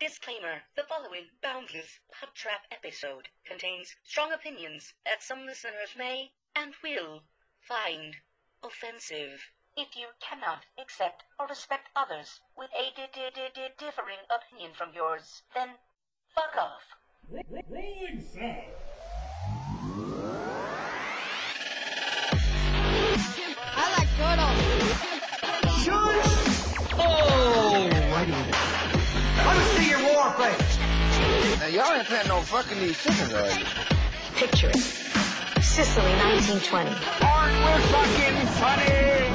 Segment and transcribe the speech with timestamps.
[0.00, 6.72] Disclaimer The following Boundless Pod Trap episode contains strong opinions that some listeners may and
[6.84, 7.24] will
[7.60, 8.14] find
[8.62, 9.50] offensive.
[9.76, 14.72] If you cannot accept or respect others with a di- di- di- di- differing opinion
[14.72, 15.80] from yours, then
[16.32, 16.94] fuck off.
[17.68, 18.87] Rolling sound.
[31.68, 33.66] Now y'all ain't planning on fucking these chickens, are you?
[34.36, 34.76] Picture it.
[35.62, 36.88] Sicily, 1920.
[37.20, 39.28] Aren't we fucking funny?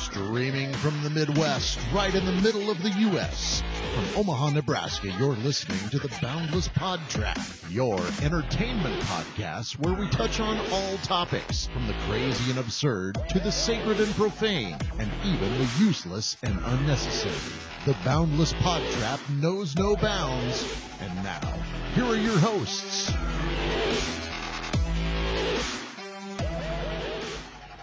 [0.00, 3.62] Streaming from the Midwest, right in the middle of the U.S.
[3.94, 7.38] From Omaha, Nebraska, you're listening to the Boundless Pod Trap,
[7.70, 13.38] your entertainment podcast where we touch on all topics, from the crazy and absurd to
[13.38, 17.75] the sacred and profane, and even the useless and unnecessary.
[17.86, 20.76] The Boundless Pod Trap knows no bounds.
[21.00, 21.54] And now,
[21.94, 23.12] here are your hosts.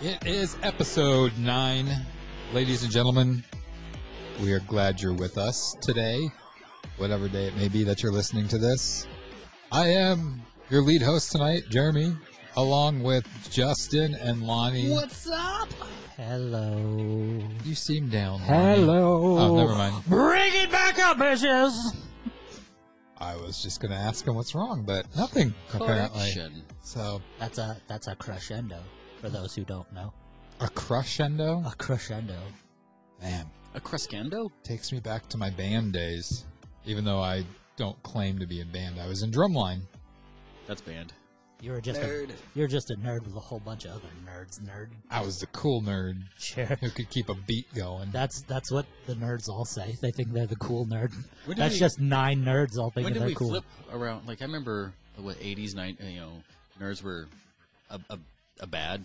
[0.01, 1.87] It is episode nine.
[2.51, 3.45] Ladies and gentlemen,
[4.41, 6.19] we are glad you're with us today,
[6.97, 9.07] whatever day it may be that you're listening to this.
[9.71, 12.13] I am your lead host tonight, Jeremy,
[12.57, 14.91] along with Justin and Lonnie.
[14.91, 15.69] What's up?
[16.15, 17.41] Hello.
[17.63, 18.39] You seem down.
[18.41, 19.37] Hello.
[19.39, 20.05] Oh, never mind.
[20.07, 21.95] Bring it back up, bitches.
[23.17, 26.31] I was just going to ask him what's wrong, but nothing, apparently.
[26.81, 28.79] So, That's a that's a crescendo
[29.21, 30.13] for those who don't know.
[30.59, 31.63] a crescendo?
[31.65, 32.37] A crescendo.
[33.21, 34.51] Man, A crescendo?
[34.63, 36.45] takes me back to my band days,
[36.85, 37.45] even though I
[37.77, 38.99] don't claim to be in band.
[38.99, 39.81] I was in drumline.
[40.67, 41.13] That's banned.
[41.63, 44.59] You were just a you're just a nerd with a whole bunch of other nerds.
[44.59, 44.89] Nerd.
[45.09, 46.65] I was the cool nerd Sure.
[46.65, 48.11] who could keep a beat going.
[48.11, 49.95] That's that's what the nerds all say.
[50.01, 51.13] They think they're the cool nerd.
[51.47, 53.13] That's we- just nine nerds all thinking they're cool.
[53.13, 53.49] When did they're we cool.
[53.49, 54.27] flip around?
[54.27, 56.31] Like I remember what '80s, night you know,
[56.81, 57.27] nerds were
[57.89, 58.19] a, a,
[58.59, 59.01] a bad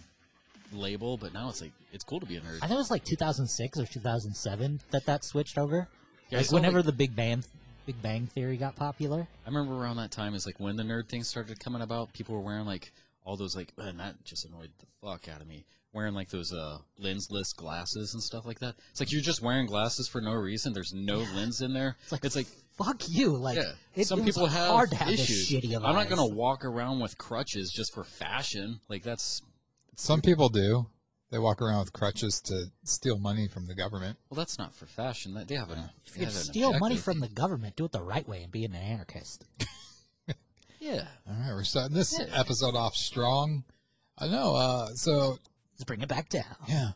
[0.72, 2.56] label, but now it's like it's cool to be a nerd.
[2.56, 5.86] I think it was like 2006 or 2007 that that switched over.
[6.30, 7.44] Yeah, like whenever like- the Big Bang
[7.88, 9.26] Big Bang Theory got popular.
[9.46, 12.12] I remember around that time is like when the nerd thing started coming about.
[12.12, 12.92] People were wearing like
[13.24, 15.64] all those like, and that just annoyed the fuck out of me.
[15.94, 18.74] Wearing like those uh lensless glasses and stuff like that.
[18.90, 20.74] It's like you're just wearing glasses for no reason.
[20.74, 21.96] There's no lens in there.
[22.02, 23.30] It's like, it's like fuck you.
[23.30, 23.72] Like yeah.
[23.94, 25.48] it, Some it people have hard to have issues.
[25.48, 26.10] this shitty of I'm not eyes.
[26.10, 28.80] gonna walk around with crutches just for fashion.
[28.90, 29.40] Like that's
[29.94, 30.84] Some people do.
[31.30, 34.16] They walk around with crutches to steal money from the government.
[34.30, 35.34] well, that's not for fashion.
[35.46, 35.78] They have an.
[36.06, 38.50] If you have an steal money from the government, do it the right way and
[38.52, 39.44] be an anarchist.
[40.80, 41.06] Yeah.
[41.28, 42.26] All right, we're starting this Yeah.
[42.32, 43.64] episode off strong.
[44.16, 44.54] I know.
[44.54, 45.38] Uh, so
[45.72, 46.44] Let's bring it back down.
[46.68, 46.90] yeah,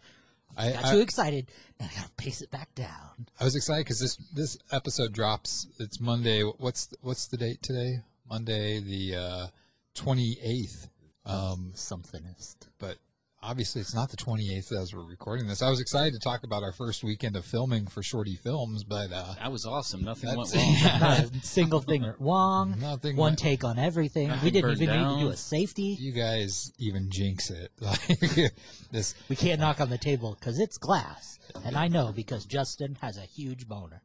[0.56, 1.49] I, Got I, too excited.
[1.81, 3.26] Now I gotta pace it back down.
[3.41, 5.66] I was excited because this this episode drops.
[5.81, 6.43] It's Monday.
[6.43, 7.99] What's the, what's the date today?
[8.31, 9.50] Monday the
[9.94, 10.88] twenty eighth.
[11.26, 12.56] Um, Somethingist.
[12.78, 12.99] but
[13.42, 15.62] obviously it's not the 28th as we're recording this.
[15.62, 19.12] I was excited to talk about our first weekend of filming for Shorty Films, but
[19.12, 20.04] uh, That was awesome.
[20.04, 20.75] Nothing went wrong.
[21.00, 22.78] Not a single thing went wrong.
[22.81, 23.16] nothing.
[23.16, 24.31] One went- take on everything.
[24.42, 25.97] We didn't burned even need to do a safety.
[25.98, 27.70] you guys even jinx it.
[27.81, 28.06] Like
[28.92, 29.14] this.
[29.28, 31.38] We can't knock on the table because it's glass.
[31.64, 34.02] And I know because Justin has a huge boner.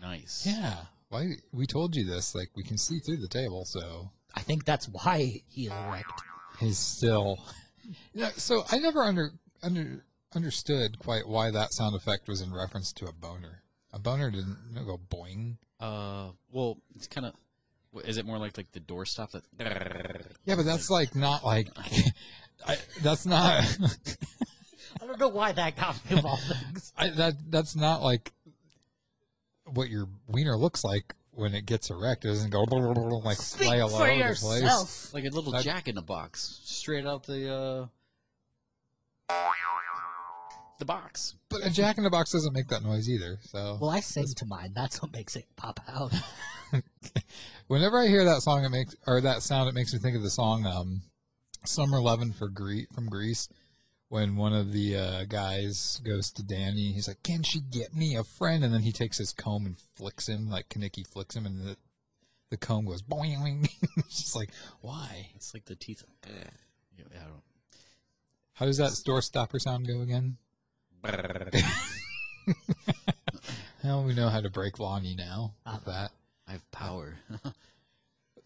[0.00, 0.44] Nice.
[0.46, 0.76] Yeah.
[1.10, 2.34] Why we told you this?
[2.34, 6.22] Like we can see through the table, so I think that's why he is erect.
[6.58, 7.36] he's still.
[8.12, 8.30] Yeah.
[8.36, 13.06] So I never under under understood quite why that sound effect was in reference to
[13.06, 13.62] a boner.
[13.92, 14.56] A boner didn't
[14.86, 15.56] go boing.
[15.80, 17.34] Uh, well, it's kind of.
[18.04, 20.26] Is it more like like the doorstop that?
[20.44, 21.68] Yeah, but that's like not like.
[22.66, 23.64] I, that's not.
[25.02, 26.92] I don't know why that got me of all things.
[26.96, 28.32] I, that that's not like
[29.64, 32.24] what your wiener looks like when it gets erect.
[32.24, 32.64] It doesn't go
[33.24, 35.14] like Speak fly all over the place.
[35.14, 37.88] Like a little That- jack in the box, straight out the
[39.28, 39.34] uh,
[40.78, 41.34] the box.
[41.48, 43.38] But a jack in the box doesn't make that noise either.
[43.42, 44.72] So Well, I sing to mine.
[44.74, 46.12] That's what makes it pop out.
[47.68, 50.22] whenever I hear that song, it makes or that sound, it makes me think of
[50.22, 51.02] the song um,
[51.64, 53.48] "Summer Lovin' for Gre- from Grease.
[54.10, 58.16] When one of the uh, guys goes to Danny, he's like, "Can she get me
[58.16, 61.46] a friend?" And then he takes his comb and flicks him, like Kenickie flicks him,
[61.46, 61.76] and the
[62.50, 63.70] the comb goes boing.
[63.96, 65.28] it's just like, why?
[65.36, 66.04] It's like the teeth.
[66.26, 67.42] Yeah, I don't.
[68.54, 70.36] How does that door stopper sound go again?
[73.82, 76.12] Well, we know how to break Lonnie now with that.
[76.46, 77.16] I have power.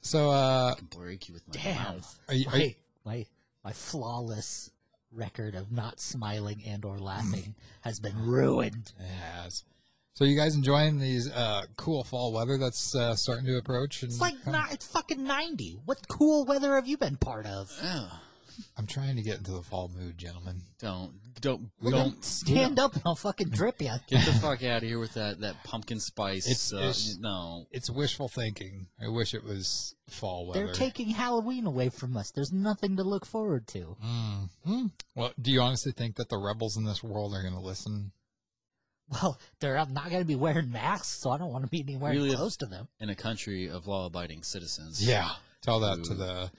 [0.00, 1.76] So, uh, I can break you with my Damn.
[1.76, 2.18] mouth.
[2.28, 2.74] are you, are you,
[3.06, 3.26] my, my,
[3.64, 4.68] my flawless
[5.14, 8.92] record of not smiling and or laughing has been ruined.
[8.98, 9.64] It has.
[10.14, 14.02] So you guys enjoying these uh, cool fall weather that's uh, starting to approach?
[14.02, 15.76] And It's like not, it's fucking ninety.
[15.84, 17.72] What cool weather have you been part of?
[18.76, 20.60] I'm trying to get into the fall mood, gentlemen.
[20.78, 23.90] Don't don't Look, don't Stand up and I'll fucking drip you.
[24.08, 26.46] get the fuck out of here with that that pumpkin spice.
[26.46, 27.66] It's- uh, it's- no.
[27.70, 28.86] It's wishful thinking.
[29.02, 30.66] I wish it was fall weather.
[30.66, 32.30] They're taking Halloween away from us.
[32.30, 33.96] There's nothing to look forward to.
[34.04, 34.92] Mhm.
[35.14, 38.12] Well, do you honestly think that the rebels in this world are going to listen?
[39.10, 42.12] Well, they're not going to be wearing masks, so I don't want to be anywhere
[42.12, 42.34] Really?
[42.34, 42.88] close to them.
[43.00, 45.06] In a country of law-abiding citizens.
[45.06, 45.30] Yeah.
[45.60, 46.50] Tell that to the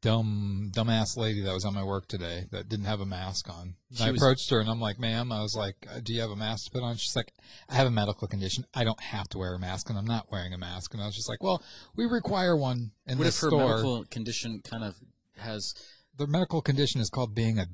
[0.00, 3.76] dumb dumbass lady that was on my work today that didn't have a mask on.
[3.92, 6.20] She I was- approached her and I'm like, "Ma'am," I was like, uh, "Do you
[6.20, 7.32] have a mask to put on?" She's like,
[7.68, 8.66] "I have a medical condition.
[8.74, 11.06] I don't have to wear a mask, and I'm not wearing a mask." And I
[11.06, 11.62] was just like, "Well,
[11.96, 14.96] we require one in What if her store." medical condition kind of
[15.36, 15.74] has?
[16.16, 17.66] The medical condition is called being a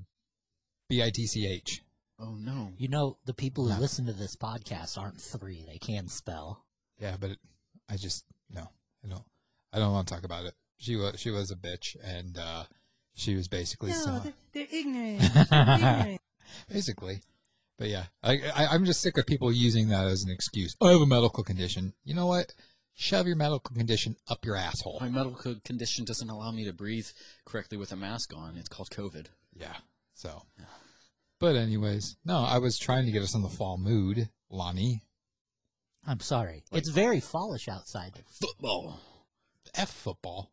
[0.91, 1.81] bitch.
[2.19, 2.73] Oh no.
[2.77, 3.81] You know, the people who No.
[3.81, 5.65] listen to this podcast aren't three.
[5.67, 6.65] They can spell.
[7.01, 7.39] Yeah, but it,
[7.89, 8.69] I just no,
[9.05, 9.25] I don't,
[9.73, 10.55] I don't want to talk about it.
[10.83, 12.65] She was she was a bitch, and uh,
[13.15, 14.21] she was basically so,
[14.53, 16.21] they're ignorant.
[16.69, 17.21] basically.
[17.79, 20.75] But yeah, I, I I'm just sick of people using that as an excuse.
[20.83, 21.93] I have a medical condition.
[22.05, 22.53] You know what?
[22.95, 24.99] Shove your medical condition up your asshole.
[25.01, 27.07] My medical condition doesn't allow me to breathe
[27.45, 28.57] correctly with a mask on.
[28.57, 29.27] It's called COVID.
[29.55, 29.77] Yeah.
[30.15, 30.65] So, Yeah.
[31.39, 35.05] but anyways, no, I was trying to get us in the fall mood, Lonnie.
[36.07, 36.65] I'm sorry.
[36.73, 38.13] It's very fallish outside.
[38.41, 38.99] Football.
[39.75, 40.51] F football.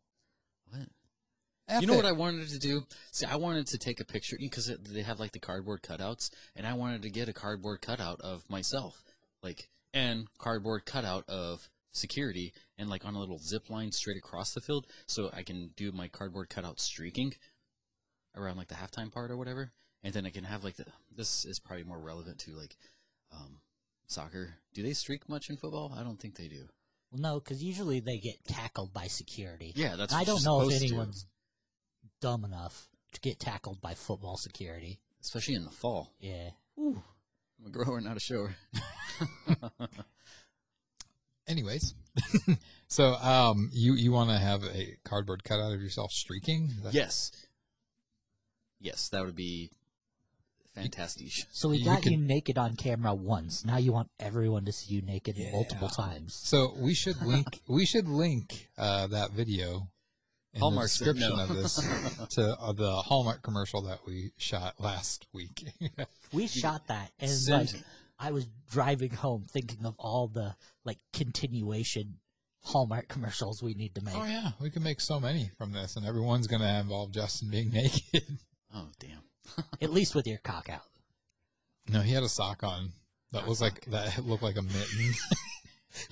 [1.70, 2.82] F you know what I wanted to do?
[3.12, 6.66] See, I wanted to take a picture because they have like the cardboard cutouts, and
[6.66, 9.02] I wanted to get a cardboard cutout of myself,
[9.42, 14.52] like, and cardboard cutout of security, and like on a little zip line straight across
[14.52, 17.34] the field, so I can do my cardboard cutout streaking
[18.36, 19.72] around like the halftime part or whatever,
[20.02, 20.86] and then I can have like the.
[21.16, 22.76] This is probably more relevant to like
[23.32, 23.60] um,
[24.06, 24.54] soccer.
[24.74, 25.94] Do they streak much in football?
[25.96, 26.68] I don't think they do.
[27.12, 29.72] Well, no, because usually they get tackled by security.
[29.74, 30.14] Yeah, that's.
[30.14, 31.26] I don't know if anyone's
[32.20, 35.00] dumb enough to get tackled by football security.
[35.22, 36.12] especially in the fall.
[36.20, 36.50] Yeah.
[36.78, 37.02] Ooh.
[37.58, 38.54] I'm a grower, not a shower.
[41.46, 41.94] Anyways,
[42.88, 46.68] so um, you you want to have a cardboard cutout of yourself streaking?
[46.76, 47.32] That's- Yes.
[48.78, 49.70] Yes, that would be
[50.74, 51.26] fantastic.
[51.52, 53.64] So we You got you naked on camera once.
[53.64, 56.34] Now you want everyone to see you naked multiple times.
[56.34, 59.88] So we should link we should link uh, that video
[60.54, 61.42] in Hallmark the description no.
[61.42, 61.76] of this
[62.30, 65.64] to uh, the Hallmark commercial that we shot last week.
[66.32, 67.82] We shot that, and Send- like
[68.18, 70.54] I was driving home thinking of all the
[70.84, 72.18] like continuation
[72.62, 74.14] Hallmark commercials we need to make.
[74.16, 77.70] oh yeah, we can make so many from this, and everyone's gonna involve Justin being
[77.72, 78.22] naked.
[78.72, 79.64] Oh damn!
[79.82, 80.84] At least with your cock out.
[81.88, 82.92] no, he had a sock on
[83.32, 85.14] that was like that looked like a mitten.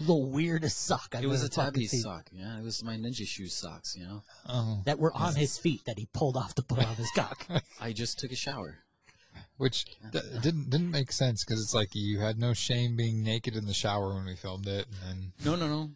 [0.00, 2.28] The weirdest sock I've It was a tabby sock.
[2.32, 3.94] Yeah, it was my ninja shoes socks.
[3.96, 6.96] You know, oh, that were on his feet that he pulled off to put on
[6.96, 7.46] his cock.
[7.80, 8.78] I just took a shower.
[9.56, 13.54] which d- didn't didn't make sense because it's like you had no shame being naked
[13.56, 15.90] in the shower when we filmed it, and No, no, no.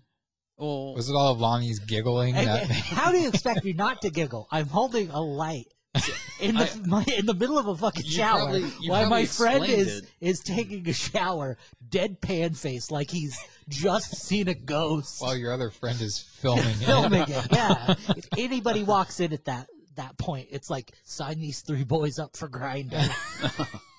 [0.58, 2.34] Oh, then was it all of Lonnie's giggling?
[2.34, 4.46] Hey, that hey, How do you expect me not to giggle?
[4.52, 5.66] I'm holding a light
[6.40, 9.88] in the my, in the middle of a fucking shower probably- while my friend explained
[9.88, 10.04] is it.
[10.20, 11.58] is taking a shower,
[11.88, 13.36] deadpan face, like he's
[13.72, 15.20] just seen a ghost.
[15.20, 16.74] while your other friend is filming it.
[16.76, 17.46] filming it.
[17.52, 17.94] Yeah.
[18.16, 22.36] if anybody walks in at that that point, it's like sign these three boys up
[22.36, 23.08] for Grindr.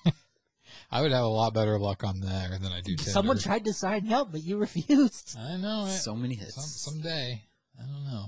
[0.90, 3.10] I would have a lot better luck on there than I do Tinder.
[3.10, 5.36] Someone tried to sign you up, but you refused.
[5.38, 5.90] I know it.
[5.98, 6.54] so many hits.
[6.54, 7.42] Some, someday.
[7.78, 8.26] I don't know.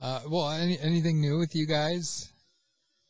[0.00, 2.30] Uh, well, any, anything new with you guys?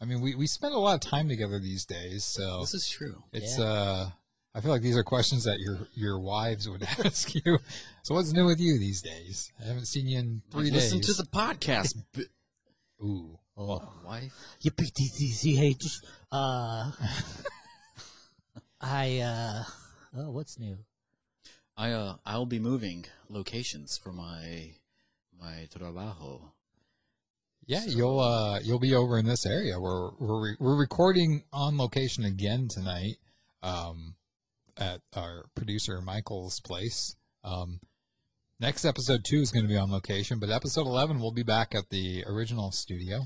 [0.00, 2.88] I mean, we, we spend a lot of time together these days, so This is
[2.88, 3.22] true.
[3.32, 3.64] it's Yeah.
[3.64, 4.10] uh.
[4.54, 7.58] I feel like these are questions that your your wives would ask you.
[8.02, 9.50] So what's new with you these days?
[9.60, 11.08] I haven't seen you in three Listen days.
[11.08, 11.94] Listen to the podcast,
[13.02, 13.38] Ooh.
[13.56, 14.32] Oh, wife.
[14.62, 15.84] you PTCH.
[16.30, 16.90] Uh,
[18.80, 19.64] I uh,
[20.16, 20.78] oh, what's new?
[21.76, 24.70] I uh, I'll be moving locations for my
[25.38, 26.52] my trabajo.
[27.66, 29.78] Yeah, you'll uh you'll be over in this area.
[29.78, 33.16] We're we're re- we're recording on location again tonight,
[33.62, 34.14] um,
[34.76, 37.16] at our producer Michael's place.
[37.44, 37.80] Um,
[38.60, 41.74] next episode two is going to be on location, but episode eleven we'll be back
[41.74, 43.20] at the original studio.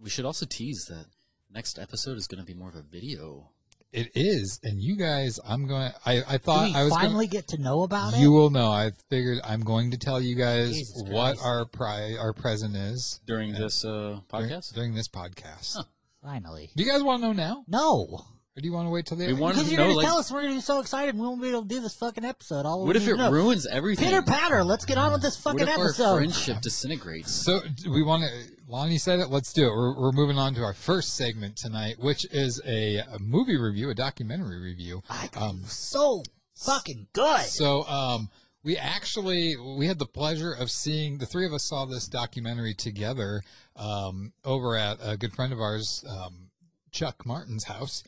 [0.00, 1.06] We should also tease that
[1.52, 3.50] next episode is going to be more of a video.
[3.92, 5.92] It is, and you guys, I'm going.
[6.06, 8.38] I I Do thought we I was finally Gonna, get to know about you it?
[8.38, 8.70] will know.
[8.70, 11.42] I figured I'm going to tell you guys Jesus what Christ.
[11.44, 14.72] our pri our present is during this uh, during- podcast.
[14.74, 15.76] during, this podcast.
[15.76, 15.82] Huh.
[16.22, 16.70] Finally.
[16.74, 17.64] Do you guys want to know now?
[17.68, 18.24] No.
[18.54, 19.40] Or do you want to wait till the We end?
[19.40, 21.22] wanted Because to you're know, gonna like, tell us we're gonna be so excited we
[21.22, 22.66] won't be able to do this fucking episode.
[22.66, 23.30] All what if it know.
[23.30, 24.04] ruins everything?
[24.10, 24.62] Pitter patter.
[24.62, 26.16] Let's get on with this What fucking if our episode.
[26.18, 27.30] friendship disintegrates?
[27.32, 28.28] So do we want to.
[28.70, 29.30] Lonnie said it.
[29.30, 29.70] Let's do it.
[29.70, 33.88] We're, we're moving on to our first segment tonight, which is a, a movie review,
[33.88, 35.02] a documentary review.
[35.08, 36.22] I- Um, so
[36.54, 37.46] fucking good.
[37.46, 38.28] So um,
[38.62, 42.74] we actually we had the pleasure of seeing the three of us saw this documentary
[42.74, 43.40] together
[43.76, 46.50] um, over at a good friend of ours, um,
[46.90, 48.04] Chuck Martin's house.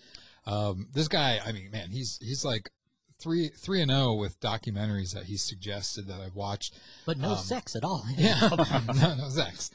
[0.46, 2.70] Um, this guy, I mean, man, he's he's like
[3.18, 6.78] three three and zero with documentaries that he suggested that I've watched.
[7.06, 8.04] but no um, sex at all.
[8.16, 8.40] Yeah,
[8.94, 9.70] no, no sex.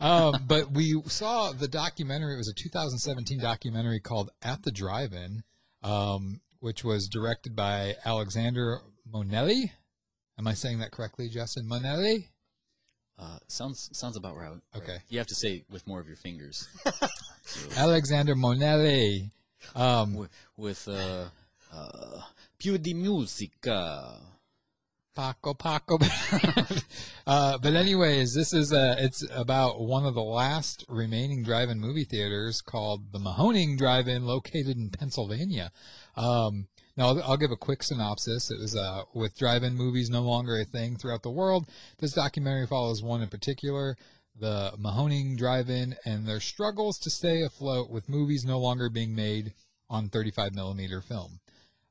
[0.00, 2.34] Um, but we saw the documentary.
[2.34, 5.42] It was a 2017 documentary called "At the Drive-In,"
[5.82, 8.78] um, which was directed by Alexander
[9.12, 9.70] Monelli.
[10.38, 11.68] Am I saying that correctly, Justin?
[11.68, 12.28] Monelli.
[13.18, 14.52] Uh, sounds sounds about right.
[14.76, 14.98] Okay.
[15.08, 16.68] You have to say it with more of your fingers.
[17.76, 19.32] Alexander Monelli.
[19.74, 21.26] Um, with, with uh,
[21.72, 22.20] uh,
[22.58, 24.20] di musica.
[25.18, 25.98] Paco Paco.
[27.26, 32.04] uh, but anyways, this is uh, it's about one of the last remaining drive-in movie
[32.04, 35.72] theaters called the Mahoning Drive-In, located in Pennsylvania.
[36.16, 38.52] Um, now I'll, I'll give a quick synopsis.
[38.52, 41.68] It was uh, with drive-in movies no longer a thing throughout the world.
[41.98, 43.96] This documentary follows one in particular,
[44.38, 49.54] the Mahoning Drive-In, and their struggles to stay afloat with movies no longer being made
[49.90, 51.40] on 35 millimeter film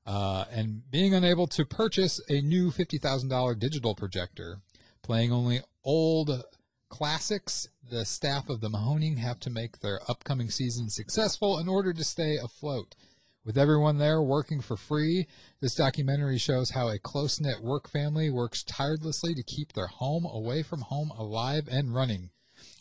[0.07, 4.61] uh, and being unable to purchase a new $50,000 digital projector.
[5.03, 6.43] Playing only old
[6.89, 11.93] classics, the staff of the Mahoning have to make their upcoming season successful in order
[11.93, 12.95] to stay afloat.
[13.43, 15.27] With everyone there working for free,
[15.61, 20.25] this documentary shows how a close knit work family works tirelessly to keep their home
[20.25, 22.29] away from home alive and running.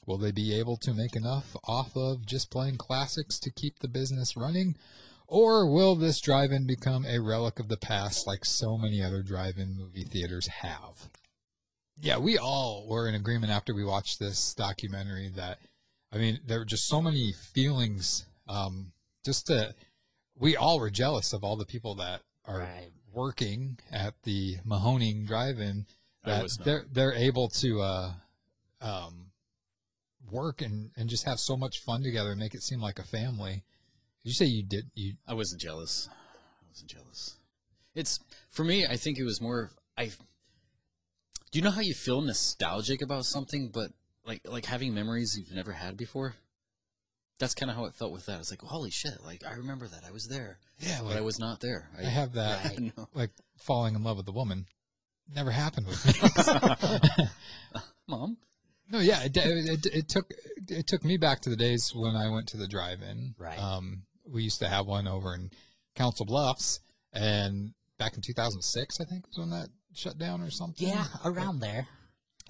[0.06, 3.88] Will they be able to make enough off of just playing classics to keep the
[3.88, 4.76] business running?
[5.26, 9.22] Or will this drive in become a relic of the past like so many other
[9.25, 11.10] drive in movie theaters have?
[11.98, 15.58] Yeah, we all were in agreement after we watched this documentary that,
[16.12, 18.26] I mean, there were just so many feelings.
[18.48, 18.92] Um,
[19.25, 19.75] just to,
[20.38, 22.92] we all were jealous of all the people that are Right.
[23.12, 25.86] working at the Mahoning drive in
[26.25, 28.12] that they're, they're able to, uh,
[28.80, 29.25] um,
[30.30, 33.04] work and, and just have so much fun together and make it seem like a
[33.04, 33.64] family.
[34.25, 34.90] Did you say you did?
[34.95, 36.09] You I wasn't jealous.
[36.11, 37.37] I wasn't jealous.
[37.95, 38.18] It's
[38.50, 38.87] for me.
[38.87, 39.71] I think it was more.
[39.97, 40.06] I.
[40.06, 43.90] Do you know how you feel nostalgic about something, but
[44.26, 46.35] like like having memories you've never had before?
[47.38, 48.40] That's kind of how it felt with that.
[48.40, 49.23] It's like, holy shit!
[49.25, 51.88] Like I remember that I was there, yeah, but I was not there.
[51.99, 54.66] I have that I like falling in love with a woman.
[55.35, 56.04] Never happened with
[57.18, 57.26] me.
[58.09, 58.37] Mom.
[58.90, 60.31] No, yeah, it, it, it took
[60.69, 63.35] it took me back to the days when I went to the drive-in.
[63.38, 63.59] Right.
[63.59, 65.50] Um, we used to have one over in
[65.95, 66.81] Council Bluffs,
[67.12, 70.88] and back in 2006, I think was when that shut down or something.
[70.88, 71.87] Yeah, around there.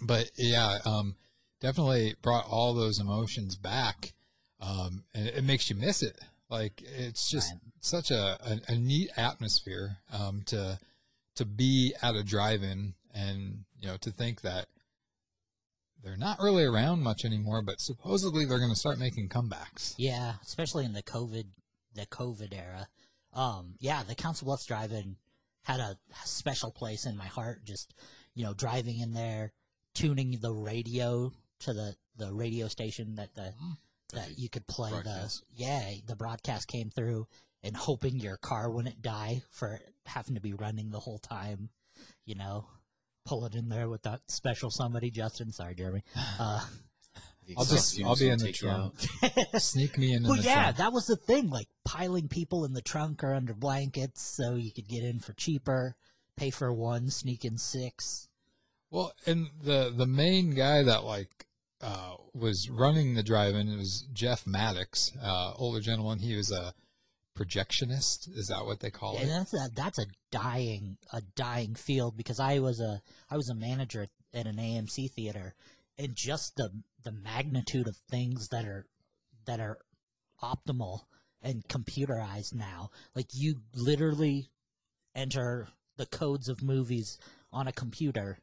[0.03, 1.17] but yeah, um,
[1.61, 4.13] definitely brought all those emotions back,
[4.61, 6.19] um, and it makes you miss it.
[6.49, 7.61] Like it's just Right.
[7.81, 8.39] such a,
[8.69, 10.79] a, a neat atmosphere um, to
[11.37, 14.67] to be at a drive-in, and you know to think that
[16.07, 19.95] they're not really around much anymore, but supposedly they're going to start making comebacks.
[19.99, 21.47] Yeah, especially in the COVID
[21.95, 22.87] the COVID era.
[23.33, 25.17] Um, yeah, the Council Bluffs Drive-In
[25.63, 27.65] had a special place in my heart.
[27.65, 27.93] Just
[28.35, 29.53] you know, driving in there,
[29.95, 33.53] tuning the radio to the the radio station that the
[34.15, 35.43] that you could play Broadcast.
[35.57, 37.27] the yeah the broadcast came through
[37.65, 41.69] and hoping your car wouldn't die for having to be running the whole time.
[42.25, 42.67] You know,
[43.27, 45.11] pull it in there with that special somebody.
[45.11, 46.03] Justin, sorry, Jeremy.
[46.39, 46.61] Uh,
[47.57, 48.95] I'll just I'll be in the trunk.
[49.59, 50.25] Sneak me in.
[50.25, 50.77] in Well, the yeah, trunk.
[50.79, 51.49] that was the thing.
[51.49, 55.33] Like piling people in the trunk or under blankets so you could get in for
[55.35, 55.95] cheaper,
[56.37, 58.29] pay for one, sneak in six.
[58.91, 61.47] Well, and the the main guy that like
[61.81, 66.19] uh, was running the drive-in was Jeff Mattox, uh, older gentleman.
[66.19, 66.75] He was a
[67.37, 68.29] projectionist.
[68.37, 69.29] Is that what they call it?
[69.29, 73.01] that's a, that's a dying a dying field because I was a
[73.31, 75.55] I was a manager at, at an AMC theater,
[75.99, 76.71] and just the
[77.05, 78.87] the magnitude of things that are
[79.47, 79.79] that are
[80.43, 81.01] optimal
[81.43, 82.91] and computerized now.
[83.15, 84.51] Like you literally
[85.15, 87.19] enter the codes of movies
[87.53, 88.39] on a computer,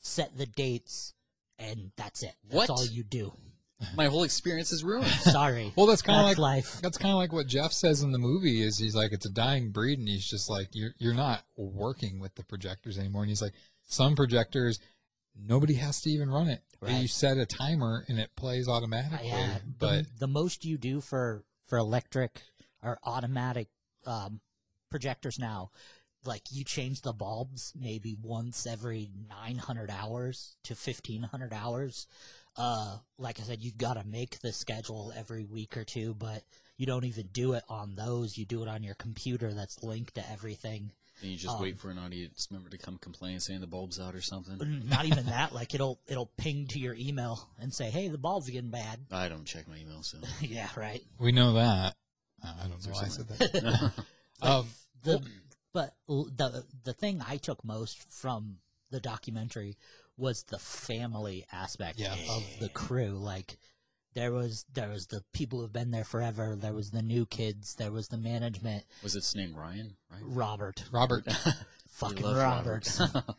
[0.00, 1.14] set the dates,
[1.58, 2.34] and that's it.
[2.44, 2.70] That's What?
[2.70, 3.32] all you do.
[3.96, 5.06] My whole experience is ruined.
[5.06, 5.72] Sorry.
[5.76, 6.80] Well, that's kind of like life.
[6.80, 8.62] that's kind of like what Jeff says in the movie.
[8.62, 12.20] Is he's like it's a dying breed, and he's just like you're you're not working
[12.20, 13.22] with the projectors anymore.
[13.22, 13.54] And he's like
[13.86, 14.78] some projectors,
[15.36, 16.62] nobody has to even run it.
[16.80, 17.02] Right.
[17.02, 19.28] You set a timer and it plays automatically.
[19.28, 22.42] Yeah, but the, the most you do for for electric
[22.82, 23.68] or automatic
[24.06, 24.40] um,
[24.90, 25.70] projectors now,
[26.24, 32.06] like you change the bulbs maybe once every 900 hours to 1500 hours.
[32.56, 36.42] Uh, like I said, you've got to make the schedule every week or two, but
[36.76, 38.36] you don't even do it on those.
[38.38, 40.92] You do it on your computer that's linked to everything.
[41.20, 44.00] And you just Um, wait for an audience member to come complain, saying the bulb's
[44.00, 44.88] out or something.
[44.88, 45.52] Not even that.
[45.54, 49.28] Like it'll it'll ping to your email and say, "Hey, the bulb's getting bad." I
[49.28, 50.18] don't check my email, so.
[50.40, 51.02] yeah, right.
[51.18, 51.94] We know that.
[52.42, 53.92] Uh, I don't know why I said that.
[54.42, 54.66] um,
[55.04, 55.22] the
[55.72, 58.58] but the the thing I took most from
[58.90, 59.76] the documentary
[60.16, 62.14] was the family aspect Yeah.
[62.30, 63.18] of the crew.
[63.18, 63.56] Like
[64.14, 66.56] there was there was the people who've been there forever.
[66.56, 67.74] There was the new kids.
[67.74, 68.84] There was the management.
[69.02, 69.96] Was its name Ryan?
[70.10, 70.22] Right?
[70.24, 71.24] Robert, Robert.
[71.88, 72.88] fucking love Robert.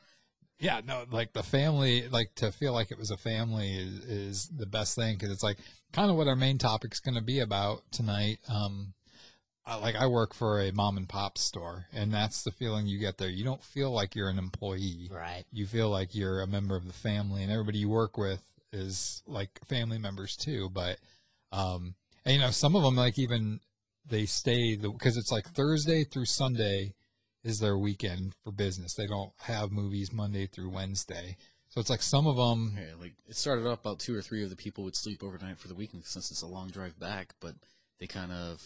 [0.57, 4.47] Yeah, no, like the family, like to feel like it was a family is, is
[4.55, 5.57] the best thing because it's like
[5.91, 8.37] kind of what our main topic's going to be about tonight.
[8.47, 8.93] Um,
[9.65, 12.99] I, like I work for a mom and pop store, and that's the feeling you
[12.99, 13.29] get there.
[13.29, 15.09] You don't feel like you're an employee.
[15.11, 15.43] right.
[15.51, 18.41] You feel like you're a member of the family, and everybody you work with
[18.71, 20.69] is like family members too.
[20.71, 20.97] But,
[21.51, 21.95] um,
[22.25, 23.59] and you know, some of them like even
[24.07, 26.93] they stay the because it's like Thursday through Sunday
[27.43, 28.93] is their weekend for business.
[28.95, 31.37] They don't have movies Monday through Wednesday.
[31.69, 34.43] So it's like some of them, Yeah, like it started off about two or three
[34.43, 37.33] of the people would sleep overnight for the weekend since it's a long drive back,
[37.41, 37.55] but
[37.99, 38.61] they kind of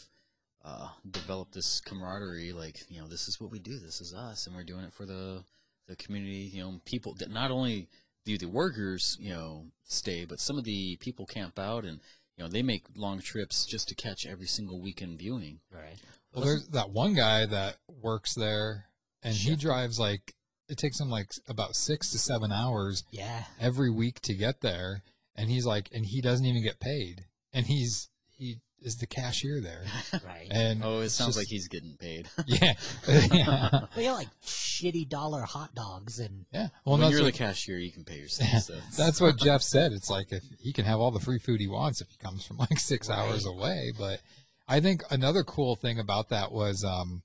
[0.66, 2.52] uh, developed this camaraderie.
[2.54, 3.78] Like you know, this is what we do.
[3.80, 5.44] This is us, and we're doing it for the
[5.88, 6.50] the community.
[6.54, 7.88] You know, people that not only
[8.26, 12.00] do the workers you know stay, but some of the people camp out and
[12.38, 15.60] you know they make long trips just to catch every single weekend viewing.
[15.72, 15.98] Right.
[16.34, 18.86] well, there's that one guy that works there
[19.24, 20.34] and he drives like,
[20.70, 23.44] it takes him like about six to seven hours Yeah.
[23.60, 25.04] every week to get there.
[25.36, 27.26] And he's like, and he doesn't even get paid.
[27.52, 29.84] And he's, he is the cashier there.
[30.26, 30.48] Right.
[30.52, 32.28] And Oh, it sounds just- like he's getting paid.
[32.48, 32.74] yeah.
[33.08, 33.70] yeah.
[33.94, 36.70] But yeah, like shitty dollar hot dogs and Yeah.
[36.86, 38.64] Well, when that's you're what, the cashier, you can pay yourself.
[38.64, 38.76] So.
[38.98, 39.92] that's what Jeff said.
[39.92, 42.46] It's like if he can have all the free food he wants if he comes
[42.46, 43.92] from like six hours away.
[43.98, 44.22] But
[44.68, 47.22] I think another cool thing about that was um,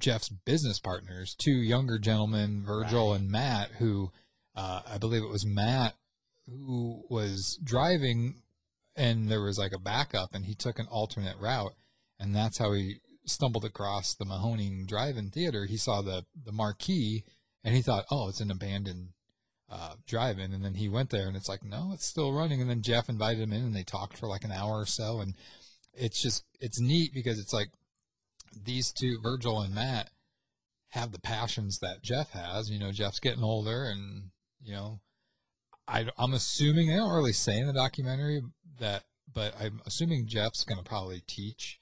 [0.00, 3.20] Jeff's business partners, two younger gentlemen, Virgil Right.
[3.20, 4.10] and Matt, who
[4.56, 5.94] uh, I believe it was Matt
[6.48, 8.42] who was driving
[9.00, 11.72] and there was like a backup and he took an alternate route
[12.18, 15.64] and that's how he stumbled across the Mahoning Drive-In Theater.
[15.64, 17.24] He saw the the marquee
[17.64, 19.08] and he thought, "Oh, it's an abandoned
[19.70, 22.68] uh, drive-in." And then he went there and it's like, "No, it's still running." And
[22.68, 25.34] then Jeff invited him in and they talked for like an hour or so and
[25.94, 27.70] it's just it's neat because it's like
[28.64, 30.10] these two, Virgil and Matt,
[30.90, 32.70] have the passions that Jeff has.
[32.70, 35.00] You know, Jeff's getting older and, you know,
[35.86, 38.42] I, I'm assuming they don't really say in the documentary
[38.80, 41.78] that, but I'm assuming Jeff's going to probably teach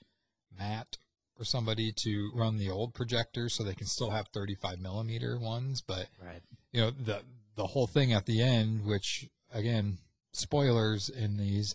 [0.57, 0.99] Matt
[1.39, 5.83] or somebody to run the old projectors so they can still have 35 millimeter ones.
[5.87, 6.43] But right.
[6.73, 7.23] you know the
[7.57, 9.99] the whole thing at the end, which again
[10.33, 11.75] spoilers in these,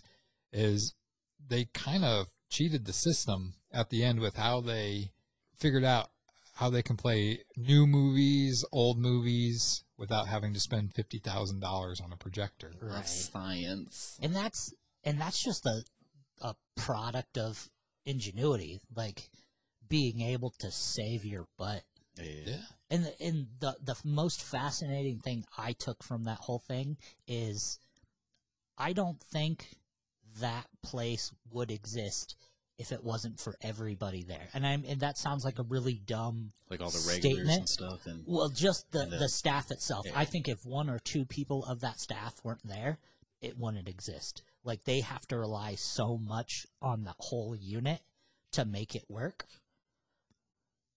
[0.52, 0.94] is
[1.48, 5.10] they kind of cheated the system at the end with how they
[5.58, 6.10] figured out
[6.54, 12.00] how they can play new movies, old movies without having to spend fifty thousand dollars
[12.00, 12.72] on a projector.
[12.80, 12.96] Right.
[12.96, 14.18] That's science.
[14.22, 14.72] and that's
[15.04, 15.82] and that's just a
[16.40, 17.68] a product of
[18.06, 19.30] ingenuity like
[19.88, 21.82] being able to save your butt
[22.18, 22.56] Yeah.
[22.90, 27.78] and the, and the the most fascinating thing i took from that whole thing is
[28.76, 29.68] i don't think
[30.40, 32.36] that place would exist
[32.76, 36.52] if it wasn't for everybody there and i'm and that sounds like a really dumb
[36.70, 37.58] Like all the regulars Statement.
[37.60, 40.06] and stuff, and well, just the, And the- the staff itself.
[40.06, 40.12] Yeah.
[40.18, 42.98] I think if one or two people of that staff weren't there,
[43.40, 44.42] it wouldn't exist.
[44.64, 48.00] Like they have to rely so much on the whole unit
[48.52, 49.44] to make it work.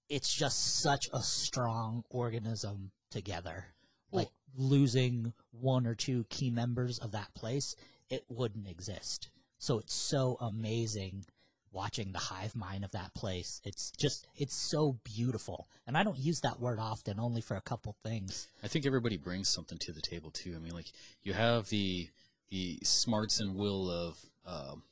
[0.09, 3.65] It's just such a strong organism together.
[4.11, 7.75] like losing one or two key members of that place,
[8.09, 9.29] it wouldn't exist.
[9.59, 11.25] So it's so amazing
[11.71, 13.61] watching the hive mind of that place.
[13.65, 15.67] It's just it's so beautiful.
[15.85, 18.47] And I don't use that word often, only for a couple things.
[18.63, 20.53] I think everybody brings something to the table too.
[20.55, 20.91] I mean, like
[21.23, 22.09] you have the
[22.49, 24.83] the smarts and will of um,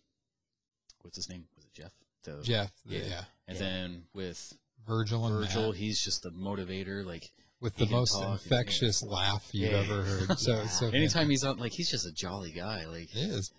[1.02, 1.46] what's his name?
[1.56, 1.92] Was it Jeff?
[2.24, 3.00] The, Jeff, Yeah.
[3.00, 3.64] yeah, And Yeah.
[3.64, 4.54] then with
[4.88, 7.06] Virgil and Virgil, Matt, he's just the motivator.
[7.06, 9.78] Like with the most and- infectious laugh you've Yeah.
[9.80, 10.40] ever heard.
[10.40, 10.68] So, Yeah.
[10.80, 12.86] so anytime he's on, like he's just a jolly guy.
[12.86, 13.52] Like it is.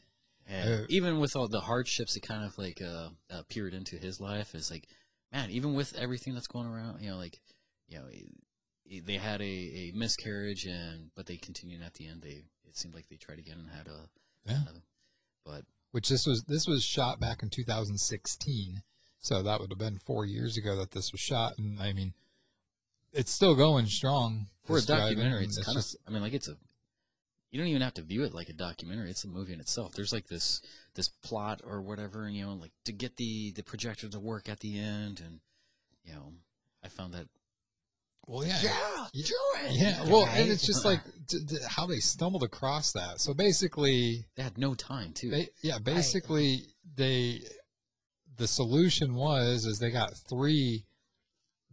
[0.48, 3.96] And Uh, even with all the hardships that kind of like uh, uh, peered into
[3.96, 4.88] his life, it's like,
[5.32, 7.40] man, even with everything that's going around, you know, like,
[7.88, 8.30] you know, he-
[8.84, 12.22] he- they had a, a miscarriage, and but they continued at the end.
[12.22, 14.08] They it seemed like they tried again and had a,
[14.46, 14.62] Yeah.
[14.62, 14.82] another,
[15.44, 18.82] but which this was this was shot back in 2016
[19.18, 22.14] So that would have been four years ago that this was shot, and I mean,
[23.12, 25.84] it's still going strong For a documentary, and it's, kind of.
[26.06, 26.56] I mean, like it's a.
[27.50, 29.10] You don't even have to view it like a documentary.
[29.10, 29.94] It's a movie in itself.
[29.94, 30.60] There's like this
[30.94, 34.48] this plot or whatever, and you know, like to get the the projector to work
[34.48, 35.40] at the end, and
[36.04, 36.32] you know,
[36.84, 37.28] I found that
[38.26, 39.34] Well, yeah, Yeah, yeah, do
[39.66, 39.72] it.
[39.72, 40.02] yeah.
[40.10, 40.40] Well, Right?
[40.40, 43.20] and it's just like d- d- how they stumbled across that.
[43.20, 45.30] So basically, they had no time too.
[45.30, 46.62] Ba- yeah, basically
[46.96, 47.42] they
[48.36, 50.86] the solution was is they got three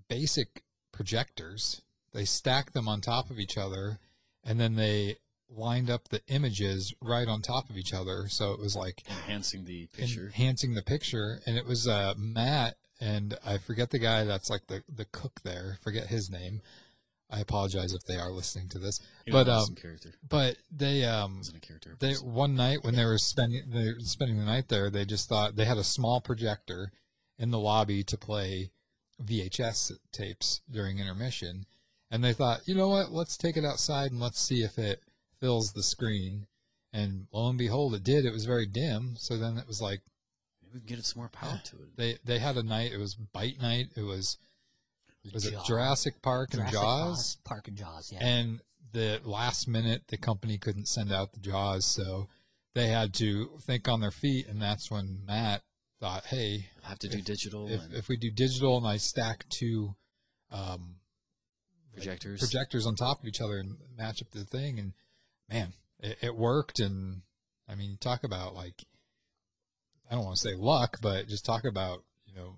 [0.07, 1.81] basic projectors.
[2.13, 3.99] They stacked them on top of each other
[4.43, 5.17] and then they
[5.49, 8.27] lined up the images right on top of each other.
[8.29, 10.25] So it was like enhancing the picture.
[10.27, 14.65] enhancing the picture and it was uh Matt and I forget the guy that's like
[14.67, 15.77] the the cook there.
[15.83, 16.61] Forget his name.
[17.29, 18.99] I apologize if they are listening to this.
[19.27, 20.13] Know, but um character.
[20.27, 21.97] but they um Wasn't a character.
[21.99, 25.27] they one night when they were spending they were spending the night there, they just
[25.27, 26.91] thought they had a small projector
[27.37, 28.71] in the lobby to play
[29.21, 31.65] VHS tapes during intermission,
[32.11, 35.01] and they thought, you know what, let's take it outside and let's see if it
[35.39, 36.47] fills the screen.
[36.93, 38.23] And lo and behold, it did.
[38.25, 39.15] It was very dim.
[39.17, 40.01] So then it was like
[40.73, 41.95] we can get it some more power to it.
[41.95, 42.91] they they had a night.
[42.91, 43.87] It was bite night.
[43.95, 44.37] It was
[45.33, 47.37] was it Jurassic Park and Jurassic Jaws?
[47.45, 48.25] Park and Jaws, yeah.
[48.25, 48.59] And
[48.91, 52.27] the last minute, the company couldn't send out the Jaws, so
[52.73, 54.47] they had to think on their feet.
[54.47, 55.61] And that's when Matt
[55.99, 58.97] thought, "Hey, I have to do digital if, and if we do digital and I
[58.97, 59.95] stack two
[60.51, 60.95] um,
[61.93, 62.39] like, projectors.
[62.39, 64.93] projectors on top of each other and match up the thing, and
[65.49, 66.79] man, it, it worked.
[66.79, 67.21] And
[67.67, 68.83] I mean, talk about like
[70.13, 72.55] I don't want to say luck, but just talk about you know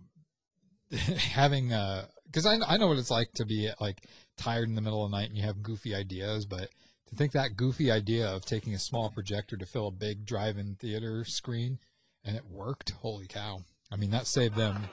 [1.15, 4.81] having uh because I I know what it's like to be like tired in the
[4.81, 6.67] middle of the night and you have goofy ideas, but
[7.07, 10.75] to think that goofy idea of taking a small projector to fill a big drive-in
[10.75, 11.79] theater screen
[12.25, 13.61] and it worked, holy cow!
[13.89, 14.89] I mean, that saved them.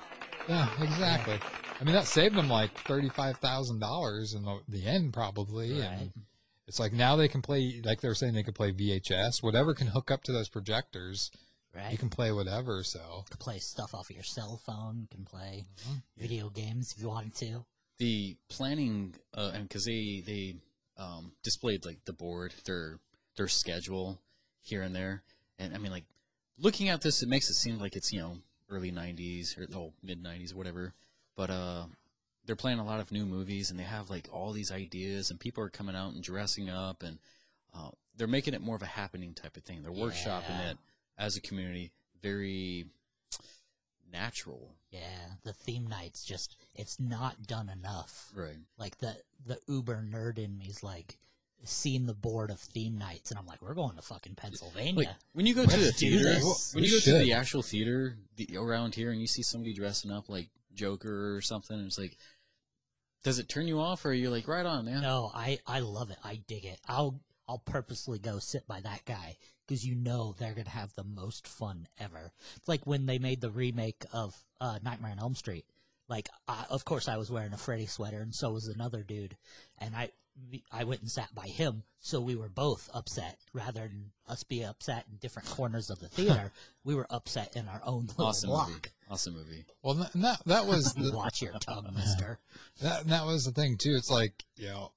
[0.49, 1.41] Yeah, exactly.
[1.81, 5.73] I mean, that saved them like thirty-five thousand dollars in the, the end, probably.
[5.73, 5.81] Right.
[5.83, 6.13] And
[6.69, 9.75] it's like now they can play, like they were saying, they could play VHS, whatever
[9.75, 11.33] can hook up to those projectors.
[11.75, 11.93] Right?
[11.93, 12.83] You can play whatever.
[12.85, 14.99] So You can play stuff off of your cell phone.
[15.01, 15.99] You can play Mm-hmm.
[16.19, 17.65] video games if you wanted to.
[17.99, 20.55] the planning uh, and because they they
[20.99, 22.99] um, displayed like the board their
[23.37, 24.21] their schedule
[24.61, 25.23] here and there
[25.59, 26.05] and i mean like
[26.59, 28.37] looking at this it makes it seem like it's you know
[28.71, 30.93] early 90s or oh mid 90s whatever
[31.37, 31.85] but uh
[32.47, 35.41] they're playing a lot of new movies and they have like all these ideas and
[35.41, 37.19] people are coming out and dressing up and
[37.75, 40.71] uh, they're making it more of a happening type of thing they're workshopping Yeah.
[40.73, 40.79] it
[41.23, 42.85] as a community very
[44.13, 45.01] natural Yeah,
[45.45, 48.31] the theme nights just it's not done enough.
[48.35, 51.19] right Like the the uber nerd in me's like
[51.65, 54.95] seeing the board of theme nights, and I'm like, we're going to fucking Pennsylvania.
[54.97, 56.75] Like when you go to the Let's do theater, this.
[56.75, 59.73] when We you go to the actual theater the, around here, and you see somebody
[59.73, 62.17] dressing up like Joker or something, and it's like,
[63.23, 65.03] does it turn you off, or are you like, right on, man?
[65.03, 66.19] No, I I love it.
[66.25, 66.81] I dig it.
[66.89, 69.37] I'll I'll purposely go sit by that guy
[69.73, 72.31] because you know they're gonna have the most fun ever.
[72.57, 75.65] It's like when they made the remake of uh, Nightmare on Elm Street.
[76.09, 79.35] Like, I, of course, I was wearing a Freddy sweater, and so was another dude,
[79.79, 80.11] and I
[80.71, 83.39] I went and sat by him, so we were both upset.
[83.55, 86.53] Rather than us be upset in different corners of the theater,
[86.85, 88.69] we were upset in our own little awesome block.
[88.69, 88.81] movie,
[89.11, 89.65] awesome movie.
[89.83, 92.39] well, th- that that was the, Watch your tongue, Mister.
[92.83, 93.95] that that was the thing too.
[93.97, 94.93] It's like you know,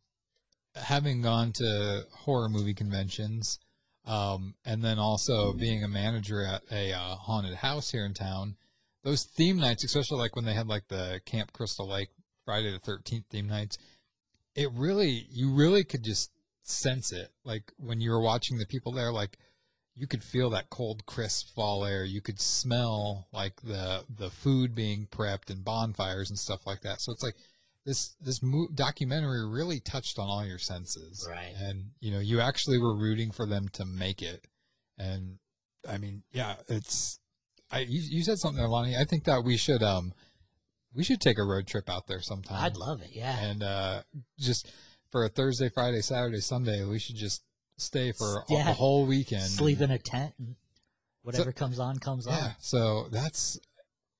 [0.75, 3.59] having gone to horror movie conventions,
[4.05, 8.55] um, and then also being a manager at a uh, haunted house here in town.
[9.03, 12.09] Those theme nights, especially like when they had like the Camp Crystal Lake
[12.45, 13.77] Friday the Thirteenth theme nights,
[14.55, 16.31] it really you really could just
[16.63, 17.29] sense it.
[17.43, 19.37] Like when you were watching the people there, like
[19.95, 22.03] you could feel that cold, crisp fall air.
[22.03, 27.01] You could smell like the the food being prepped and bonfires and stuff like that.
[27.01, 27.35] So it's like
[27.85, 31.53] this this mo- documentary really touched on all your senses, Right.
[31.57, 34.47] And you know, you actually were rooting for them to make it.
[34.97, 35.37] And
[35.87, 37.19] I mean, yeah, it's.
[37.71, 38.95] I you, you said something, there, Lonnie.
[38.97, 40.13] I think that we should um
[40.93, 42.63] we should take a road trip out there sometime.
[42.63, 43.09] I'd love it.
[43.11, 43.37] Yeah.
[43.39, 44.01] and uh
[44.39, 44.71] just
[45.11, 47.43] for a Thursday, Friday, Saturday, Sunday, we should just
[47.77, 48.63] stay for a- Yeah.
[48.65, 49.43] the whole weekend.
[49.43, 50.55] sleep in a tent and
[51.23, 52.35] whatever comes on comes Yeah.
[52.45, 52.55] on.
[52.59, 53.59] So that's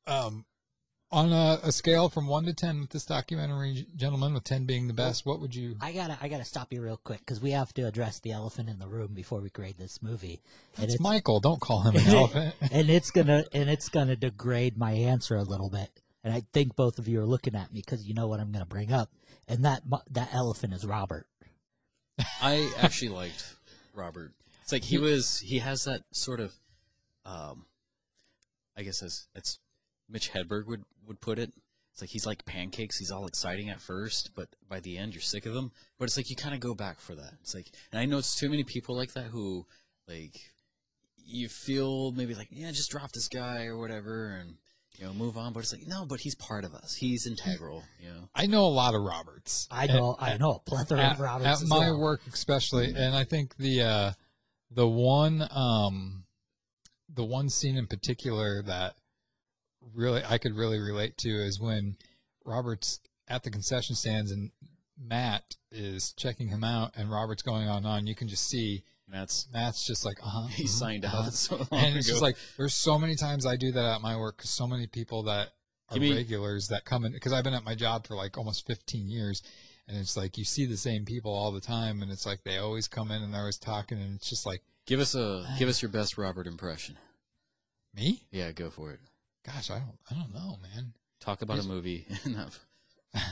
[0.08, 0.46] um
[1.12, 4.88] on a, a scale from one to ten with this documentary, gentlemen, with ten being
[4.88, 5.26] the best.
[5.26, 5.76] What would you?
[5.82, 8.70] I gotta I gotta stop you real quick because we have to address the elephant
[8.70, 10.42] in the room before we grade this movie.
[10.76, 11.40] And It's it's, Michael.
[11.40, 12.56] Don't call him an elephant.
[12.72, 15.90] and it's gonna and it's gonna degrade my answer a little bit.
[16.24, 18.52] And I think both of you are looking at me because you know what I'm
[18.52, 19.10] gonna bring up.
[19.48, 21.28] And that that elephant is Robert.
[22.42, 23.56] I actually liked
[23.94, 24.34] Robert.
[24.64, 26.52] It's like he was he has that sort of
[27.26, 27.66] um
[28.76, 29.60] I guess it's it's
[30.10, 31.52] Mitch Hedberg would would put it.
[31.94, 32.98] It's like he's like pancakes.
[32.98, 35.72] He's all exciting at first, but by the end you're sick of him.
[35.98, 37.34] But it's like you kind of go back for that.
[37.42, 39.66] It's like, and I know it's too many people like that who
[40.08, 40.36] like
[41.26, 44.56] you feel maybe like yeah, just drop this guy or whatever, and
[44.98, 45.54] you know move on.
[45.54, 46.94] But it's like no, but he's part of us.
[46.96, 47.84] He's integral.
[48.02, 48.30] You know.
[48.36, 49.68] I know a lot of Roberts.
[49.72, 51.62] I know, At- I know a plethora at, of Roberts.
[51.64, 52.00] at my well.
[52.00, 54.12] work especially and i think the uh
[54.72, 56.26] the one um
[57.14, 58.96] the one scene in particular that
[59.94, 61.96] really i could really relate to is when
[62.46, 64.52] robert's at the concession stands and
[64.98, 68.84] matt is checking him out and robert's going on and on you can just see
[69.08, 71.26] Matt's matt's just like uh-huh he mhm, signed uh-huh.
[71.28, 72.14] out so long and it's ago.
[72.14, 74.88] just like there's so many times I do that at my work because so many
[74.88, 75.50] people that
[75.90, 78.36] are Give me- regulars that come in because I've been at my job for like
[78.36, 79.44] almost 15 years,
[79.88, 82.58] and it's like you see the same people all the time, and it's like they
[82.58, 85.70] always come in and they're always talking, and it's just like give us a give
[85.70, 86.98] us your best Robert impression.
[87.94, 88.24] me.
[88.32, 89.00] Yeah, go for it.
[89.46, 90.94] Gosh, I don't, I don't know, man.
[91.20, 92.58] Talk about a movie, not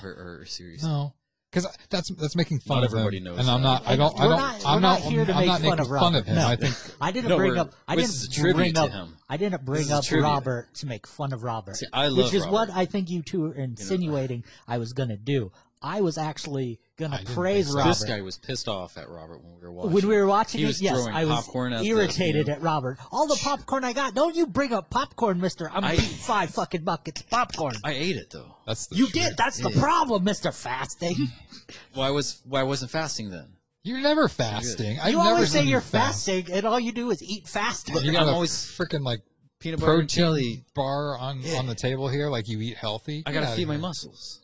[0.04, 0.84] or, or a series.
[0.84, 1.14] No,
[1.52, 3.84] because that's that's making fun Not of him, everybody knows and I'm not.
[3.88, 4.20] I don't.
[4.20, 4.40] I We're don't.
[4.40, 5.00] not- I'm not.
[5.02, 6.36] not here to I'm make not fun of fun of him.
[6.36, 6.48] No.
[6.48, 7.74] I think I didn't No, bring up.
[7.88, 8.90] I this didn't is a bring up.
[8.92, 9.16] him.
[9.30, 10.24] I didn't bring up tribute.
[10.24, 11.76] Robert to make fun of Robert.
[11.78, 15.10] See, I love which is what I think you two are insinuating I was going
[15.10, 15.52] to do.
[15.84, 17.78] I was actually gonna didn't praise think.
[17.78, 17.90] Robert.
[17.90, 19.92] This guy was pissed off at Robert when we were watching.
[19.92, 22.48] when we were watching he it, was yes, throwing I was popcorn at the- irritated
[22.48, 22.58] you know.
[22.58, 22.98] at Robert.
[23.12, 24.14] All the popcorn I got.
[24.16, 25.70] Don't you bring up popcorn, Mister?
[25.70, 27.76] I'm I- eating five fucking buckets of popcorn.
[27.84, 28.56] I ate it though.
[28.66, 29.14] that's the you truth.
[29.14, 29.38] did.
[29.38, 29.82] That's the Yeah.
[29.82, 31.16] problem, Mister Fasting.
[31.94, 33.48] Why was why I wasn't fasting then?
[33.84, 34.98] You're never fasting.
[35.02, 36.26] I've you never always say seen you you're fast.
[36.26, 37.96] fasting, and all you do is eat fasting.
[38.02, 39.22] You I'm a always- freaking like
[39.60, 40.66] Peanut butter and protein jelly.
[40.74, 43.24] bar on on the table here, like you eat healthy.
[43.26, 44.40] I gotta feed my muscles.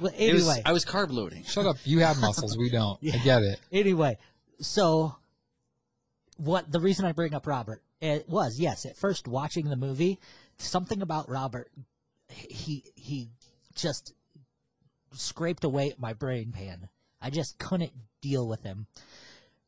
[0.00, 1.44] Well, It was- anyway, I was carb loading.
[1.44, 1.76] Shut up.
[1.84, 2.56] You have muscles.
[2.56, 2.98] We don't.
[3.14, 3.60] I get it.
[3.72, 4.18] anyway,
[4.60, 5.16] so
[6.36, 10.18] what the reason I bring up Robert it was yes, at first watching the movie,
[10.58, 11.70] something about Robert,
[12.28, 13.28] he he
[13.74, 14.12] just
[15.12, 16.88] scraped away at my brain pan.
[17.20, 18.86] I just couldn't deal with him.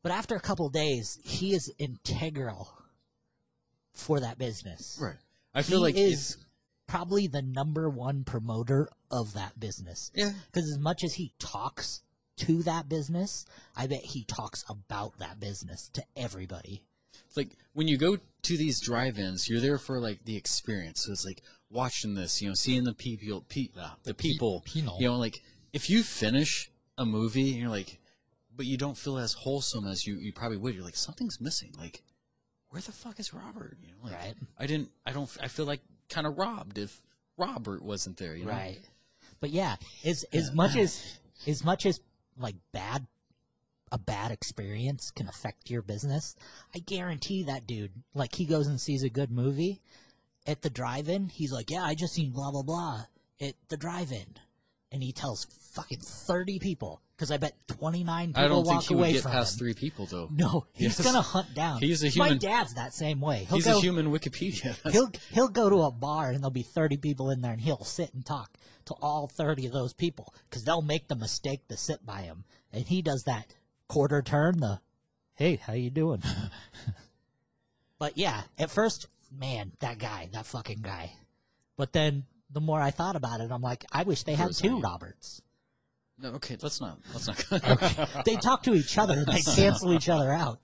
[0.02, 2.72] But after a couple days, he is integral
[3.92, 4.98] for that business.
[5.00, 5.16] Right.
[5.54, 6.36] I feel he like is
[6.90, 10.10] probably the number one promoter of that business.
[10.14, 10.32] Yeah.
[10.46, 12.02] Because as much as he talks
[12.38, 16.82] to that business, I bet he talks about that business to everybody.
[17.28, 21.04] It's like when you go to these drive-ins, you're there for like the experience.
[21.04, 24.96] So it's like watching this, you know, seeing the people, pe- uh, the people, penal.
[24.98, 25.40] you know, like
[25.72, 28.00] if you finish a movie and you're like,
[28.56, 30.74] but you don't feel as wholesome as you, you probably would.
[30.74, 31.72] You're like, something's missing.
[31.78, 32.02] Like,
[32.70, 33.76] where the fuck is Robert?
[33.80, 34.34] You know, like, Right.
[34.58, 37.00] I didn't, I don't, I feel like kind of robbed if
[37.36, 38.36] Robert wasn't there.
[38.36, 38.52] You know?
[38.52, 38.80] Right.
[39.40, 42.00] But yeah, as as much as as much as
[42.38, 43.06] like bad
[43.92, 46.36] a bad experience can affect your business,
[46.74, 49.80] I guarantee that dude, like he goes and sees a good movie
[50.46, 53.04] at the drive-in, he's like, "Yeah, I just seen blah blah blah
[53.40, 54.36] at the drive-in,"
[54.92, 58.84] and he tells fucking thirty people because I bet twenty-nine people I don't think walk
[58.84, 59.58] he would away get from past him.
[59.58, 60.28] three people though.
[60.32, 61.02] No, he's Yes.
[61.04, 61.78] gonna hunt down.
[61.82, 63.44] He's a human My human- dad's that same way.
[63.44, 64.74] He'll He's go, a human Wikipedia.
[64.90, 67.84] He'll he'll go to a bar and there'll be 30 people in there and he'll
[67.84, 68.56] sit and talk
[68.86, 72.44] to all 30 of those people because they'll make the mistake to sit by him
[72.72, 73.54] and he does that
[73.86, 74.80] quarter turn the
[75.34, 76.22] hey how you doing
[77.98, 81.12] but yeah at first man that guy that fucking guy
[81.76, 84.80] but then the more i thought about it i'm like i wish they had two
[84.80, 85.42] roberts
[86.22, 86.98] no, okay, let's not.
[87.12, 88.24] Let's not.
[88.24, 90.60] they talk to each other they cancel each other out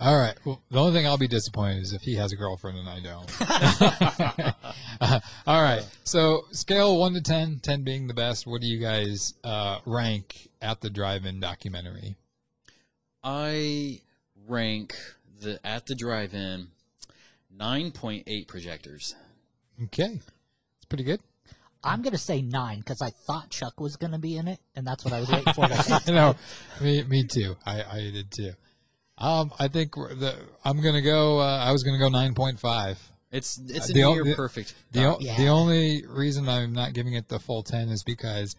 [0.00, 0.34] All right.
[0.44, 3.00] Well, the only thing I'll be disappointed is if he has a girlfriend and I
[3.00, 4.52] don't.
[5.00, 5.86] Uh, all right.
[6.04, 8.46] So scale one to 10, 10 being the best.
[8.46, 12.16] What do you guys uh, rank at the drive-in documentary?
[13.22, 14.00] I
[14.46, 14.94] rank
[15.40, 16.68] the at the drive-in
[17.50, 19.14] nine point eight projectors.
[19.84, 20.20] Okay,
[20.76, 21.20] it's pretty good.
[21.86, 25.04] I'm gonna say nine because i thought chuck was gonna be in it and that's
[25.04, 26.34] what i was waiting for to I know.
[26.80, 27.56] Me, me too.
[27.64, 28.52] I, I did too.
[29.18, 31.40] Um, I think the I'm gonna go.
[31.40, 32.98] Uh, I was gonna go nine point five.
[33.32, 34.74] It's it's Uh, a the o- near the- perfect.
[34.92, 35.36] The, o- Yeah.
[35.38, 38.54] the only reason I'm not giving it the full 10 is because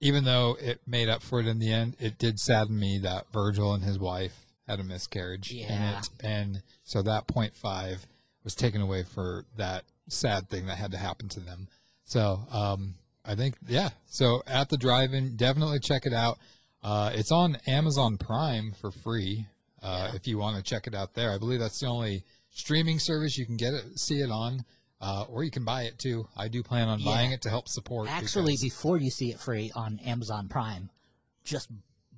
[0.00, 3.26] even though it made up for it in the end, it did sadden me that
[3.32, 4.34] Virgil and his wife
[4.66, 5.98] had a miscarriage in Yeah.
[6.00, 6.08] it.
[6.22, 7.98] And so that 0.5
[8.44, 11.68] was taken away for that sad thing that had to happen to them.
[12.04, 13.90] So um, I think, yeah.
[14.06, 16.38] So at the drive in, definitely check it out.
[16.82, 19.46] Uh, it's on Amazon Prime for free
[19.82, 21.32] uh, if you want to check it out there.
[21.32, 24.64] I believe that's the only streaming service you can get it, see it on.
[25.00, 26.28] Uh, or you can buy it too.
[26.36, 27.06] I do plan on Yeah.
[27.12, 28.08] buying it to help support.
[28.08, 30.90] Actually, because- before you see it free on Amazon Prime,
[31.44, 31.70] just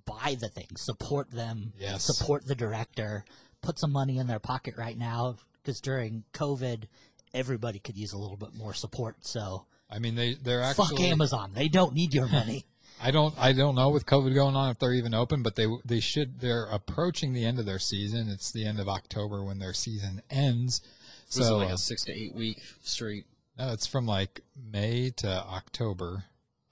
[0.04, 2.04] buy the thing, support them, Yes.
[2.04, 3.24] support the director,
[3.62, 6.84] put some money in their pocket right now because during COVID,
[7.32, 9.26] everybody could use a little bit more support.
[9.26, 11.52] So I mean, they they're actually fuck Amazon.
[11.54, 12.64] They don't need your money.
[13.02, 15.66] I don't I don't know with COVID going on if they're even open, but they
[15.84, 18.28] they should they're approaching the end of their season.
[18.28, 20.80] It's the end of October when their season ends.
[21.28, 23.26] Was it So like uh, a six to eight week straight?
[23.58, 24.40] no, it's from like
[24.72, 26.24] May to October.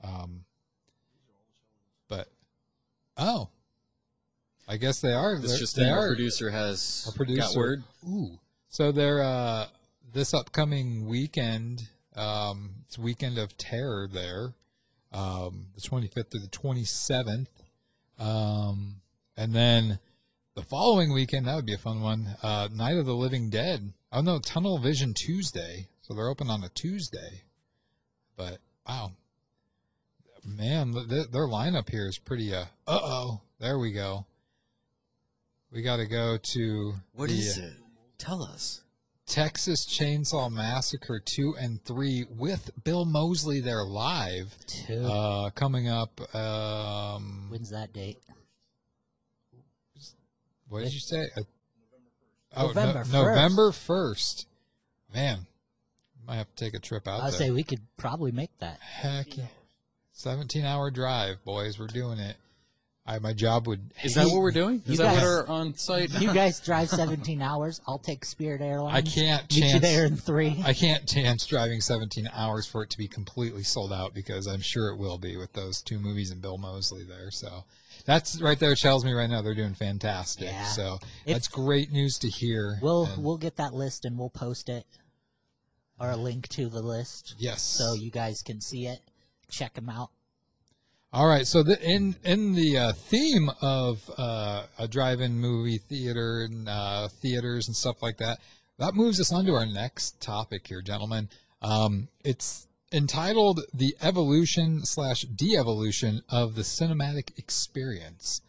[0.03, 0.45] Um,
[2.09, 2.29] but
[3.17, 3.49] oh,
[4.67, 5.35] I guess they are.
[5.35, 6.09] It's just they our are.
[6.09, 7.41] producer has Our producer.
[7.43, 7.83] got word.
[8.09, 8.39] Ooh.
[8.69, 9.67] So they're uh
[10.13, 14.55] this upcoming weekend, um it's weekend of terror there.
[15.13, 17.47] Um the 25th through the 27th.
[18.19, 18.97] Um
[19.37, 19.99] and then
[20.55, 22.37] the following weekend, that would be a fun one.
[22.43, 23.93] Uh Night of the Living Dead.
[24.13, 25.89] Oh no, Tunnel Vision Tuesday.
[26.03, 27.43] So they're open on a Tuesday.
[28.37, 29.13] But wow.
[30.45, 33.41] Man, th- their lineup here is pretty uh uh-oh.
[33.61, 34.27] There we go.
[35.73, 37.73] We got to go to What the, is uh, it?
[38.19, 38.83] Tell us.
[39.27, 45.05] Texas Chainsaw Massacre 2 and 3 with Bill Moseley there live Two.
[45.05, 46.21] uh, coming up.
[46.35, 48.19] Um, When's that date?
[50.69, 51.29] what did you say?
[51.37, 51.43] Uh,
[52.57, 53.13] oh, November no, 1st.
[53.13, 54.47] November 1st.
[55.15, 55.47] Man,
[56.27, 57.39] might have to take a trip out I there.
[57.39, 58.81] say we could probably make that.
[58.81, 59.45] Heck yeah.
[60.13, 61.79] 17 hour drive, boys.
[61.79, 62.37] We're doing it.
[63.05, 63.81] I, my job would.
[64.05, 64.55] Is that what we're me.
[64.55, 64.83] doing?
[64.87, 66.21] You Is that what guys- our on site?
[66.21, 67.81] You guys drive 17 hours.
[67.87, 68.97] I'll take Spirit Airlines.
[68.97, 70.63] I can't meet you there in three.
[70.65, 74.61] I can't chance driving 17 hours for it to be completely sold out because I'm
[74.61, 77.33] sure it will be with those two movies and Bill Moseley there.
[77.33, 77.65] So
[78.07, 80.47] that's right there tells me right now they're doing fantastic.
[80.47, 80.65] Yeah.
[80.67, 82.79] So If- that's great news to hear.
[82.81, 84.87] We'll And we'll get that list and we'll post it
[85.99, 87.63] or a link to the list yes.
[87.63, 89.01] so you guys can see it.
[89.51, 90.11] Check them out.
[91.15, 91.47] All right.
[91.47, 97.09] So the, in in the uh, theme of uh, a drive-in movie theater and uh,
[97.09, 98.39] theaters and stuff like that,
[98.79, 101.29] that moves us on to our next topic here, gentlemen.
[101.61, 108.41] Um, it's entitled "The Evolution slash De-Evolution of the Cinematic Experience."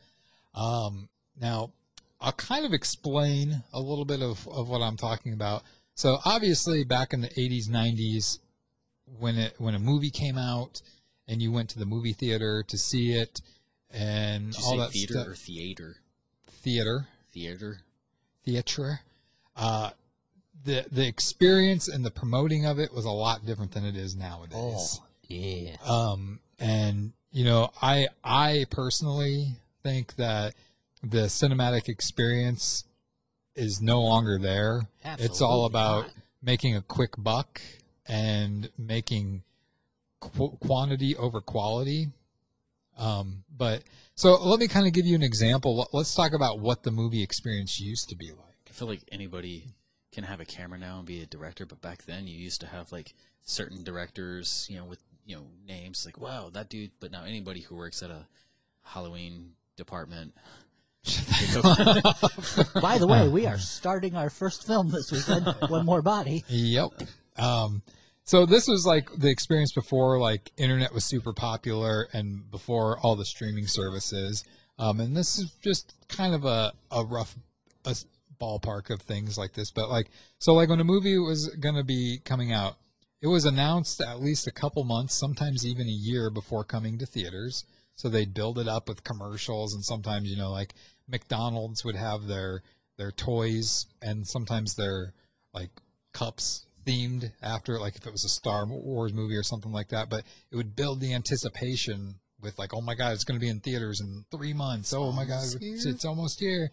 [0.56, 1.10] Um,
[1.42, 1.74] now,
[2.22, 5.64] I'll kind of explain a little bit of, of what I'm talking about.
[5.96, 8.40] So, obviously, back in the 80s, 90s,
[9.20, 10.82] when it when a movie came out
[11.28, 13.42] and you went to the movie theater to see it
[13.92, 15.96] and all that theater stuff, or theater?
[16.48, 17.80] theater, Theater.
[18.46, 19.00] theatre,
[19.56, 19.92] uh,
[20.66, 24.16] the the experience and the promoting of it was a lot different than it is
[24.16, 25.00] nowadays.
[25.00, 25.76] Oh, yeah.
[25.86, 29.48] Um, and you know, I I personally
[29.84, 30.54] think that
[31.04, 32.86] the cinematic experience
[33.56, 34.88] is no longer there.
[35.20, 36.14] it's all about not.
[36.42, 37.62] making a quick buck
[38.08, 39.44] and making
[40.32, 42.08] qu- quantity over quality.
[42.98, 43.84] Um, but
[44.16, 45.78] so let me kind of give you an example.
[45.78, 48.58] Let- Let's talk about what the movie experience used to be like.
[48.70, 49.74] I feel like anybody
[50.12, 52.68] can have a camera now and be a director, but back then you used to
[52.68, 56.92] have like certain directors, you know, with you know names like wow that dude.
[57.00, 58.26] But now anybody who works at a
[58.84, 60.34] Halloween department,
[62.82, 65.46] By the way, we are starting our first film this weekend.
[65.68, 66.46] One more body.
[66.48, 66.92] Yep.
[67.38, 67.82] Um,
[68.26, 73.16] so this was like the experience before like internet was super popular and before all
[73.16, 74.44] the streaming services.
[74.80, 77.36] Um, and this is just kind of a, a rough
[77.86, 77.96] a
[78.40, 79.72] ballpark of things like this.
[79.72, 80.10] But like,
[80.40, 82.78] so like when a movie was going to be coming out,
[83.22, 87.06] it was announced at least a couple months, sometimes even a year before coming to
[87.06, 87.66] theaters.
[87.96, 90.74] So they'd build it up with commercials and sometimes, you know, like
[91.08, 92.64] McDonald's would have their,
[92.98, 95.14] their toys and sometimes their
[95.54, 95.70] like
[96.14, 100.10] cups themed after like if it was a Star Wars movie or something like that,
[100.10, 103.50] but it would build the anticipation with like, oh my god, it's going to be
[103.50, 104.94] in theaters in three months.
[104.94, 106.70] oh my god, it's, it's almost here.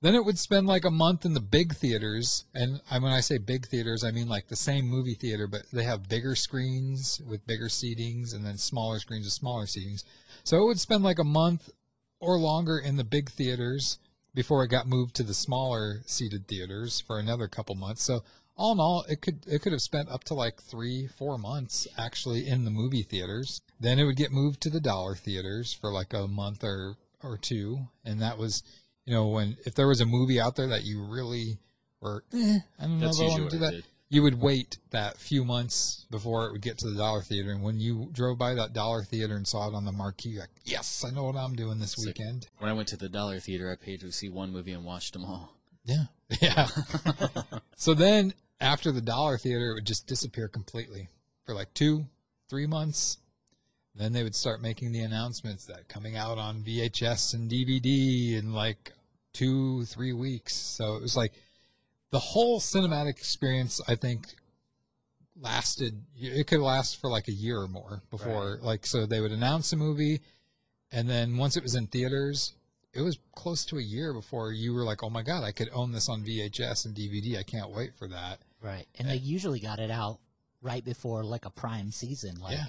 [0.00, 3.38] Then it would spend like a month in the big theaters, and when I say
[3.38, 7.46] big theaters, I mean like the same movie theater, but they have bigger screens with
[7.46, 10.04] bigger seatings, and then smaller screens with smaller seatings.
[10.44, 11.70] So it would spend like a month
[12.20, 13.98] or longer in the big theaters
[14.34, 18.04] before it got moved to the smaller seated theaters for another couple months.
[18.04, 18.22] So
[18.58, 21.86] all in all, it could it could have spent up to like three, four months
[21.96, 23.60] actually in the movie theaters.
[23.80, 27.36] Then it would get moved to the dollar theaters for like a month or or
[27.38, 28.62] two, and that was,
[29.04, 31.58] you know, when if there was a movie out there that you really
[32.00, 33.82] were, eh, I don't know That's if I want to do that.
[34.10, 37.62] You would wait that few months before it would get to the dollar theater, and
[37.62, 40.50] when you drove by that dollar theater and saw it on the marquee, you're like,
[40.64, 42.46] yes, I know what I'm doing this It's like- weekend.
[42.58, 45.12] when I went to the Dollar Theater, I paid to see one movie and watched
[45.12, 45.52] them all.
[45.84, 46.04] Yeah.
[46.40, 46.68] Yeah.
[47.76, 51.08] so then after the dollar theater, it would just disappear completely
[51.44, 52.06] for like two,
[52.48, 53.18] three months.
[53.94, 58.52] Then they would start making the announcements that coming out on VHS and DVD in
[58.52, 58.92] like
[59.32, 60.54] two, three weeks.
[60.54, 61.32] So it was like
[62.10, 64.26] the whole cinematic experience, I think,
[65.40, 66.02] lasted.
[66.16, 69.72] It could last for like a year or more before, like, so they would announce
[69.72, 70.20] a movie,
[70.90, 72.54] and then once it was in theaters,
[72.94, 75.68] it was close to a year before you were like, "Oh my god, I could
[75.72, 77.38] own this on VHS and DVD.
[77.38, 78.86] I can't wait for that." Right.
[78.98, 80.18] And they usually got it out
[80.62, 82.64] right before like a prime season, like Yeah.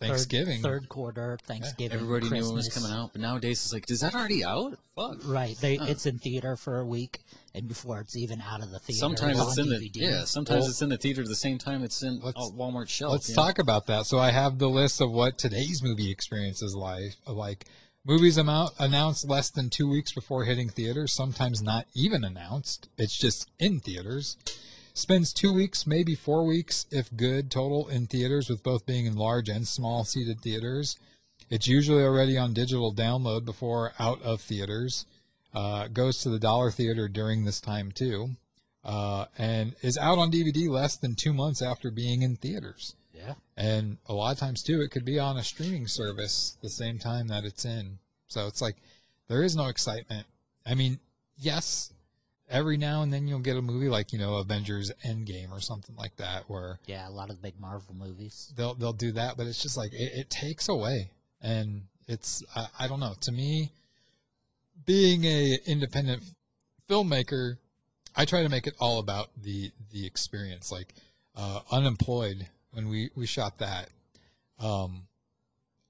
[0.00, 0.62] Thanksgiving.
[0.62, 1.96] third, quarter, Thanksgiving.
[1.96, 4.76] Everybody knew it was coming out, but nowadays it's like, is that already out?
[4.96, 5.18] Fuck.
[5.24, 5.56] Right.
[5.58, 5.86] They Huh.
[5.88, 7.20] it's in theater for a week,
[7.54, 10.24] and before it's even out of the theater, Sometimes it's it's on in the yeah.
[10.24, 12.88] Sometimes Well- it's in the theater at the same time it's in Let's- uh, Walmart
[12.88, 13.12] shelf.
[13.12, 13.42] Let's you know?
[13.42, 14.06] talk about that.
[14.06, 17.16] So I have the list of what today's movie experience is like.
[17.28, 17.66] Like
[18.04, 21.12] movies amount announced less than two weeks before hitting theaters.
[21.12, 22.88] Sometimes not even announced.
[22.98, 24.36] It's just in theaters.
[24.94, 29.16] Spends two weeks, maybe four weeks, if good, total in theaters, with both being in
[29.16, 30.98] large and small seated theaters.
[31.48, 35.06] It's usually already on digital download before out of theaters.
[35.54, 38.30] Uh, goes to the dollar theater during this time too,
[38.84, 42.94] uh, and is out on DVD less than two months after being in theaters.
[43.12, 43.34] Yeah.
[43.56, 46.98] And a lot of times too, it could be on a streaming service the same
[46.98, 47.98] time that it's in.
[48.28, 48.76] So it's like
[49.28, 50.26] there is no excitement.
[50.66, 51.00] I mean,
[51.36, 51.92] yes,
[52.52, 55.96] every now and then you'll get a movie like you know Avengers Endgame or something
[55.96, 58.52] like that where Yeah, a lot of the big Marvel movies.
[58.56, 62.66] they'll they'll do that, but it's just like it, it takes away, and it's I,
[62.80, 63.14] I don't know.
[63.22, 63.72] To me,
[64.84, 66.22] being a independent
[66.88, 67.56] filmmaker,
[68.16, 70.70] I try to make it all about the the experience.
[70.70, 70.94] Like
[71.36, 73.88] uh, unemployed when we we shot that,
[74.58, 75.02] um,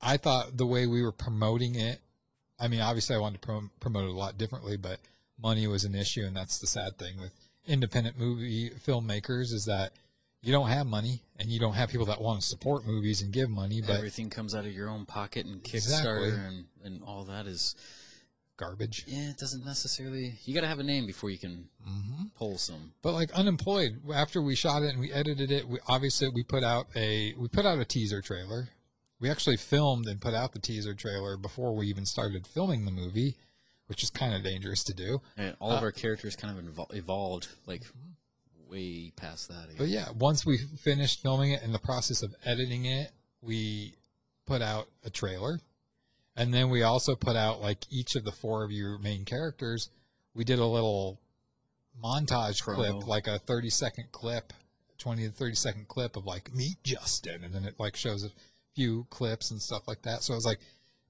[0.00, 2.00] I thought the way we were promoting it.
[2.60, 5.00] I mean, obviously, I wanted to prom- promote it a lot differently, but
[5.43, 7.32] money was an issue, and that's the sad thing with
[7.66, 9.93] independent movie filmmakers is that
[10.40, 13.32] you don't have money and you don't have people that want to support movies and
[13.32, 16.28] give money, but Everything comes out of your own pocket and Kickstarter Exactly.
[16.30, 17.76] and, and all that is
[18.57, 19.05] garbage.
[19.07, 19.30] yeah.
[19.30, 20.34] It doesn't necessarily.
[20.45, 22.93] You got to have a name before you can hmm pull some.
[23.03, 26.64] But like unemployed, after we shot it and we edited it, we obviously we put
[26.64, 28.68] out a we put out a teaser trailer.
[29.20, 32.90] We actually filmed and put out the teaser trailer before we even started filming the
[32.90, 33.36] movie,
[33.87, 35.20] which is kind of dangerous to do.
[35.37, 37.83] And all of Uh, our characters kind of evol- evolved like
[38.68, 39.68] way past that.
[39.70, 43.12] I But yeah, once we finished filming it in the process of editing it,
[43.43, 43.95] we
[44.47, 45.61] put out a trailer.
[46.37, 49.91] And then we also put out like each of the four of your main characters.
[50.35, 51.20] We did a little
[52.03, 52.74] montage Promo.
[53.01, 54.53] clip, like a 30 second clip,
[54.99, 57.45] 20 to 30 second clip of like meet Justin.
[57.45, 58.30] And then it like shows a
[58.74, 60.22] few clips and stuff like that.
[60.22, 60.61] So it was like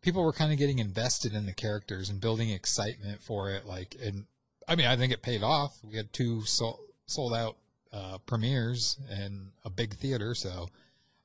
[0.02, 3.64] people were kind of getting invested in the characters and building excitement for it.
[3.64, 4.26] Like, and
[4.68, 5.78] I mean, I think it paid off.
[5.82, 7.56] We had two sold, sold out
[7.92, 10.34] uh, premieres and a big theater.
[10.34, 10.68] So,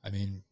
[0.03, 0.43] I mean,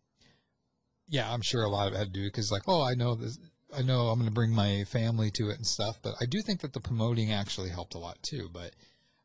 [1.08, 3.16] yeah, I'm sure a lot of it had to do because, like, oh, I know
[3.16, 3.38] this,
[3.76, 6.00] I know I'm going to bring my family to it and stuff.
[6.02, 8.50] But I do think that the promoting actually helped a lot too.
[8.52, 8.72] But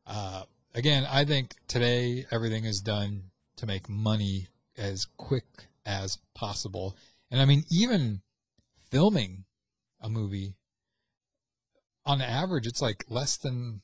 [0.06, 0.42] uh,
[0.74, 5.44] again, I think today everything is done to make money as quick
[5.86, 6.96] as possible.
[7.30, 8.20] And I mean, even
[8.90, 9.44] filming
[10.00, 10.54] a movie
[12.04, 13.82] on average, it's like less than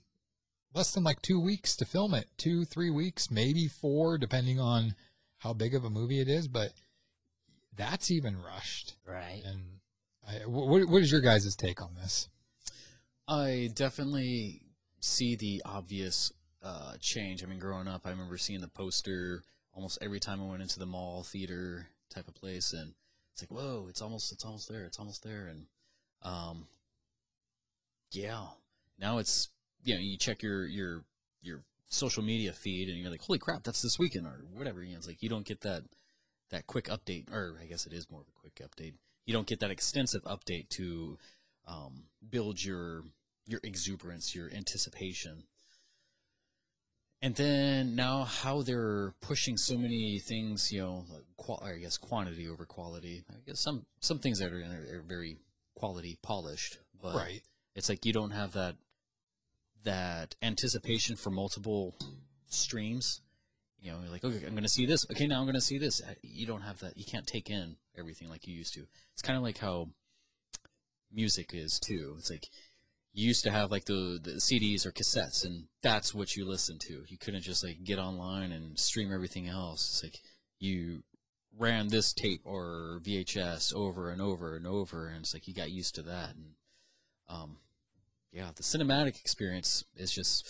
[0.75, 2.27] less than like two weeks to film it.
[2.37, 4.95] Two, three weeks, maybe four, depending on
[5.39, 6.49] how big of a movie it is.
[6.49, 6.73] But
[7.77, 8.95] that's even rushed.
[9.07, 9.43] Right.
[9.45, 9.61] And
[10.27, 12.29] I, what, what is your guys' take on this?
[13.29, 14.63] I definitely
[15.01, 16.33] see the obvious
[16.63, 17.43] uh, change.
[17.43, 19.43] I mean, growing up, I remember seeing the poster
[19.73, 22.95] almost every time I went into the mall, theater type of place, and
[23.37, 25.67] it's like, whoa, it's almost, it's almost there, it's almost there, and
[26.23, 26.67] um,
[28.11, 28.47] yeah,
[28.99, 29.51] now it's
[29.85, 31.05] you know, you check your your
[31.43, 34.83] your social media feed, and you're like, holy crap, that's this weekend or whatever.
[34.83, 35.83] You know, it's like you don't get that
[36.51, 38.95] that quick update, or I guess it is more of a quick update.
[39.27, 41.19] You don't get that extensive update to
[41.69, 43.03] um, build your
[43.47, 45.45] your exuberance, your anticipation.
[47.23, 51.97] And then now how they're pushing so many things, you know, like qual- I guess
[51.97, 53.25] quantity over quality.
[53.31, 55.39] I guess some some things that are, are very
[55.75, 57.43] quality polished, but Right.
[57.75, 58.77] it's like you don't have that
[59.85, 61.97] that anticipation for multiple
[62.49, 63.23] streams.
[63.81, 65.07] You know, you're like, okay, I'm going to see this.
[65.11, 66.01] Okay, now I'm going to see this.
[66.23, 66.97] You don't have that.
[66.97, 68.87] You can't take in everything like you used to.
[69.13, 69.91] It's kind of like how
[71.13, 72.17] music is too.
[72.19, 72.49] It's like
[73.17, 76.83] you used to have like the, the CDs or cassettes, and that's what you listened
[76.83, 77.03] to.
[77.09, 79.89] You couldn't just like get online and stream everything else.
[79.89, 80.21] It's like
[80.59, 81.03] you
[81.59, 85.71] ran this tape or VHS over and over and over, and it's like you got
[85.71, 86.35] used to that.
[86.35, 86.45] And
[87.31, 87.57] um,
[88.33, 90.47] yeah, the cinematic experience is just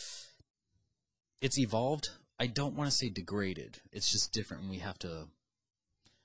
[1.40, 2.08] it's evolved.
[2.40, 3.78] I don't want to say degraded.
[3.92, 5.28] It's just different, and we have to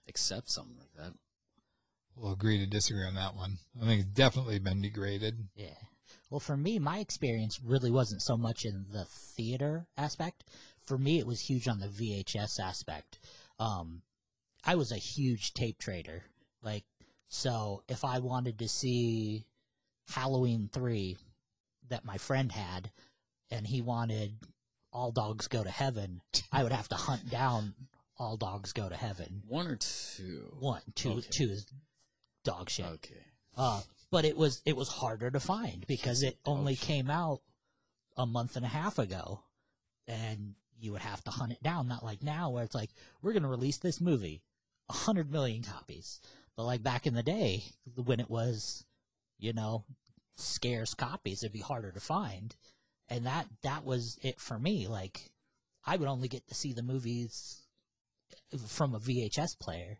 [0.09, 1.13] accept something like that.
[2.15, 3.59] We'll agree to disagree on that one.
[3.79, 5.49] I think it's definitely been degraded.
[5.55, 5.75] Yeah.
[6.29, 10.45] Well, for me, my experience really wasn't so much in the theater aspect.
[10.79, 13.19] For me, it was huge on the VHS aspect.
[13.59, 14.01] um,
[14.63, 16.23] I was a huge tape trader.
[16.61, 16.83] Like,
[17.27, 19.45] so if I wanted to see
[20.09, 21.17] Halloween 3
[21.89, 22.91] that my friend had,
[23.49, 24.33] and he wanted
[24.93, 27.73] All Dogs Go to Heaven, I would have to hunt down
[28.17, 29.41] All Dogs Go to Heaven.
[29.47, 30.55] One or two.
[30.59, 31.27] One, two, Okay.
[31.31, 31.65] two is
[32.43, 32.85] dog shit.
[32.85, 33.25] Okay.
[33.57, 33.81] Uh,
[34.11, 37.41] but it was it was harder to find because it only came out
[38.17, 39.43] a month and a half ago,
[40.07, 41.87] and you would have to hunt it down.
[41.87, 42.91] Not like now where it's like
[43.21, 44.43] we're going to release this movie,
[44.89, 46.19] a hundred million copies.
[46.57, 47.63] But like back in the day
[47.95, 48.85] when it was,
[49.39, 49.85] you know,
[50.35, 52.55] scarce copies, it'd be harder to find,
[53.07, 54.87] and that that was it for me.
[54.87, 55.31] Like
[55.85, 57.61] I would only get to see the movies
[58.67, 59.99] from a VHS player.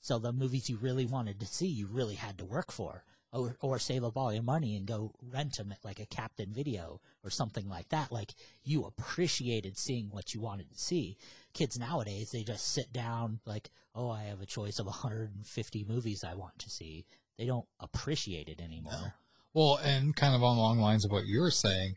[0.00, 3.56] So the movies you really wanted to see, you really had to work for, or
[3.60, 7.00] or save up all your money and go rent them at like a Captain Video
[7.24, 8.12] or something like that.
[8.12, 11.16] Like you appreciated seeing what you wanted to see.
[11.54, 16.24] Kids nowadays, they just sit down like, oh, I have a choice of 150 movies
[16.24, 17.06] I want to see.
[17.38, 19.14] They don't appreciate it anymore.
[19.54, 21.96] Well, and kind of along the lines of what you were saying,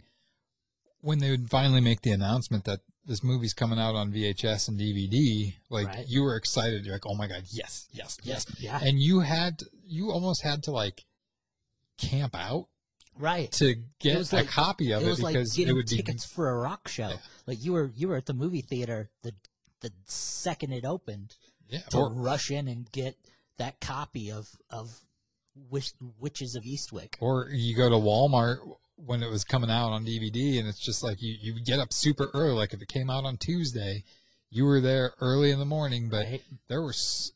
[1.01, 4.79] when they would finally make the announcement that this movie's coming out on VHS and
[4.79, 6.05] DVD, like Right.
[6.07, 6.83] you were excited.
[6.85, 8.45] You're like, oh my god, yes, yes, yes.
[8.59, 8.79] Yeah.
[8.81, 11.05] And you had, you almost had to like
[11.97, 12.67] camp out
[13.17, 13.51] Right.
[13.53, 16.25] to get a like- copy of it it, was like because it would be tickets
[16.25, 17.09] for a rock show.
[17.09, 17.17] Yeah.
[17.47, 19.33] Like you were you were at the movie theater the
[19.81, 21.35] the second it opened
[21.69, 23.15] yeah, to or, rush in and get
[23.57, 24.99] that copy of of
[25.69, 27.15] Wish, Witches of Eastwick.
[27.21, 28.57] or you go to Walmart
[28.97, 31.93] when it was coming out on DVD, and it's just like you you get up
[31.93, 32.55] super early.
[32.55, 34.03] Like if it came out on Tuesday,
[34.49, 36.43] you were there early in the morning, but Right?
[36.67, 37.31] there was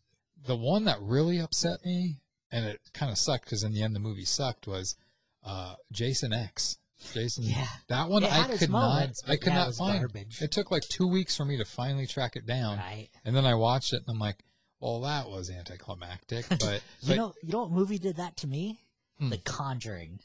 [0.46, 2.18] the one that really upset me,
[2.52, 4.68] and it kind of sucked because in the end the movie sucked.
[4.68, 4.96] Was
[5.44, 6.78] uh, Jason X?
[7.14, 7.66] Jason, Yeah.
[7.88, 10.00] that one I could not, I could not find.
[10.00, 10.42] garbage.
[10.42, 13.08] It took like two weeks for me to finally track it down, Right.
[13.24, 14.44] and then I watched it, and I'm like,
[14.82, 16.62] well, that was anticlimactic, but
[17.02, 18.82] You but- know you know what movie did that to me?
[19.18, 19.30] Hmm.
[19.30, 20.20] The Conjuring.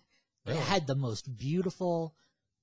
[0.46, 0.58] Really?
[0.58, 2.14] It had the most beautiful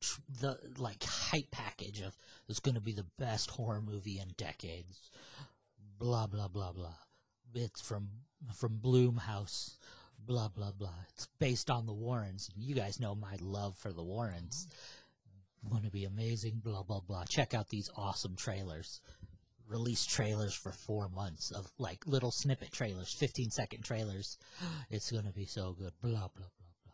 [0.02, 2.16] tr- the like hype package of
[2.50, 5.10] it's going to be the best horror movie in decades.
[6.00, 6.96] Blah blah blah blah.
[7.54, 8.10] It's from
[8.56, 9.78] from Blumhouse.
[10.26, 10.94] Blah blah blah.
[11.10, 12.50] It's based on the Warrens.
[12.56, 14.68] You guys know my love for the Warrens.
[15.70, 16.62] Going to be amazing.
[16.64, 17.24] Blah blah blah.
[17.26, 19.02] Check out these awesome trailers.
[19.68, 24.38] Release trailers for four months of like little snippet trailers, fifteen second trailers.
[24.90, 25.94] It's going to be so good.
[26.02, 26.46] Blah blah blah
[26.86, 26.94] blah.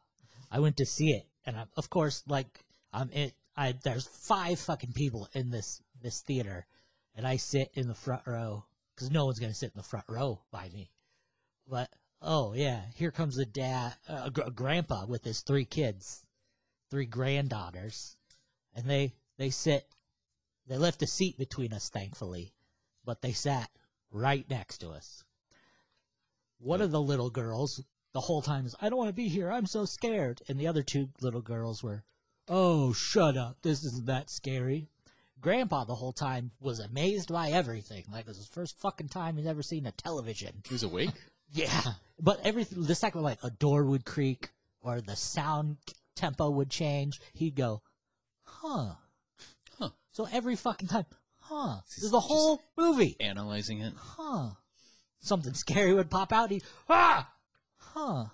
[0.51, 3.33] I went to see it, and I, of course, like I'm it.
[3.55, 6.65] I there's five fucking people in this this theater,
[7.15, 10.05] and I sit in the front row because no one's gonna sit in the front
[10.07, 10.91] row by me.
[11.67, 11.89] But
[12.21, 16.25] oh yeah, here comes the dad, uh, gr- grandpa with his three kids,
[16.89, 18.17] three granddaughters,
[18.73, 19.87] and they they sit.
[20.67, 22.53] They left a seat between us, thankfully,
[23.05, 23.69] but they sat
[24.11, 25.23] right next to us.
[26.59, 27.81] One of the little girls
[28.13, 29.51] the whole time is, I don't want to be here.
[29.51, 30.41] I'm so scared.
[30.47, 32.03] And the other two little girls were,
[32.47, 33.57] Oh, shut up.
[33.61, 34.89] This isn't that scary.
[35.39, 38.05] Grandpa the whole time was amazed by everything.
[38.11, 40.63] Like it was his first fucking time he's ever seen a television.
[40.67, 41.11] He was awake.
[41.51, 41.81] Yeah.
[42.19, 44.49] But every the second, like a door would creak
[44.81, 45.77] or the sound
[46.15, 47.81] tempo would change, he'd go,
[48.43, 48.93] huh.
[49.79, 49.89] Huh.
[50.11, 51.05] So every fucking time,
[51.41, 51.81] huh.
[51.87, 53.93] He's There's the whole movie Analyzing it.
[53.95, 54.49] huh.
[55.19, 56.51] Something scary would pop out.
[56.51, 57.29] He, ah,
[57.77, 58.25] huh.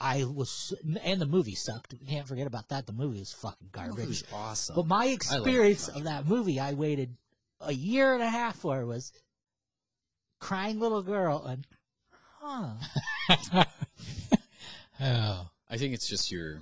[0.00, 0.72] I was,
[1.02, 1.94] and the movie sucked.
[2.00, 2.86] We can't forget about that.
[2.86, 4.22] The movie is fucking garbage.
[4.32, 4.76] awesome.
[4.76, 7.16] But my experience of that movie, I waited
[7.60, 9.12] a year and a half for was
[10.38, 11.66] crying little girl and,
[15.00, 16.60] oh, I think it's just your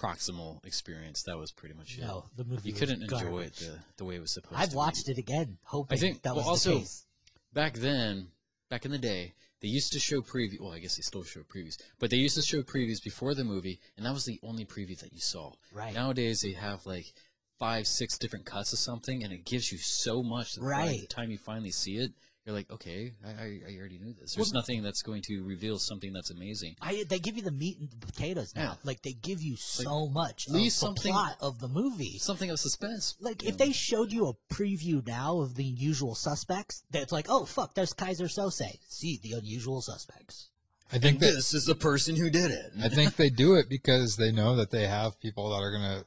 [0.00, 1.22] proximal experience.
[1.24, 2.02] That was pretty much it.
[2.02, 2.68] No, the movie.
[2.70, 4.60] you couldn't enjoy it the, the way it was supposed to.
[4.60, 4.76] I've be.
[4.76, 7.06] watched it again, hoping I think- that well, was the also- case.
[7.52, 8.28] back then,
[8.70, 10.60] back in the day, they used to show preview.
[10.60, 13.44] Well, I guess they still show previews, but they used to show previews before the
[13.44, 15.52] movie, and that was the only preview that you saw.
[15.72, 15.94] Right.
[15.94, 17.12] Nowadays, they have like
[17.60, 20.54] five, six different cuts of something, and it gives you so much.
[20.54, 21.08] That by the Right.
[21.08, 22.10] time you finally see it,
[22.44, 24.34] you're like, okay, I, I, I already knew this.
[24.34, 26.74] There's Well- nothing that's going to reveal something that's amazing.
[26.80, 28.62] I, they give you the meat and the potatoes now.
[28.62, 28.74] Yeah.
[28.84, 32.18] Like they give you so much leave of something- the plot of the movie.
[32.18, 33.16] Something of suspense.
[33.20, 33.66] Like if know.
[33.66, 37.94] they showed you a preview now of the usual suspects, that's like, oh fuck, there's
[37.94, 38.78] Keyser Soze.
[38.88, 40.48] See the unusual suspects.
[40.92, 42.72] I think that this is the person who did it.
[42.82, 46.04] I think they do it because they know that they have people that are gonna.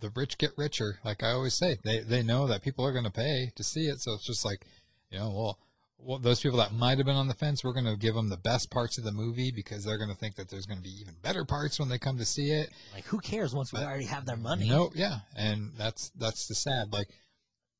[0.00, 1.78] The rich get richer, like I always say.
[1.82, 4.66] They they know that people are gonna pay to see it, so it's just like,
[5.10, 5.58] you know, well,
[5.98, 8.36] well those people that might have been on the fence, we're gonna give them the
[8.36, 11.44] best parts of the movie because they're gonna think that there's gonna be even better
[11.44, 12.70] parts when they come to see it.
[12.92, 14.68] Like who cares once we already have their money?
[14.68, 16.92] No, yeah, and that's that's the sad.
[16.92, 17.08] Like,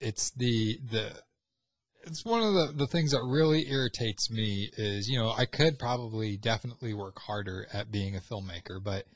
[0.01, 1.13] it's the the
[2.07, 5.79] it's one of the, the things that really irritates me is you know I could
[5.79, 9.07] probably definitely work harder at being a filmmaker, but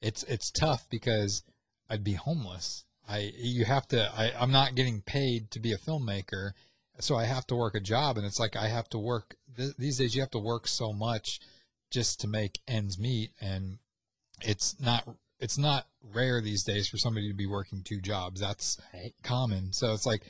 [0.00, 1.42] it's it's tough because
[1.90, 2.84] I'd be homeless.
[3.08, 6.52] I you have to I, I'm not getting paid to be a filmmaker,
[6.98, 9.76] so I have to work a job, and it's like I have to work th-
[9.78, 10.14] these days.
[10.14, 11.40] You have to work so much
[11.90, 13.78] just to make ends meet, and
[14.42, 18.40] it's not it's not rare these days for somebody to be working two jobs.
[18.40, 19.14] That's Right.
[19.22, 19.72] common.
[19.72, 20.22] So it's like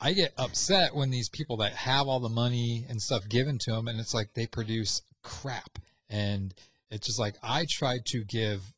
[0.00, 3.72] I get upset when these people that have all the money and stuff given to
[3.72, 6.54] them, and it's like they produce crap, and
[6.90, 8.74] it's just like I try to give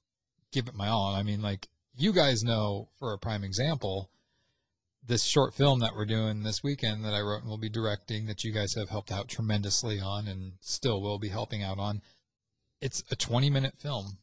[0.52, 1.14] give it my all.
[1.14, 4.10] I mean, like you guys know, for a prime example,
[5.06, 8.26] this short film that we're doing this weekend that I wrote and will be directing
[8.26, 12.00] that you guys have helped out tremendously on and still will be helping out on.
[12.80, 14.18] It's a 20 minute film.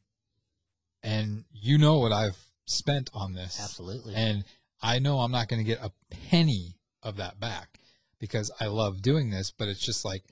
[1.04, 3.60] And you know what I've spent on this.
[3.62, 4.16] Absolutely.
[4.16, 4.44] And
[4.82, 7.80] I know I'm not going to get a penny of that back
[8.20, 10.24] because I love doing this, but it's just like,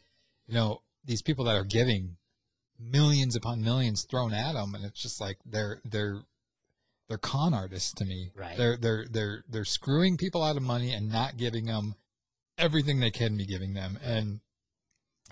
[0.48, 2.18] you know, these people that are giving
[2.80, 6.22] millions upon millions thrown at them and it's just like they're they're
[7.10, 8.32] they're con artists to me.
[8.36, 8.56] Right.
[8.56, 11.96] They're they're they're they're screwing people out of money and not giving them
[12.58, 14.00] everything they can be giving them.
[14.04, 14.40] And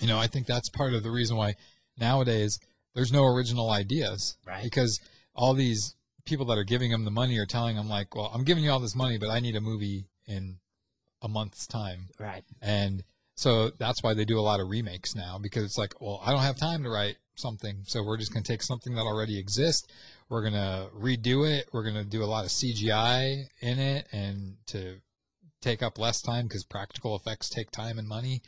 [0.01, 1.53] you know, I think that's part of the reason why
[1.97, 2.59] nowadays
[2.93, 4.37] there's no original ideas.
[4.45, 4.63] Right.
[4.63, 4.99] Because
[5.35, 8.43] all these people that are giving them the money are telling them like, well, I'm
[8.43, 10.57] giving you all this money, but I need a movie in
[11.21, 12.09] a month's time.
[12.19, 12.43] Right.
[12.61, 13.03] And
[13.35, 16.31] so that's why they do a lot of remakes now because it's like, well, I
[16.31, 17.83] don't have time to write something.
[17.85, 19.87] So we're just going to take something that already exists.
[20.29, 21.69] We're going to redo it.
[21.71, 24.97] We're going to do a lot of CGI in it and to
[25.61, 28.41] take up less time because practical effects take time and money.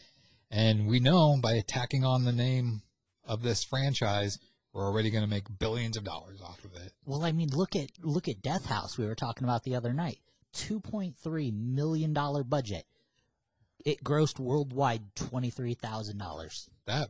[0.52, 2.82] And we know by attacking on the name
[3.26, 4.40] of this franchise,
[4.74, 6.92] we're already going to make billions of dollars off of it.
[7.06, 8.98] Well, I mean, look at look at Death House.
[8.98, 10.20] We were talking about the other night.
[10.54, 12.86] Two point three million dollar budget.
[13.86, 16.70] It grossed worldwide twenty three thousand dollars.
[16.86, 17.10] That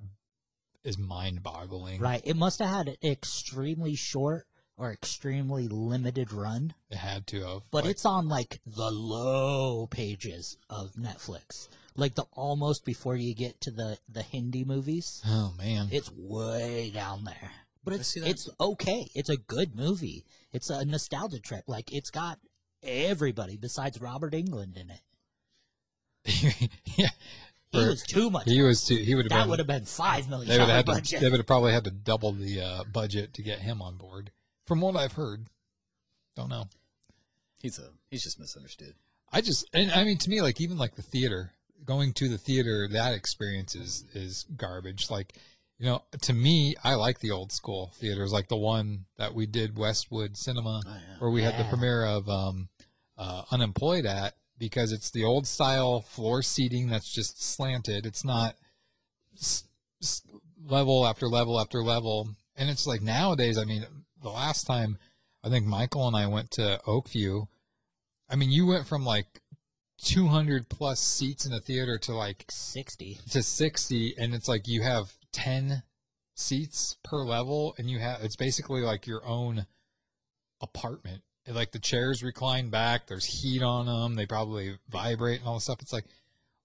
[0.84, 2.02] is mind boggling.
[2.02, 2.22] Right.
[2.24, 4.48] It must have had an extremely short
[4.80, 7.62] or extremely limited run, It had to have.
[7.70, 11.68] but Like, it's on like the low pages of Netflix.
[11.96, 15.22] Like the almost before you get to the the Hindi movies.
[15.26, 15.90] oh man.
[15.92, 17.52] It's way down there.
[17.84, 19.10] But it's it's okay.
[19.14, 20.26] It's a good movie.
[20.54, 21.66] It's a nostalgia trip.
[21.68, 22.40] Like it's got
[22.82, 25.02] everybody besides Robert Englund in it.
[26.98, 27.10] yeah.
[27.72, 28.46] He was too much.
[28.50, 28.96] He was too.
[28.96, 29.50] He would have that been.
[29.50, 31.20] would have been five million They would have had to.
[31.20, 34.32] They would have probably had to double the uh, budget to get him on board.
[34.70, 35.48] From what I've heard,
[36.36, 36.66] don't know.
[37.58, 38.94] He's a he's just misunderstood.
[39.34, 41.54] I just, and I mean, to me, like even like the theater,
[41.86, 45.10] going to the theater, that experience is is garbage.
[45.10, 45.34] Like,
[45.80, 49.48] you know, to me, I like the old school theaters, like the one that we
[49.48, 51.16] did Westwood Cinema, Oh, yeah.
[51.18, 52.70] where we had the premiere of um,
[53.18, 58.06] uh, Unemployed at, because it's the old style floor seating that's just slanted.
[58.06, 58.56] It's not
[59.36, 59.64] s-
[60.04, 60.22] s-
[60.64, 63.58] level after level after level, and it's like nowadays.
[63.58, 63.84] I mean,
[64.22, 64.98] the last time
[65.44, 67.48] I think Michael and I went to Oakview.
[68.30, 69.42] I mean, you went from like
[70.02, 73.20] 200 plus seats in a theater to like Sixty.
[73.32, 75.84] to 60, and it's like you have 10
[76.36, 79.66] seats per level, and you have it's basically like your own
[80.62, 81.24] apartment.
[81.46, 85.56] And, like the chairs recline back, there's heat on them, they probably vibrate and all
[85.56, 85.82] this stuff.
[85.82, 86.06] It's like,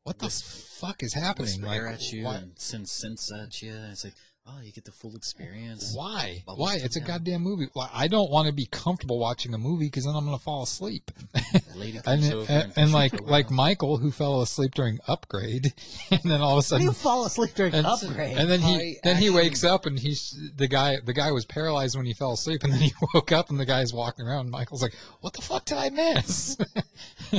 [0.02, 1.62] what the fuck is happening?
[1.62, 3.74] Whisper Like, at you and send sense at you.
[3.90, 4.14] It's like,
[4.47, 5.92] oh, you get the full experience.
[5.97, 6.42] Why?
[6.47, 6.76] Bubbles Why?
[6.76, 7.66] come It's a goddamn movie.
[7.74, 10.42] Like, I don't want to be comfortable watching a movie because then I'm going to
[10.42, 11.11] fall asleep.
[11.32, 13.51] The lady and comes and, and, like you for a like.
[13.51, 15.72] Michael who fell asleep during Upgrade,
[16.11, 18.36] and then all of a sudden you fall asleep during and, upgrade?
[18.36, 21.30] and then he I then he actually- wakes up and he's the guy the guy
[21.32, 24.26] was paralyzed when he fell asleep and then he woke up and the guy's walking
[24.26, 24.51] around.
[24.51, 26.57] Michael's like, "What the fuck did I miss?"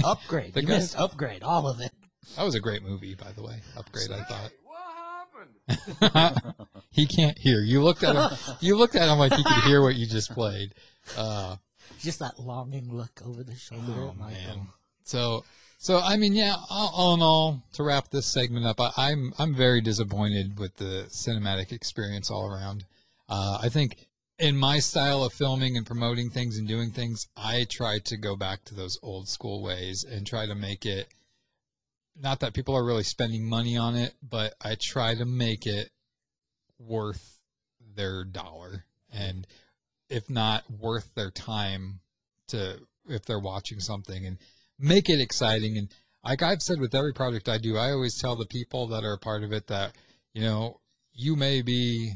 [0.03, 0.53] upgrade.
[0.53, 1.43] The you guy- missed upgrade.
[1.43, 1.91] All of it.
[2.35, 3.61] that was a great movie, by the way.
[3.77, 4.51] Upgrade, I thought.
[5.99, 6.67] What happened?
[6.91, 7.59] he can't hear.
[7.61, 8.55] You looked at him.
[8.61, 10.73] You looked at him like he could hear what you just played.
[11.17, 11.57] Uh,
[11.99, 14.55] Just that longing look over the shoulder Oh at Michael.
[14.57, 14.67] man.
[15.03, 15.43] So
[15.77, 16.55] so I mean, yeah.
[16.69, 20.75] All, all in all, to wrap this segment up, I, I'm I'm very disappointed with
[20.77, 22.85] the cinematic experience all around.
[23.29, 24.07] Uh, I think
[24.39, 28.35] in my style of filming and promoting things and doing things, I try to go
[28.35, 31.07] back to those old school ways and try to make it.
[32.15, 35.89] Not that people are really spending money on it, but I try to make it
[36.79, 37.39] worth
[37.95, 39.45] their dollar, and
[40.09, 41.99] if not worth their time
[42.49, 44.37] to if they're watching something and
[44.79, 45.77] make it exciting.
[45.77, 45.93] And
[46.23, 49.13] like I've said with every project I do, I always tell the people that are
[49.13, 49.93] a part of it that,
[50.33, 50.79] you know,
[51.13, 52.13] you may be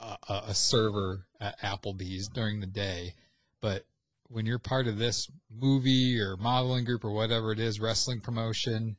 [0.00, 3.14] a, a server at Applebee's during the day,
[3.60, 3.84] but
[4.28, 8.96] when you're part of this movie or modeling group or whatever it is, wrestling promotion,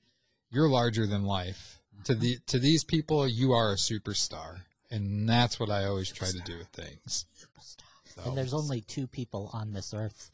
[0.50, 1.80] you're larger than life.
[2.06, 2.46] To the mm-hmm.
[2.48, 4.62] to these people, you are a superstar,
[4.92, 7.26] and that's what I always try to do with things.
[8.06, 10.32] So, And there's only two people on this earth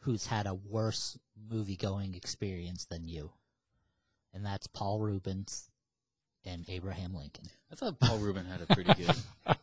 [0.00, 1.18] who's had a worse
[1.50, 3.30] movie going experience than you.
[4.34, 5.70] And that's Paul Reubens
[6.44, 7.48] and Abraham Lincoln.
[7.70, 9.16] I thought Paul Rubin had a pretty good.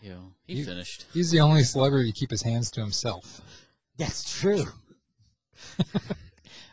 [0.00, 1.04] You know, he You- finished.
[1.12, 3.42] he's the only celebrity to keep his hands to himself.
[4.00, 4.64] That's true.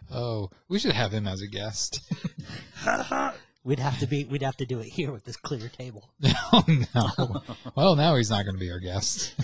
[0.09, 2.01] Oh, we should have him as a guest.
[3.65, 6.09] We'd have to be we'd have to do it here with this clear table.
[6.53, 6.63] oh
[6.95, 7.41] no.
[7.75, 9.35] Well, now he's not going to be our guest.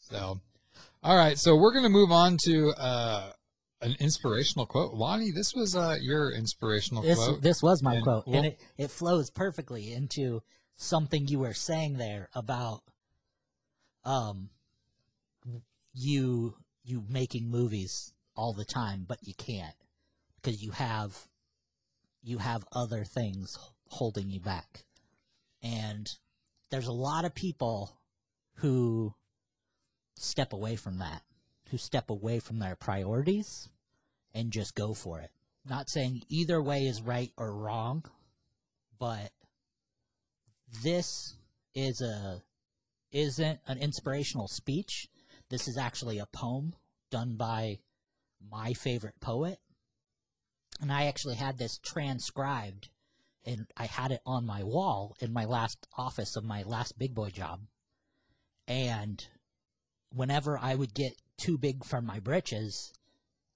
[0.00, 0.38] so,
[1.02, 1.38] all right.
[1.38, 3.32] So we're going to move on to uh,
[3.80, 4.92] an inspirational quote.
[4.92, 7.40] Lonnie, this was uh, your inspirational This quote.
[7.40, 10.42] this was my And quote, we'll- and it, it flows perfectly into
[10.76, 12.82] something you were saying there about
[14.04, 14.50] um
[15.94, 16.54] you
[16.88, 19.74] you making movies all the time, but you can't
[20.36, 21.16] because you have
[22.22, 23.56] you have other things
[23.88, 24.84] holding you back,
[25.62, 26.08] and
[26.70, 27.96] there's a lot of people
[28.56, 29.14] who
[30.16, 31.22] step away from that,
[31.70, 33.68] who step away from their priorities
[34.34, 35.30] and just go for it.
[35.68, 38.04] Not saying either way is right or wrong,
[38.98, 39.30] but
[40.82, 41.36] this
[41.74, 42.42] is a
[43.10, 45.08] isn't an inspirational speech.
[45.50, 46.74] This is actually a poem
[47.10, 47.78] done by
[48.50, 49.58] my favorite poet.
[50.80, 52.88] And I actually had this transcribed
[53.44, 57.14] and I had it on my wall in my last office of my last big
[57.14, 57.60] boy job.
[58.66, 59.26] And
[60.10, 62.92] whenever I would get too big for my britches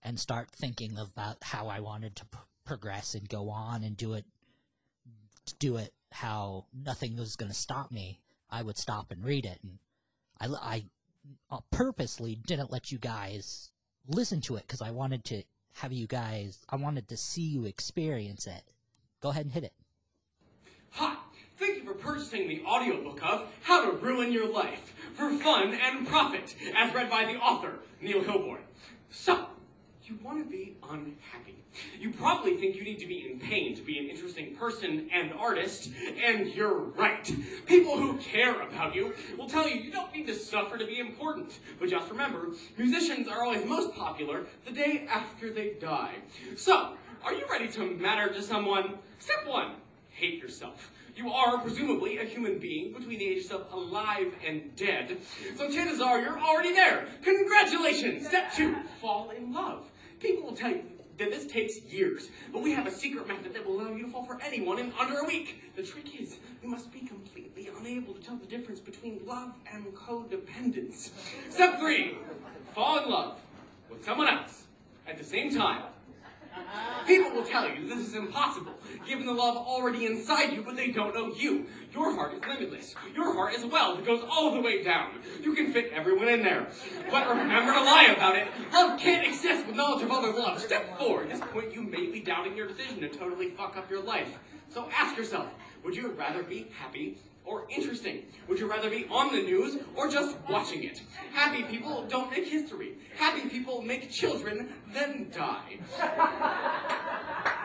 [0.02, 4.14] and start thinking about how I wanted to p- progress and go on and do
[4.14, 4.24] it,
[5.58, 8.20] do it how nothing was going to stop me,
[8.50, 9.58] I would stop and read it.
[9.62, 9.78] And
[10.40, 10.84] I, I
[11.50, 13.70] uh, purposely didn't let you guys
[14.08, 15.42] listen to it because I wanted to
[15.74, 18.62] have you guys, I wanted to see you experience it.
[19.20, 19.72] Go ahead and hit it.
[20.90, 21.16] Hi,
[21.56, 26.06] thank you for purchasing the audiobook of How to Ruin Your Life for Fun and
[26.06, 28.58] Profit, as read by the author, Neil Hilborn.
[29.10, 29.46] So,
[30.04, 31.56] you want to be unhappy.
[31.98, 35.32] You probably think you need to be in pain to be an interesting person and
[35.32, 35.90] artist,
[36.22, 37.24] and you're right.
[37.66, 40.98] People who care about you will tell you you don't need to suffer to be
[40.98, 41.58] important.
[41.78, 46.14] But just remember, musicians are always most popular the day after they die.
[46.56, 46.94] So,
[47.24, 48.98] are you ready to matter to someone?
[49.18, 49.76] Step one
[50.12, 50.90] hate yourself.
[51.16, 55.18] You are presumably a human being between the ages of alive and dead.
[55.56, 57.06] So chances are you're already there.
[57.22, 58.26] Congratulations!
[58.26, 59.84] Step two, fall in love.
[60.22, 60.84] People will tell you
[61.18, 64.12] that this takes years, but we have a secret method that will allow you to
[64.12, 65.74] fall for anyone in under a week.
[65.74, 69.84] The trick is, you must be completely unable to tell the difference between love and
[69.96, 71.10] codependence.
[71.50, 72.18] Step three,
[72.72, 73.40] fall in love
[73.90, 74.66] with someone else
[75.08, 75.82] at the same time.
[77.06, 78.72] People will tell you this is impossible,
[79.06, 81.66] given the love already inside you, but they don't know you.
[81.92, 82.94] Your heart is limitless.
[83.14, 85.10] Your heart is a well that goes all the way down.
[85.42, 86.68] You can fit everyone in there.
[87.10, 88.48] But remember to lie about it.
[88.72, 90.60] Love can't exist with knowledge of other love.
[90.60, 91.22] Step four.
[91.22, 94.38] At this point, you may be doubting your decision to totally fuck up your life.
[94.68, 95.46] So ask yourself,
[95.84, 98.24] would you rather be happy or interesting?
[98.48, 101.00] Would you rather be on the news or just watching it?
[101.32, 102.94] Happy people don't make history.
[103.16, 105.78] Happy people make children, then die.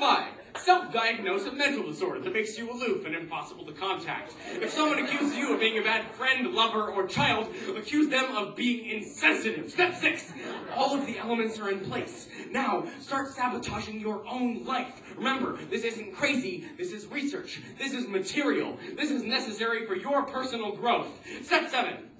[0.00, 0.39] Five.
[0.56, 4.34] Self-diagnose a mental disorder that makes you aloof and impossible to contact.
[4.54, 8.56] If someone accuses you of being a bad friend, lover, or child, accuse them of
[8.56, 9.70] being insensitive.
[9.70, 10.32] Step six.
[10.74, 12.28] All of the elements are in place.
[12.50, 15.00] Now, start sabotaging your own life.
[15.16, 16.66] Remember, this isn't crazy.
[16.76, 17.60] This is research.
[17.78, 18.78] This is material.
[18.96, 21.08] This is necessary for your personal growth.
[21.44, 22.10] Step seven.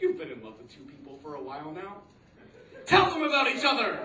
[0.00, 2.02] You've been in love with two people for a while now.
[2.88, 3.98] Tell them about each other.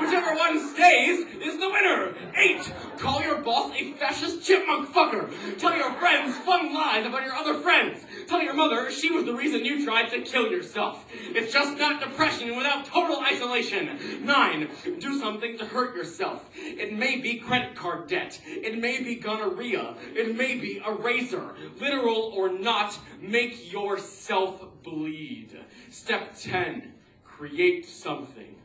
[0.00, 2.14] Whichever one stays is the winner.
[2.36, 2.70] Eight.
[2.98, 5.30] Call your boss a fascist chipmunk fucker.
[5.58, 8.04] Tell your friends fun lies about your other friends.
[8.26, 11.06] Tell your mother she was the reason you tried to kill yourself.
[11.10, 14.26] It's just not depression without total isolation.
[14.26, 14.68] Nine.
[14.98, 16.50] Do something to hurt yourself.
[16.54, 18.38] It may be credit card debt.
[18.44, 19.94] It may be gonorrhea.
[20.14, 21.54] It may be a razor.
[21.80, 25.58] Literal or not, make yourself bleed.
[25.88, 26.99] Step 10
[27.40, 28.59] create something.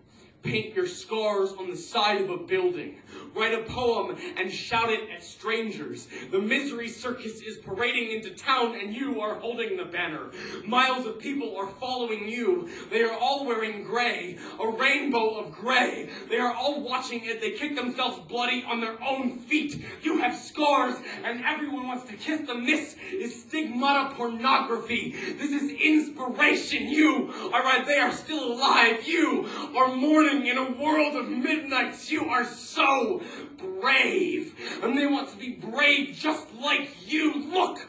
[0.45, 2.97] Paint your scars on the side of a building.
[3.33, 6.07] Write a poem and shout it at strangers.
[6.31, 10.31] The misery circus is parading into town and you are holding the banner.
[10.63, 12.69] Miles of people are following you.
[12.91, 16.09] They are all wearing gray, a rainbow of gray.
[16.29, 19.83] They are all watching as they kick themselves bloody on their own feet.
[20.03, 22.65] You have scars and everyone wants to kiss them.
[22.65, 25.15] This is stigmata pornography.
[25.39, 26.87] This is inspiration.
[26.87, 29.07] You are right there, still alive.
[29.07, 32.09] You are mourning in a world of midnights.
[32.09, 33.21] You are so
[33.57, 34.55] brave.
[34.81, 37.45] And they want to be brave just like you.
[37.51, 37.87] Look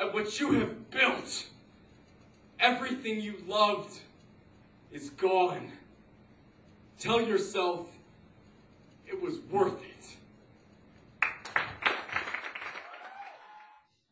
[0.00, 1.46] at what you have built.
[2.58, 3.98] Everything you loved
[4.90, 5.72] is gone.
[6.98, 7.88] Tell yourself
[9.06, 10.16] it was worth it.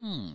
[0.03, 0.33] Hmm.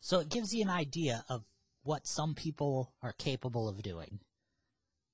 [0.00, 1.44] So it gives you an idea of
[1.82, 4.20] what some people are capable of doing.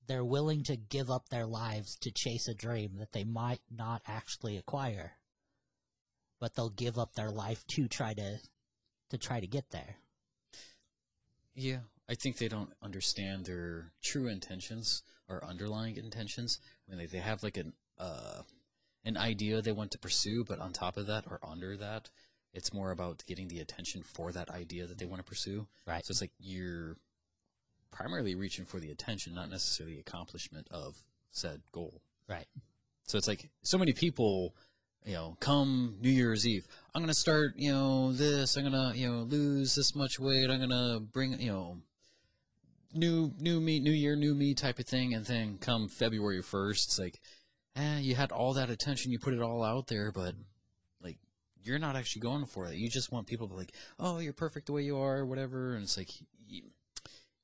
[0.06, 4.02] They're willing to give up their lives to chase a dream that they might not
[4.06, 5.12] actually acquire,
[6.40, 8.38] but they'll give up their life to try to
[9.10, 9.96] to try to get there.
[11.54, 16.58] Yeah, I think they don't understand their true intentions or underlying intentions.
[16.86, 18.42] I mean, they, they have like an uh,
[19.04, 22.10] an idea they want to pursue, but on top of that or under that,
[22.52, 25.66] it's more about getting the attention for that idea that they want to pursue.
[25.86, 26.04] Right.
[26.04, 26.96] So it's like you're
[27.90, 32.00] primarily reaching for the attention, not necessarily accomplishment of said goal.
[32.28, 32.46] Right.
[33.06, 34.54] So it's like so many people,
[35.04, 39.10] you know, come New Year's Eve, I'm gonna start, you know, this, I'm gonna, you
[39.10, 41.78] know, lose this much weight, I'm gonna bring, you know,
[42.92, 46.88] new new me, new year, new me type of thing, and then come February first,
[46.88, 47.20] it's like,
[47.76, 50.34] eh, you had all that attention, you put it all out there, but
[51.02, 51.18] like
[51.62, 52.76] you're not actually going for it.
[52.76, 55.26] You just want people to be like, oh, you're perfect the way you are, or
[55.26, 56.10] whatever, and it's like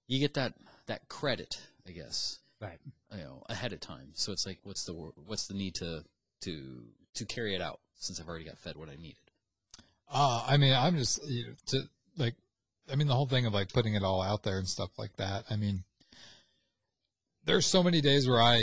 [0.07, 0.55] you, get that
[0.87, 2.79] that credit, I guess Right.
[3.13, 4.11] you know ahead of time.
[4.15, 6.05] So it's like, what's the what's the need to
[6.43, 6.83] to
[7.15, 9.17] to carry it out since I've already got fed what I needed?
[10.09, 11.83] Uh, I mean, I'm just you know, to
[12.17, 12.35] like,
[12.91, 15.17] I mean, the whole thing of like putting it all out there and stuff like
[15.17, 15.45] that.
[15.51, 15.85] I mean,
[17.45, 18.63] there's so many days where I,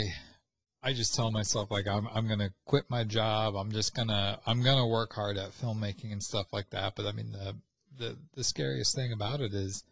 [0.82, 3.56] I just tell myself like I'm I'm gonna quit my job.
[3.56, 6.94] I'm just gonna I'm gonna work hard at filmmaking and stuff like that.
[6.96, 7.56] But I mean, the
[7.98, 9.84] the the scariest thing about it is,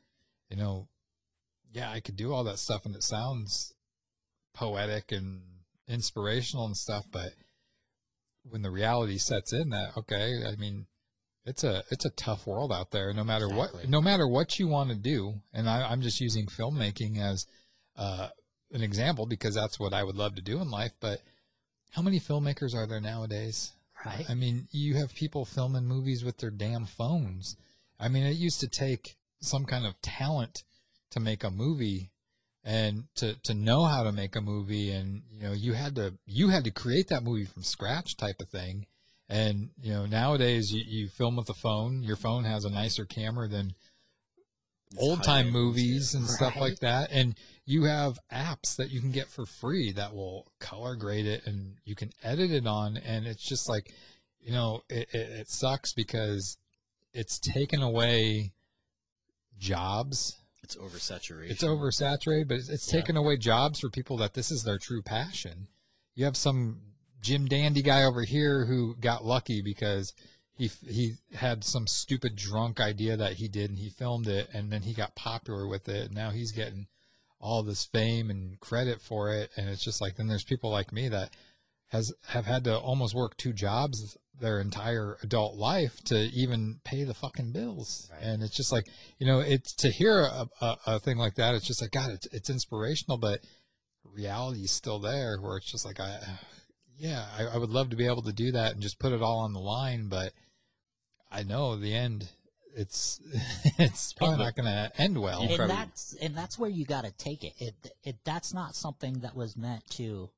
[0.51, 0.89] you know,
[1.73, 3.75] yeah, I could do all that stuff and it sounds
[4.55, 5.43] poetic and
[5.89, 7.33] inspirational and stuff, but
[8.49, 10.87] when the reality sets in that okay, I mean,
[11.45, 13.12] it's a it's a tough world out there.
[13.12, 16.47] No matter what, no matter what you want to do, and I, I'm just using
[16.47, 17.47] filmmaking as
[17.97, 18.29] uh,
[18.73, 20.93] an example because that's what I would love to do in life.
[21.01, 21.20] But
[21.91, 23.73] how many filmmakers are there nowadays?
[24.05, 24.25] Right.
[24.29, 27.57] I mean, you have people filming movies with their damn phones.
[28.01, 30.64] I mean, it used to take some kind of talent
[31.13, 32.11] to make a movie
[32.65, 36.15] and to to know how to make a movie and you know you had to
[36.27, 38.87] you had to create that movie from scratch type of thing.
[39.29, 42.03] And you know nowadays you, you film with a phone.
[42.03, 43.75] Your phone has a nicer camera than
[44.99, 47.11] old time movies and stuff like that.
[47.11, 47.35] And
[47.65, 51.77] you have apps that you can get for free that will color grade it and
[51.85, 52.97] you can edit it on.
[52.97, 53.93] And it's just like
[54.41, 56.59] you know it, it, it sucks because
[57.13, 58.53] it's taken away
[59.59, 61.51] jobs It's oversaturation.
[61.51, 63.01] it's oversaturated, but it's, it's Yeah.
[63.01, 65.69] taken away jobs for people that this is their true passion.
[66.15, 66.81] You have some
[67.21, 70.13] Jim Dandy guy over here who got lucky because
[70.55, 74.71] he he had some stupid drunk idea that he did and he filmed it and
[74.73, 76.87] then he got popular with it and now he's getting
[77.41, 80.93] all this fame and credit for it and it's just like then there's people like
[80.93, 81.31] me that
[81.93, 87.05] has have had to almost work two jobs their entire adult life to even pay
[87.05, 88.22] the fucking bills Right.
[88.24, 88.88] and it's just like
[89.18, 92.11] you know it's to hear a, a, a thing like that it's just like god
[92.11, 93.40] it's, it's inspirational but
[94.05, 96.18] reality is still there where it's just like i
[96.99, 99.22] yeah I, I would love to be able to do that and just put it
[99.22, 100.32] all on the line but
[101.30, 102.28] i know the end
[102.74, 103.20] it's
[103.78, 107.05] it's probably not going to end well and probably- that's and that's where you got
[107.05, 107.53] to take it.
[107.59, 110.30] It it that's not something that was meant to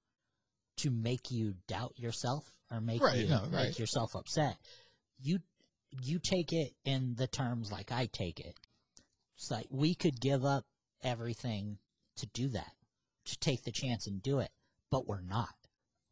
[0.78, 3.78] to make you doubt yourself or make Right, you no, make right.
[3.78, 4.56] yourself upset.
[5.20, 5.38] You
[6.02, 8.58] you take it in the terms like I take it.
[9.36, 10.64] It's like we could give up
[11.02, 11.78] everything
[12.16, 12.72] to do that,
[13.26, 14.50] to take the chance and do it,
[14.90, 15.54] but we're not.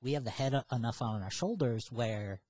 [0.02, 2.40] We have the head enough on our shoulders where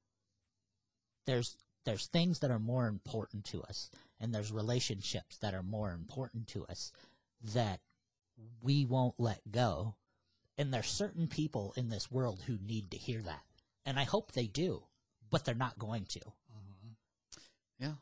[1.27, 3.91] there's there's things that are more important to us
[4.21, 6.93] and there's relationships that are more important to us
[7.55, 7.81] that
[8.63, 9.97] we won't let go
[10.63, 13.43] and there's certain people in this world who need to hear that.
[13.85, 14.85] And i hope they do
[15.33, 16.21] but they're not going to.
[16.21, 16.93] Mm-hmm.
[17.81, 17.95] Yeah.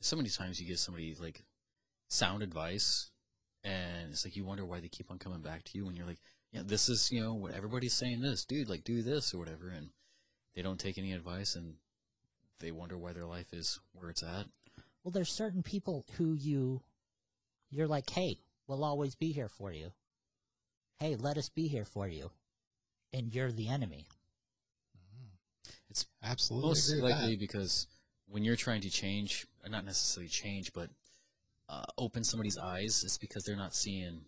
[0.00, 1.42] So many times you get somebody like
[2.08, 3.10] sound advice
[3.62, 6.06] and it's like you wonder why they keep on coming back to you when you're
[6.06, 6.20] like,
[6.52, 9.68] yeah, this is, you know, what everybody's saying this, dude, like do this or whatever
[9.68, 9.88] and
[10.54, 11.74] they don't take any advice and
[12.60, 14.46] they wonder why their life is where it's at.
[15.02, 16.80] well there's certain people who you
[17.70, 19.92] you're like hey we'll always be here for you
[20.98, 22.30] hey let us be here for you
[23.12, 24.06] and you're the enemy
[25.90, 27.38] It's absolutely most likely that.
[27.40, 27.86] because
[28.26, 30.88] when you're trying to change, not necessarily change, but
[31.68, 34.22] uh, open somebody's eyes, it's because they're not seeing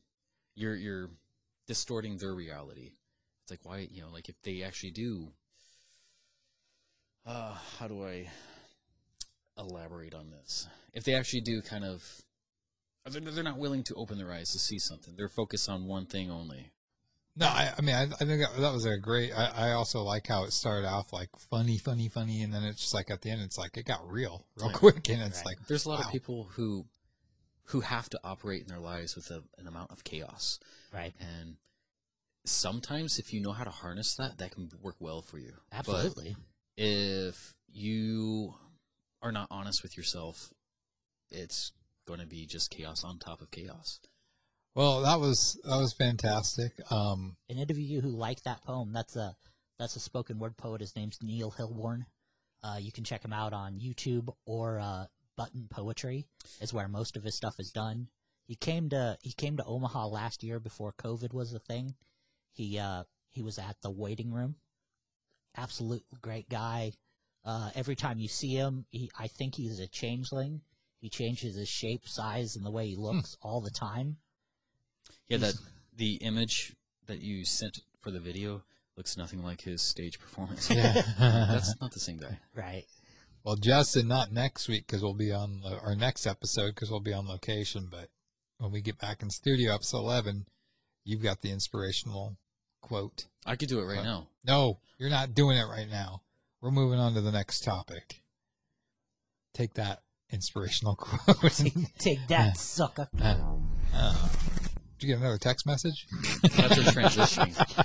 [0.55, 1.11] you're you're
[1.67, 2.93] distorting their reality.
[3.43, 5.33] It's like why you know like if they actually do.
[7.27, 8.29] Uh, how do I
[9.59, 10.69] elaborate on this?
[10.93, 12.05] If they actually do kind of,
[13.09, 15.15] they're, they're not willing to open their eyes to see something.
[15.17, 16.73] They're focused on one thing only.
[17.39, 19.33] No, I, I mean, I, I think that, that was a great.
[19.33, 22.81] I, I also like how it started off like funny, funny, funny, and then it's
[22.81, 25.59] just like at the end, it's like it got real, real quick, and it's like
[25.69, 26.07] There's a lot wow.
[26.07, 26.87] of people who
[27.67, 30.59] who have to operate in their lives with a, an amount of chaos.
[30.95, 31.13] Right.
[31.21, 31.57] And
[32.45, 35.53] sometimes if you know how to harness that, that can work well for you.
[35.71, 36.37] But Absolutely.
[36.77, 38.55] if you
[39.21, 40.53] are not honest with yourself,
[41.31, 41.73] it's
[42.07, 44.01] going to be just chaos on top of chaos.
[44.75, 46.73] Well, that was that was fantastic.
[46.91, 49.35] Um, And any of you who like that poem, that's a
[49.79, 50.81] that's a spoken word poet.
[50.81, 52.05] His name's Neil Hilborn.
[52.63, 56.27] Uh, you can check him out on YouTube or uh, Button Poetry
[56.61, 58.09] is where most of his stuff is done.
[58.47, 61.95] He came to he came to Omaha last year before COVID was a thing.
[62.53, 64.57] He uh, he was at the waiting room.
[65.57, 66.93] Absolute great guy.
[67.45, 70.61] Uh, every time you see him, he, I think he's a changeling.
[71.01, 73.03] He changes his shape, size, and the way he hmm.
[73.03, 74.17] looks all the time.
[75.29, 75.55] Yeah, that
[75.97, 76.75] the image
[77.07, 78.63] that you sent for the video
[78.97, 80.71] looks nothing like his stage performance.
[80.71, 81.03] Yeah.
[81.19, 82.39] That's not the same guy.
[82.55, 82.85] Right.
[83.45, 87.01] well, Justin, not next week because we'll be on lo- our next episode because we'll
[87.01, 87.89] be on location.
[87.91, 88.09] But
[88.59, 90.47] when we get back in studio, episode eleven,
[91.05, 92.37] you've got the inspirational
[92.81, 93.27] quote.
[93.45, 94.05] I could do it right What?
[94.05, 94.29] now.
[94.45, 96.23] No, you're not doing it right now.
[96.61, 98.23] We're moving on to the next topic.
[99.55, 100.01] Take that
[100.31, 101.53] inspirational quote.
[101.53, 103.09] Take, take that, sucker.
[103.21, 103.37] Uh,
[103.95, 104.29] uh,
[104.99, 106.07] did you get another text message?
[106.43, 107.85] That's our transitioning.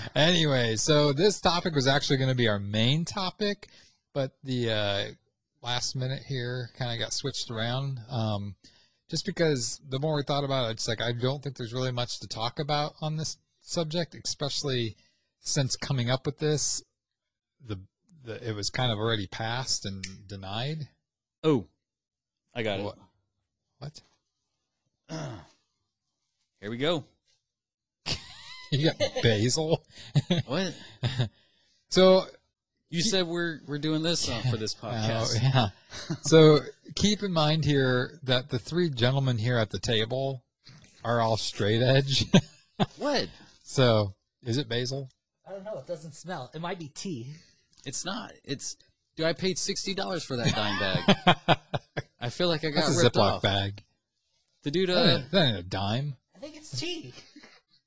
[0.14, 3.68] anyway, so this topic was actually going to be our main topic,
[4.12, 5.04] but the uh,
[5.62, 8.00] last minute here kind of got switched around.
[8.10, 8.56] Um,
[9.08, 11.92] just because the more we thought about it, it's like I don't think there's really
[11.92, 14.96] much to talk about on this subject, especially
[15.38, 16.82] since coming up with this,
[17.66, 17.78] the,
[18.24, 20.88] the it was kind of already passed and denied.
[21.44, 21.66] Oh,
[22.54, 22.98] I got What?
[23.78, 24.00] What?
[25.10, 25.14] it.
[26.60, 27.04] Here we go.
[28.70, 29.82] You got basil.
[30.46, 30.74] What?
[31.90, 32.24] so
[32.88, 35.42] You said we're we're doing this uh, for this Oh, podcast.
[35.42, 35.68] yeah.
[36.22, 36.60] So
[36.94, 40.42] keep in mind here that the three gentlemen here at the table
[41.04, 42.24] are all straight edge.
[42.96, 43.28] What?
[43.62, 44.14] so
[44.44, 45.10] is it basil?
[45.46, 45.76] I don't know.
[45.78, 46.50] It doesn't smell.
[46.54, 47.26] It might be tea.
[47.84, 48.32] It's not.
[48.44, 48.76] It's.
[49.16, 51.58] Dude, I paid sixty dollars for that dime bag.
[52.20, 53.42] I feel like I got That's a ripped Ziploc off.
[53.42, 53.82] bag.
[54.62, 56.16] The dude, That uh, ain't, that ain't a dime.
[56.34, 57.12] I think it's tea.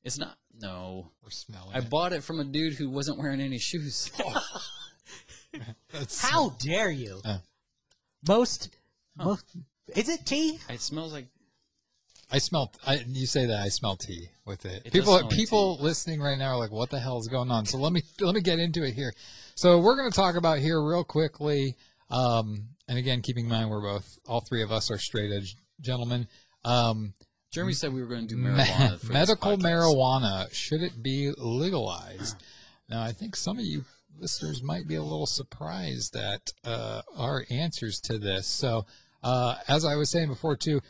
[0.04, 0.38] it's not.
[0.60, 1.90] No, We're smelling I it.
[1.90, 4.10] bought it from a dude who wasn't wearing any shoes.
[5.92, 7.22] That's- How dare you?
[7.24, 7.38] Uh.
[8.28, 8.76] Most,
[9.18, 9.46] most.
[9.96, 10.60] Is it tea?
[10.70, 11.28] It smells like.
[12.32, 12.72] I smell.
[12.86, 14.84] I, you say that I smell tea with it.
[14.86, 17.78] It people, people listening right now are like, "What the hell is going on?" So
[17.78, 19.14] let me let me get into it here.
[19.56, 21.76] So we're going to talk about here real quickly.
[22.10, 25.56] Um, and again, keeping in mind we're both, all three of us are straight edge
[25.82, 26.28] gentlemen.
[26.64, 27.14] Um,
[27.52, 29.00] Jeremy said we were going to do me- marijuana.
[29.00, 32.36] For medical marijuana should it be legalized?
[32.90, 33.86] Now, I think some of you
[34.20, 38.48] listeners might be a little surprised at uh, our answers to this.
[38.48, 38.86] So,
[39.24, 40.82] uh, as I was saying before, too,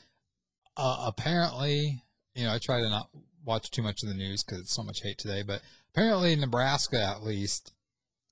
[0.77, 2.03] uh, apparently,
[2.33, 3.09] you know, I try to not
[3.43, 5.61] watch too much of the news because it's so much hate today, but
[5.93, 7.73] apparently, Nebraska at least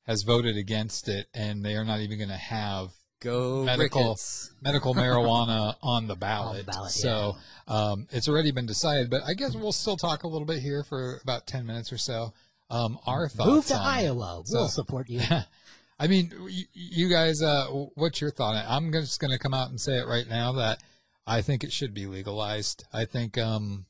[0.06, 2.90] has voted against it, and they are not even going to have
[3.22, 4.52] Go medical Ricketts.
[4.62, 6.66] medical marijuana on the ballot.
[6.66, 7.38] ballot, so
[7.70, 10.84] um, it's already been decided, but I guess we'll still talk a little bit here
[10.84, 12.34] for about ten minutes or so.
[12.70, 13.50] Um, our thoughts.
[13.50, 14.04] Move to on it.
[14.04, 14.42] Iowa.
[14.46, 15.22] So- we'll support you.
[16.00, 18.56] I mean, you, you guys, uh, what's your thought?
[18.56, 18.66] on it?
[18.68, 20.82] I'm just going to come out and say it right now that
[21.26, 22.86] I think it should be legalized.
[22.92, 23.86] I think um,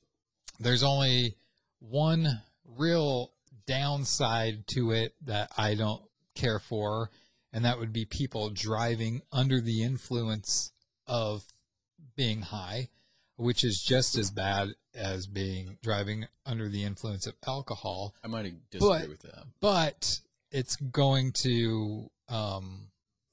[0.60, 1.36] there's only
[1.80, 2.42] one
[2.78, 3.32] real
[3.66, 6.02] downside to it that I don't
[6.36, 7.10] care for,
[7.52, 10.72] and that would be people driving under the influence
[11.08, 11.44] of
[12.16, 12.90] being high,
[13.36, 18.54] which is just as bad as being driving under the influence of alcohol I might
[18.70, 19.46] disagree But- with that.
[19.60, 20.20] but
[20.52, 22.90] it's going to um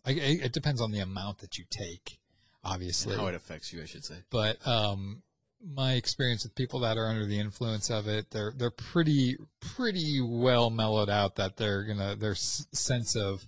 [0.07, 2.19] I, it it depends on the amount that you take
[2.65, 4.17] obviously And how it affects you, I should say.
[4.31, 5.23] but um
[5.63, 10.21] my experience with people that are under the influence of it they're they're pretty pretty
[10.23, 13.45] well mellowed out that they're gonna their s- sense of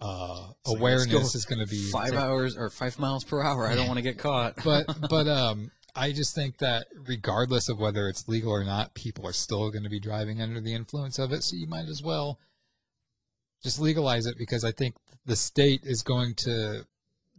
[0.00, 3.68] uh like, awareness is gonna be Five hours or five miles per hour.
[3.68, 4.56] I don't want to get caught.
[4.64, 9.26] but but um I just think that regardless of whether it's legal or not, people
[9.26, 11.42] are still going to be driving under the influence of it.
[11.44, 12.38] So you might as well
[13.62, 14.94] just legalize it because I think
[15.26, 16.86] the state is going to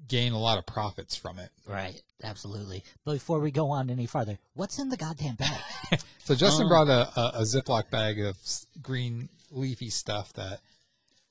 [0.08, 1.50] gain a lot of profits from it.
[1.68, 2.02] Right.
[2.24, 2.84] absolutely.
[3.06, 5.60] But before we go on any farther, what's in the goddamn bag?
[6.26, 8.38] So Justin Um, brought a, a, a Ziploc bag of
[8.82, 10.62] green leafy stuff that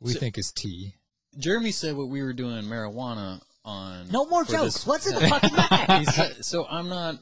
[0.01, 0.97] we So- think is tea.
[1.39, 4.09] Jeremy said what we were doing marijuana on.
[4.11, 4.75] No more for jokes.
[4.75, 6.11] this- What's in the fucking bag?
[6.11, 7.17] Said- so I'm not.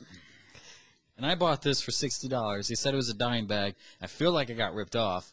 [1.17, 2.67] And I bought this for sixty dollars.
[2.67, 3.75] He said it was a dime bag.
[4.03, 5.33] I feel like I got ripped off.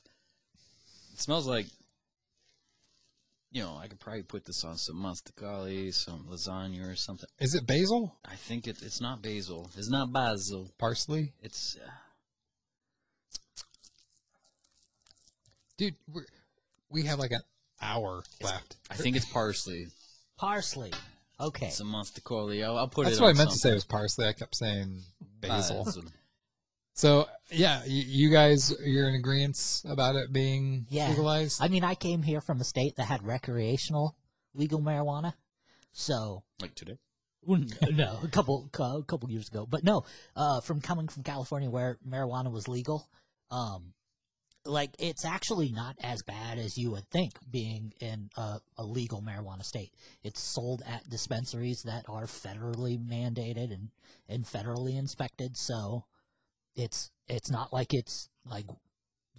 [1.14, 1.66] It smells like.
[3.52, 7.30] You know, I could probably put this on some mostaccioli, some lasagna or something.
[7.40, 8.18] Is it basil?
[8.26, 9.72] I think it, it's not basil.
[9.78, 10.70] It's not basil.
[10.78, 11.34] Parsley?
[11.42, 11.90] It's uh,
[15.78, 16.26] Dude, we're,
[16.90, 17.42] we have like an
[17.82, 18.78] hour left.
[18.90, 19.88] I think it's parsley.
[20.38, 20.92] Parsley.
[21.40, 21.70] Okay.
[21.70, 22.66] Some mostaccioli.
[22.66, 23.22] I'll, I'll put That's it.
[23.22, 23.76] what I on meant to say something.
[23.76, 24.28] was parsley.
[24.28, 25.02] I kept saying
[25.40, 25.86] basil.
[25.86, 26.04] Basil.
[26.98, 31.10] So yeah, you, you guys, you're in agreement about it being Yeah.
[31.10, 31.62] legalized.
[31.62, 34.18] I mean, I came here from a state that had recreational
[34.56, 35.34] legal marijuana,
[35.92, 36.98] so Like today.
[37.48, 39.68] no, a couple a couple years ago.
[39.70, 43.08] But no, uh, from coming from California where marijuana was legal,
[43.52, 43.94] um,
[44.66, 47.34] like it's actually not as bad as you would think.
[47.50, 49.94] Being in a, a legal marijuana state,
[50.24, 53.90] it's sold at dispensaries that are federally mandated and
[54.28, 55.56] and federally inspected.
[55.56, 56.04] So
[56.78, 58.66] it's it's not like it's like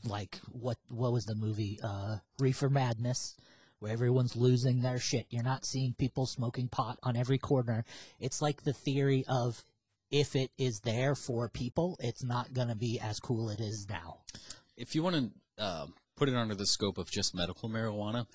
[0.04, 3.34] like what what was the movie uh Reefer Madness
[3.78, 5.26] where everyone's losing their shit.
[5.30, 7.84] You're not seeing people smoking pot on every corner.
[8.18, 9.64] It's like the theory of
[10.10, 13.86] if it is there for people, it's not going to be as cool it is
[13.88, 14.18] now.
[14.76, 15.86] if you want to uh,
[16.16, 18.26] put it under the scope of just medical marijuana,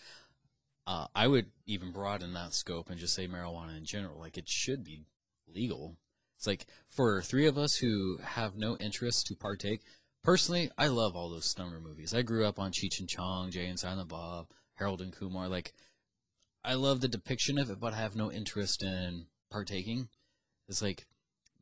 [0.85, 4.19] uh, I would even broaden that scope and just say marijuana in general.
[4.19, 5.05] Like it should be
[5.47, 5.97] legal.
[6.43, 9.79] It's like for three of us who have no interest to partake.
[10.25, 12.13] Personally, I love all those Stummer movies.
[12.13, 15.47] I grew up on Cheech and Chong, Jay and Silent Bob, Harold and Kumar.
[15.47, 15.71] Like,
[16.61, 20.09] I love the depiction of it, but I have no interest in partaking.
[20.67, 21.07] It's like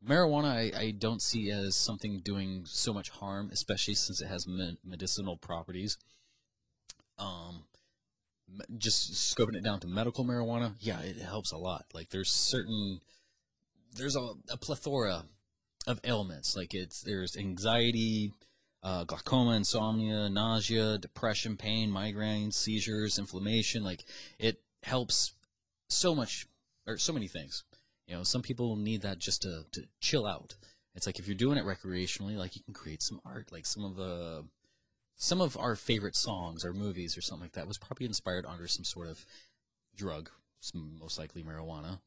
[0.04, 0.74] marijuana.
[0.74, 4.78] I, I don't see as something doing so much harm, especially since it has me-
[4.84, 5.96] medicinal properties.
[7.20, 7.66] Um,
[8.78, 11.84] just scoping it down to medical marijuana, yeah, it helps a lot.
[11.94, 13.00] Like, there's certain
[13.94, 15.24] there's a, a plethora
[15.86, 16.56] of ailments.
[16.56, 18.32] Like it's there's anxiety,
[18.82, 23.82] uh, glaucoma, insomnia, nausea, depression, pain, migraine, seizures, inflammation.
[23.82, 24.04] Like
[24.38, 25.34] it helps
[25.88, 26.46] so much
[26.86, 27.64] or so many things.
[28.06, 30.54] You know, some people need that just to, to chill out.
[30.94, 33.50] It's like if you're doing it recreationally, like you can create some art.
[33.52, 34.44] Like some of the
[35.14, 38.66] some of our favorite songs or movies or something like that was probably inspired under
[38.66, 39.24] some sort of
[39.96, 40.30] drug,
[40.74, 42.00] most likely marijuana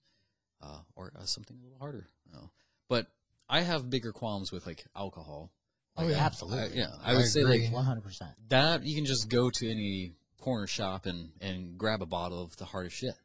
[0.62, 2.08] uh, or uh, something a little harder.
[2.26, 2.50] You know.
[2.90, 3.08] But
[3.50, 5.52] I have bigger qualms with like alcohol.
[5.98, 6.18] Oh, Like, yeah.
[6.22, 6.78] I- Absolutely.
[6.78, 8.32] yeah, I I would say like One hundred percent.
[8.50, 12.56] that you can just go to any corner shop and and grab a bottle of
[12.58, 13.16] the hardest shit.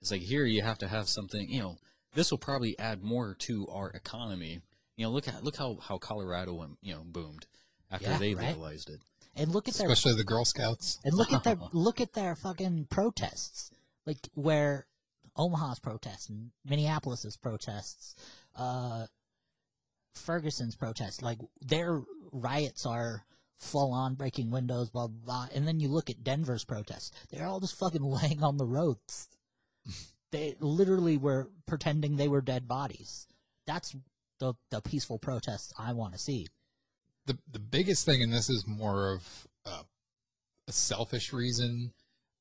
[0.00, 1.48] It's like here you have to have something.
[1.48, 1.76] You know,
[2.14, 4.60] this will probably add more to our economy.
[4.96, 6.78] You know, look at look how how Colorado went.
[6.82, 7.46] You know, boomed
[7.90, 8.48] after Yeah, they right.
[8.48, 9.00] legalized it.
[9.34, 10.98] And look at their Especially the Girl Scouts.
[11.04, 13.70] and look at their look at their fucking protests,
[14.06, 14.86] like where
[15.36, 18.14] Omaha's protests and Minneapolis's protests,
[18.56, 19.06] uh,
[20.14, 22.02] Ferguson's protests, like their
[22.32, 23.24] riots are
[23.56, 25.46] full on breaking windows, blah blah blah.
[25.54, 29.28] And then you look at Denver's protests; they're all just fucking laying on the roads.
[30.30, 33.26] they literally were pretending they were dead bodies.
[33.66, 33.94] That's
[34.38, 36.48] the the peaceful protests I want to see.
[37.26, 39.82] the the biggest thing in this is more of uh,
[40.68, 41.92] a selfish reason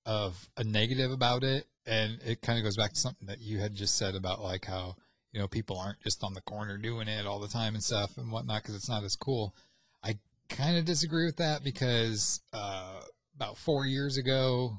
[0.05, 3.59] of a negative about it and it kind of goes back to something that you
[3.59, 4.95] had just said about like how
[5.31, 8.17] you know people aren't just on the corner doing it all the time and stuff
[8.17, 9.55] and whatnot because it's not as cool.
[10.03, 10.17] I
[10.49, 13.01] kind of disagree with that because uh,
[13.35, 14.77] about four years ago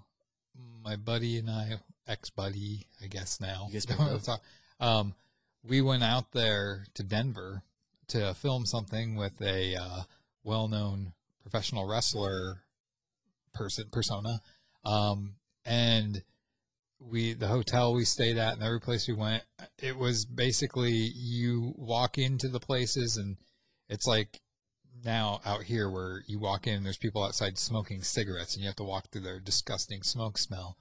[0.85, 1.71] my buddy and i
[2.07, 4.43] ex-buddy i guess now You guys Don't broke talk-
[4.81, 5.15] um,
[5.65, 7.63] we went out there to denver
[8.09, 10.03] to film something with a uh,
[10.45, 12.63] well-known professional wrestler
[13.55, 14.41] person persona
[14.85, 15.35] um,
[15.65, 16.23] and
[17.01, 19.43] we the hotel we stayed at and every place we went
[19.81, 23.37] it was basically you walk into the places and
[23.89, 24.41] it's like
[25.05, 28.69] now out here where you walk in and there's people outside smoking cigarettes and you
[28.69, 30.77] have to walk through their disgusting smoke smell.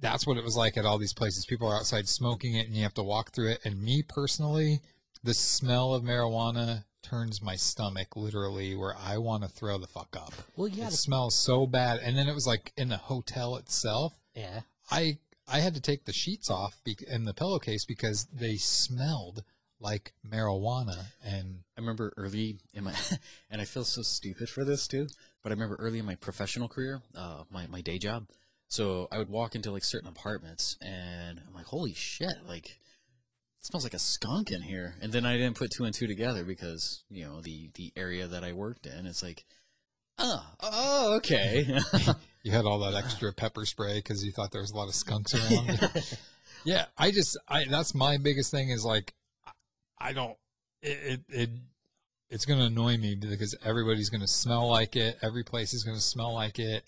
[0.00, 1.46] That's what it was like at all these places.
[1.46, 3.60] People are outside smoking it and you have to walk through it.
[3.64, 4.80] And me personally
[5.22, 10.16] the smell of marijuana turns my stomach literally where I want to throw the fuck
[10.16, 10.32] up.
[10.56, 12.00] Well, you It gotta- smells so bad.
[12.00, 14.14] And then it was like in the hotel itself.
[14.34, 14.62] Yeah.
[14.90, 15.18] I
[15.48, 19.42] I had to take the sheets off be- in the pillowcase because they smelled
[19.80, 21.06] like marijuana.
[21.24, 22.94] And I remember early in my,
[23.50, 25.08] and I feel so stupid for this too,
[25.42, 28.28] but I remember early in my professional career, uh, my, my day job.
[28.68, 32.78] So I would walk into like certain apartments and I'm like, holy shit, like
[33.62, 34.96] it smells like a skunk in here.
[35.00, 38.26] And then I didn't put two and two together because, you know, the, the area
[38.26, 39.44] that I worked in, it's like,
[40.18, 41.78] oh, oh okay.
[42.44, 44.96] You had all that extra pepper spray because you thought there was a lot of
[44.96, 45.78] skunks around.
[46.64, 49.14] yeah, I just, I that's my biggest thing is like,
[49.96, 50.36] I don't,
[50.82, 51.50] it, it, it
[52.30, 55.18] it's going to annoy me because everybody's going to smell like it.
[55.22, 56.82] Every place is going to smell like it,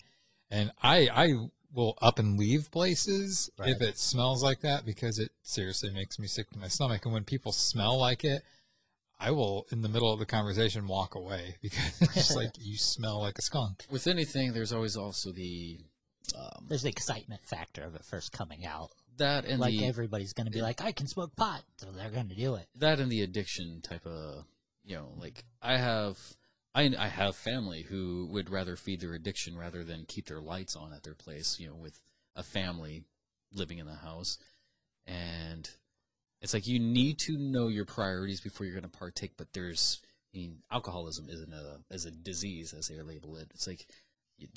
[0.51, 1.33] and I, I
[1.73, 3.69] will up and leave places Right.
[3.69, 7.05] if it smells like that because it seriously makes me sick to my stomach.
[7.05, 8.43] And when people smell like it,
[9.19, 12.77] I will, in the middle of the conversation, walk away because it's just like you
[12.77, 13.85] smell like a skunk.
[13.89, 15.79] With anything, there's always also the,
[16.37, 18.91] um, There's the excitement factor of it first coming out.
[19.17, 22.09] that and like the, everybody's going to be like, I can smoke pot, so they're
[22.09, 22.67] going to do it.
[22.75, 24.43] that and the addiction type of
[24.83, 26.15] you know like i have
[26.75, 30.75] I, I have family who would rather feed their addiction rather than keep their lights
[30.75, 31.99] on at their place you know with
[32.35, 33.03] a family
[33.53, 34.37] living in the house
[35.07, 35.69] and
[36.41, 40.01] it's like you need to know your priorities before you're going to partake but there's
[40.33, 43.87] I mean, alcoholism isn't a as a disease as they label it it's like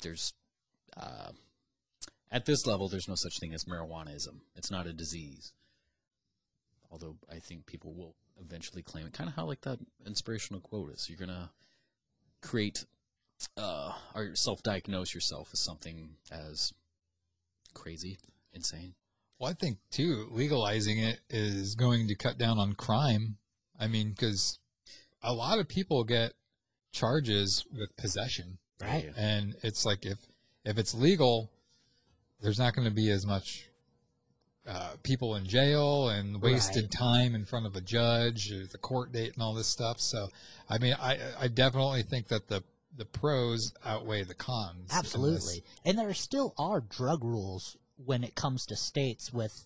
[0.01, 0.33] there's
[0.97, 1.31] uh,
[2.31, 5.53] at this level there's no such thing as marijuanaism it's not a disease
[6.91, 9.13] although I think people will eventually claim it.
[9.13, 11.07] Kind of how like that inspirational quote is.
[11.09, 11.51] You're gonna
[12.41, 12.85] create
[13.57, 16.73] uh, or self-diagnose yourself as something as
[17.73, 18.17] crazy,
[18.53, 18.93] insane.
[19.39, 23.37] Well, I think too, legalizing it is going to cut down on crime.
[23.79, 24.59] I mean, because
[25.23, 26.33] a lot of people get
[26.91, 29.11] charges with possession, Right.
[29.15, 30.17] and it's like if
[30.65, 31.49] if it's legal,
[32.41, 33.68] there's not going to be as much
[34.69, 36.91] uh, people in jail and wasted Right.
[36.91, 39.99] time in front of a judge, the court date, and all this stuff.
[39.99, 40.29] So,
[40.69, 42.63] I mean, I I definitely think that the
[42.95, 44.91] the pros outweigh the cons.
[44.93, 45.63] Absolutely.
[45.85, 49.65] And there still are drug rules when it comes to states with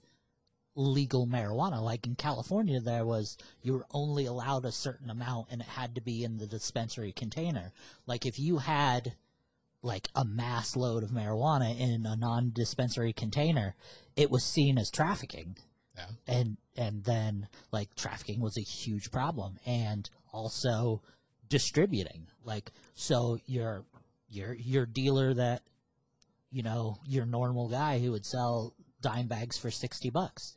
[0.75, 1.81] legal marijuana.
[1.81, 5.95] Like in California, there was you were only allowed a certain amount and it had
[5.95, 7.71] to be in the dispensary container.
[8.05, 9.15] Like if you had
[9.84, 13.76] like a mass load of marijuana in a non dispensary container,
[14.15, 15.57] it was seen as trafficking.
[15.95, 16.05] Yeah.
[16.27, 21.01] And and then like trafficking was a huge problem and also
[21.49, 22.27] distributing.
[22.43, 23.84] Like so your
[24.30, 25.61] your your dealer that
[26.53, 30.55] you know, your normal guy who would sell dime bags for 60 bucks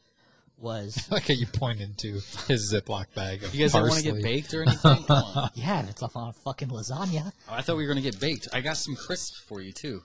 [0.59, 2.13] was like how you pointed to
[2.49, 3.43] his Ziploc bag.
[3.45, 4.23] Of You guys don't want to parsley.
[4.23, 5.05] get baked or anything?
[5.05, 5.05] Come
[5.37, 5.51] on.
[5.55, 7.33] yeah, it's off on a fucking lasagna.
[7.49, 8.49] Oh, I thought we were gonna get baked.
[8.53, 10.03] I got some crisps for you too.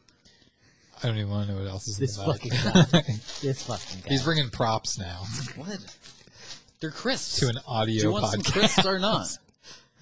[1.03, 2.31] I don't even want to know what else is in This the bag.
[2.33, 2.51] fucking
[3.01, 3.15] guy.
[3.41, 4.09] this fucking guy.
[4.09, 5.23] He's bringing props now
[5.55, 5.79] What?
[6.79, 7.39] They're crisps.
[7.39, 8.31] to an audio Do you want podcast.
[8.31, 9.27] some crisps or not?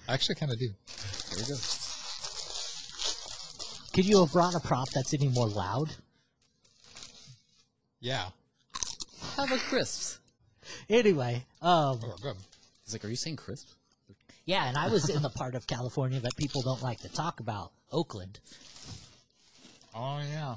[0.08, 0.68] I actually kind of do.
[0.68, 1.54] There we go.
[3.92, 5.90] Could you have brought a prop that's any more loud?
[8.00, 8.26] Yeah.
[9.36, 10.18] How about crisps?
[10.88, 12.36] Anyway, um, Oh, good.
[12.84, 13.74] He's like, are you saying crisps?
[14.44, 17.40] yeah, and I was in the part of California that people don't like to talk
[17.40, 18.40] about, Oakland.
[19.94, 20.56] Oh yeah.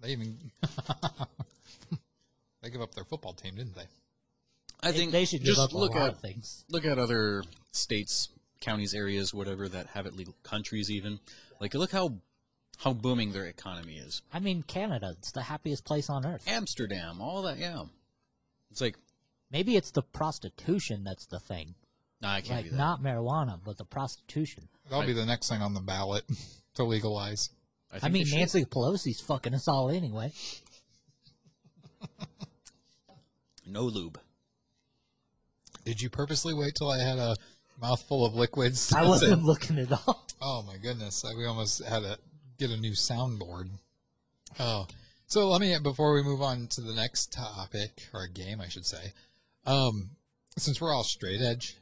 [0.00, 0.36] They even
[2.62, 3.86] they give up their football team, didn't they?
[4.82, 6.64] I think they should give just up a look lot at of things.
[6.68, 8.28] look at other states,
[8.60, 11.18] counties, areas, whatever that have it legal, countries even.
[11.60, 12.14] Like, look how
[12.78, 14.20] how booming their economy is.
[14.32, 16.44] I mean, Canada, it's the happiest place on earth.
[16.46, 17.84] Amsterdam, all that, yeah.
[18.70, 18.96] It's like,
[19.54, 21.76] Maybe it's the prostitution that's the thing.
[22.20, 22.76] nah, I can't Like, do that.
[22.76, 24.68] not marijuana, but the prostitution.
[24.90, 26.24] That'll be the next thing on the ballot
[26.74, 27.50] to legalize.
[27.92, 28.26] I, think mean.
[28.32, 30.32] Nancy Pelosi's fucking us all anyway.
[33.64, 34.18] no lube.
[35.84, 37.36] Did you purposely wait till I had a
[37.80, 38.92] mouthful of liquids?
[38.92, 40.26] I wasn't looking at all.
[40.42, 42.18] Oh my goodness, we almost had to
[42.58, 43.70] get a new soundboard.
[44.58, 44.88] Oh,
[45.28, 48.84] so let me before we move on to the next topic or game, I should
[48.84, 49.12] say.
[49.66, 50.10] Um,
[50.58, 51.76] since we're all straight edge,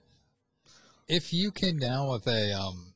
[1.09, 2.95] if you came down with a um,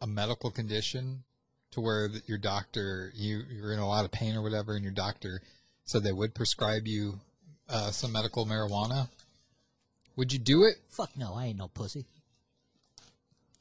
[0.00, 1.24] a medical condition
[1.72, 4.92] to where your doctor you you're in a lot of pain or whatever, and your
[4.92, 5.42] doctor
[5.84, 7.20] said they would prescribe you
[7.68, 9.08] uh, some medical marijuana,
[10.16, 10.76] would you do it?
[10.88, 12.06] Fuck no, I ain't no pussy.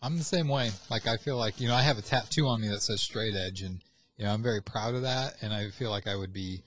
[0.01, 0.71] I'm the same way.
[0.89, 3.35] Like I feel like you know I have a tattoo on me that says straight
[3.35, 3.81] edge, and
[4.17, 6.63] you know I'm very proud of that, and I feel like I would be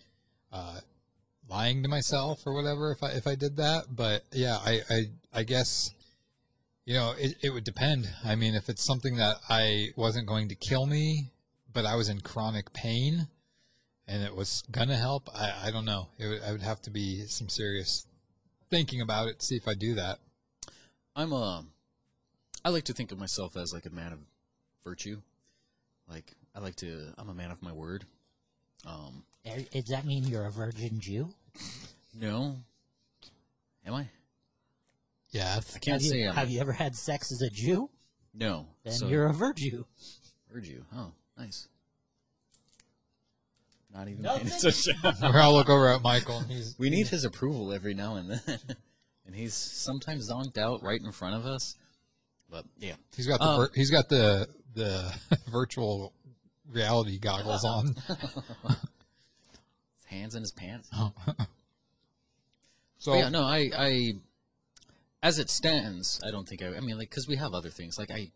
[0.52, 0.80] uh,
[1.48, 3.84] lying to myself or whatever if I if I did that.
[3.94, 5.90] But yeah, I I, I guess
[6.84, 8.08] you know it, it would depend.
[8.24, 11.30] I mean, if it's something that I wasn't going to kill me,
[11.72, 13.28] but I was in chronic pain,
[14.06, 16.08] and it was gonna help, I I don't know.
[16.18, 18.06] It would, I would have to be some serious
[18.70, 20.18] thinking about it to see if I do that.
[21.16, 21.64] I'm a.
[22.64, 24.18] I like to think of myself as like a man of
[24.84, 25.20] virtue.
[26.08, 27.12] Like I like to.
[27.18, 28.04] I'm a man of my word.
[28.86, 29.24] Um,
[29.72, 31.28] Does that mean you're a virgin Jew?
[32.14, 32.56] no.
[33.86, 34.06] Am I?
[35.30, 37.88] Yeah, I can't have you, say I'm have you ever had sex as a Jew?
[38.34, 38.66] no.
[38.84, 39.84] Then so you're a virgin.
[40.52, 40.84] heard you.
[40.94, 41.68] Oh, nice.
[43.94, 44.48] Not even Nothing.
[44.48, 44.96] paying attention.
[45.20, 46.38] Where I'll look over at Michael.
[46.38, 48.40] And he's, we need his approval every now and then,
[49.26, 51.76] and he's sometimes zonked out right in front of us.
[52.50, 55.12] But yeah, he's got the Um, vir- he's got the the
[55.50, 56.12] virtual
[56.70, 57.94] reality goggles on.
[60.08, 60.88] Hands in his pants.
[60.96, 61.12] Oh.
[62.98, 64.12] so But yeah, no, I, I,
[65.22, 66.76] as it stands, I don't think I.
[66.76, 67.98] I mean, like, because we have other things.
[67.98, 68.30] Like, I,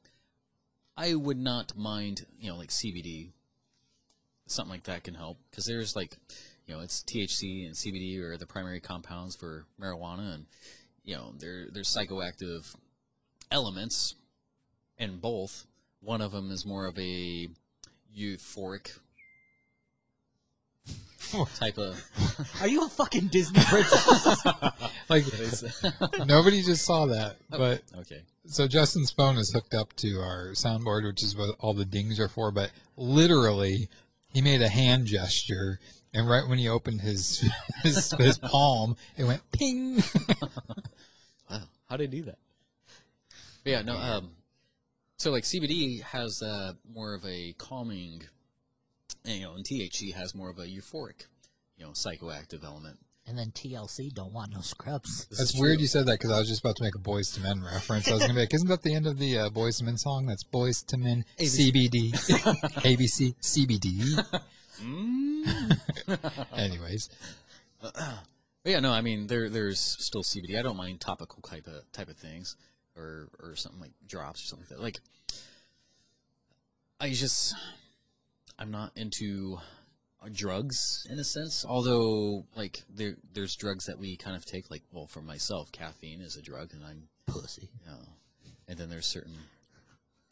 [0.96, 3.30] I would not mind, you know, like CBD,
[4.46, 5.38] something like that can help.
[5.50, 6.16] Because there's like,
[6.66, 10.46] you know, it's THC and CBD are the primary compounds for marijuana, and
[11.04, 12.74] you know, there there's psychoactive
[13.50, 14.14] elements
[14.98, 15.66] in both.
[16.00, 17.48] One of them is more of a
[18.16, 18.98] euphoric
[21.56, 22.00] type of.
[22.60, 24.44] Are you a fucking Disney princess?
[25.08, 25.24] like
[26.26, 28.22] nobody just saw that, but okay.
[28.46, 32.20] so Justin's phone is hooked up to our soundboard, which is what all the dings
[32.20, 32.50] are for.
[32.50, 33.88] But literally,
[34.28, 35.78] he made a hand gesture,
[36.14, 37.48] and right when he opened his
[37.82, 40.02] his, his palm, it went ping.
[41.50, 42.38] Wow, how did he do that?
[43.64, 43.96] But yeah, no.
[43.96, 44.30] Um,
[45.22, 48.22] so like CBD has uh, more of a calming,
[49.24, 51.26] and, you know, and THC has more of a euphoric,
[51.76, 52.98] you know, psychoactive element.
[53.26, 55.26] and then TLC don't want no scrubs.
[55.26, 57.36] This That's weird you said that because I was just about to make a Boyz
[57.38, 58.08] II Men reference.
[58.08, 59.96] I was gonna be like, isn't that the end of the uh, Boyz II Men
[59.96, 60.26] song?
[60.26, 62.10] That's Boyz II Men CBD,
[62.82, 64.42] ABC CBD.
[64.82, 66.48] Mm.
[66.56, 67.08] Anyways,
[67.80, 67.94] But
[68.64, 68.92] yeah, no.
[68.92, 70.58] I mean, there there's still CBD.
[70.58, 72.56] I don't mind topical type of type of things,
[72.96, 74.82] or or something like drops or something like that.
[74.82, 75.00] Like,
[77.00, 77.54] I just
[78.62, 79.58] I'm not into
[80.22, 81.64] uh, drugs in a sense.
[81.68, 84.70] Although, like, there there's drugs that we kind of take.
[84.70, 87.68] Like, well, for myself, caffeine is a drug, and I'm Pussy.
[87.80, 87.98] you know,
[88.68, 89.34] and then there's certain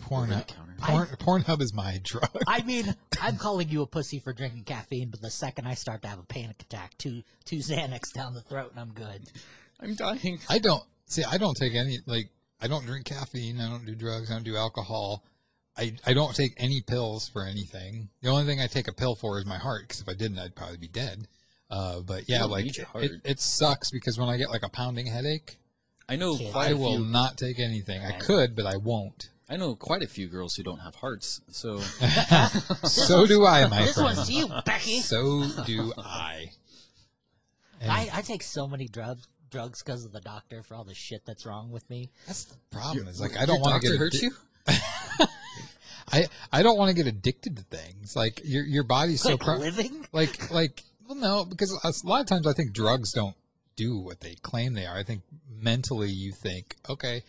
[0.00, 0.74] Pornhub, over-the-counter.
[0.80, 2.30] porn, Pornhub is my drug.
[2.46, 6.02] I mean, I'm calling you a pussy for drinking caffeine, but the second I start
[6.02, 9.22] to have a panic attack, two two Xanax down the throat, and I'm good.
[9.80, 10.38] I'm dying.
[10.48, 11.24] I don't see.
[11.24, 12.28] I don't take any like.
[12.60, 13.60] I don't drink caffeine.
[13.60, 14.30] I don't do drugs.
[14.30, 15.24] I don't do alcohol.
[15.76, 18.08] I, I don't take any pills for anything.
[18.22, 20.38] The only thing I take a pill for is my heart, because if I didn't,
[20.38, 21.26] I'd probably be dead.
[21.70, 25.06] Uh, but yeah, like it, it, it sucks because when I get like a pounding
[25.06, 25.56] headache,
[26.08, 26.52] I know Kid.
[26.52, 27.06] quite I a will few.
[27.06, 28.02] not take anything.
[28.02, 29.30] I could, but I won't.
[29.48, 31.40] I know quite a few girls who don't have hearts.
[31.48, 31.78] So
[32.84, 34.16] so do I, my this friend.
[34.16, 35.00] one's you, Becky.
[35.00, 36.50] So do I.
[37.80, 40.94] And I, I take so many drugs drugs because of the doctor for all the
[40.94, 42.10] shit that's wrong with me.
[42.26, 43.08] that's the problem.
[43.08, 44.30] Is like I don't want to get hurt addi- you.
[46.12, 48.14] I I don't want to get addicted to things.
[48.16, 50.06] Like your your body's so Like pro- living.
[50.12, 53.36] like like well no because a lot of times I think drugs don't
[53.76, 54.96] do what they claim they are.
[54.96, 57.22] I think mentally you think okay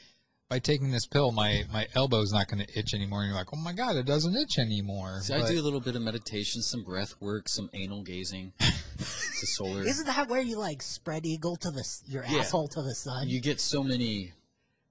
[0.49, 3.47] by taking this pill my my elbow's not going to itch anymore and you're like
[3.53, 5.19] oh my god it doesn't itch anymore.
[5.21, 8.51] See, I do a little bit of meditation, some breath work, some anal gazing.
[8.59, 9.83] it's a solar.
[9.83, 12.39] Isn't that where you like spread eagle to the your Yeah.
[12.39, 13.29] asshole to the sun?
[13.29, 14.33] You get so many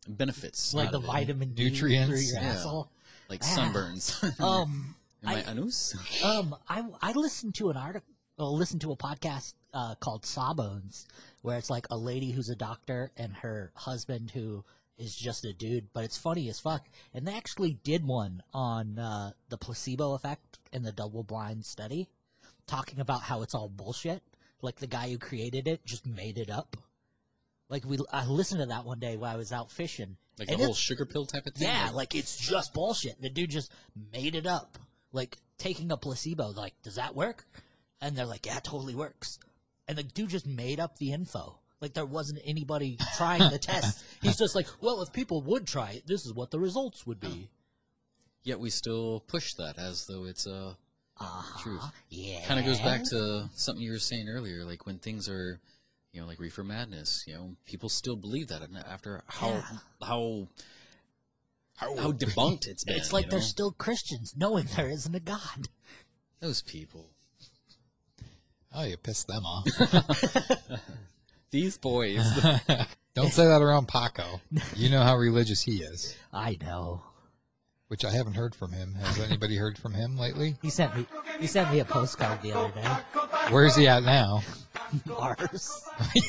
[0.09, 1.07] benefits, like the of it.
[1.07, 2.09] vitamin D Nutrients.
[2.11, 2.53] through your Yeah.
[2.55, 2.91] asshole.
[3.31, 4.13] Like sunburns.
[4.41, 5.95] Um, In my I- anus.
[6.25, 11.07] um, I I listened to an article, well, listened to a podcast uh, called Sawbones,
[11.43, 14.65] where it's like a lady who's a doctor and her husband who
[14.99, 16.87] is just a dude, but it's funny as fuck.
[17.15, 22.09] And they actually did one on uh, the placebo effect in the double blind study,
[22.67, 24.23] talking about how it's all bullshit.
[24.63, 26.77] Like the guy who created it just made it up.
[27.71, 30.17] Like we, I listened to that one day while I was out fishing.
[30.41, 31.69] Like and the whole sugar pill type of thing.
[31.69, 33.21] yeah, Like, like it's just bullshit.
[33.21, 33.71] The dude just
[34.13, 34.79] made it up.
[35.13, 37.45] Like taking a placebo, like, does that work?
[38.01, 39.39] And they're like, yeah, it totally works.
[39.87, 41.59] And the dude just made up the info.
[41.81, 44.03] Like there wasn't anybody trying the test.
[44.23, 47.21] He's just like, well, if people would try it, this is what the results would
[47.21, 47.49] be.
[48.43, 50.77] yet we still push that as though it's a
[51.19, 51.63] Uh-huh.
[51.63, 51.83] truth.
[52.09, 52.47] Yeah.
[52.47, 55.61] kind of goes back to something you were saying earlier, like when things are,
[56.13, 57.25] you know, like reefer madness.
[57.27, 59.63] You know, people still believe that, after how Yeah.
[60.03, 60.49] how
[61.77, 62.97] how debunked it's been.
[62.97, 63.45] It's like they're know?
[63.45, 65.69] still Christians, knowing there isn't a God.
[66.41, 67.11] those people.
[68.73, 69.67] oh you pissed them off.
[71.51, 72.23] These boys.
[73.15, 74.41] Don't say that around Paco.
[74.77, 77.03] You know how religious he is, I know.
[77.89, 78.95] which I haven't heard from him.
[78.95, 80.57] Has anybody heard from him lately?
[80.63, 81.07] He sent me.
[81.41, 82.89] He sent me a postcard the other day.
[83.53, 84.43] Where is he at now?
[85.07, 85.83] Mars.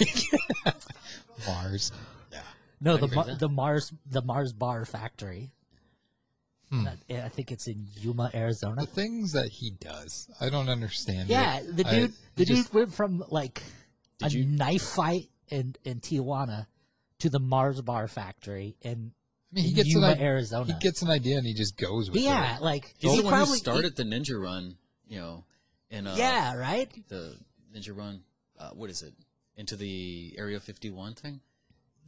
[1.47, 1.91] Mars.
[2.31, 2.41] Yeah.
[2.79, 3.39] No, the agree Mar- with that.
[3.39, 5.51] the Mars the Mars Bar Factory.
[6.69, 6.85] Hmm.
[6.85, 8.81] That- I think it's in Yuma, Arizona.
[8.81, 11.29] The things that he does, I don't understand.
[11.29, 11.33] it.
[11.33, 13.61] Yeah, the dude, I- the he just- dude went from like
[14.21, 16.67] a Did you- knife fight in in Tijuana
[17.19, 19.11] to the Mars Bar Factory in
[19.51, 20.25] I mean, he in gets Yuma, an idea.
[20.25, 20.73] Arizona.
[20.73, 22.61] He gets an idea and he just goes with yeah, it.
[22.61, 24.77] like He's he the one probably who started the Ninja Run,
[25.07, 25.43] you know,
[25.89, 26.89] in uh, yeah, right.
[27.09, 27.35] the
[27.75, 28.21] Ninja Run.
[28.61, 29.13] Uh, what is it?
[29.57, 31.41] Into the Area 51 thing.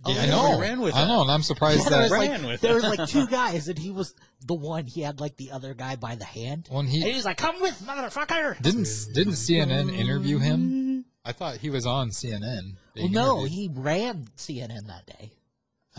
[0.07, 0.59] Yeah, Oh, I know.
[0.59, 1.07] ran with I that.
[1.07, 2.83] know, and I'm surprised Yeah, there that was like ran with there it.
[2.83, 4.13] was like two guys, and he was
[4.45, 4.85] the one.
[4.85, 7.37] He had like the other guy by the hand, when he, and he he's like,
[7.37, 11.05] "Come with, motherfucker." didn't didn't CNN interview him.
[11.25, 12.75] I thought he was on CNN.
[12.97, 13.51] Well, no, interviewed.
[13.51, 15.31] he ran CNN that day.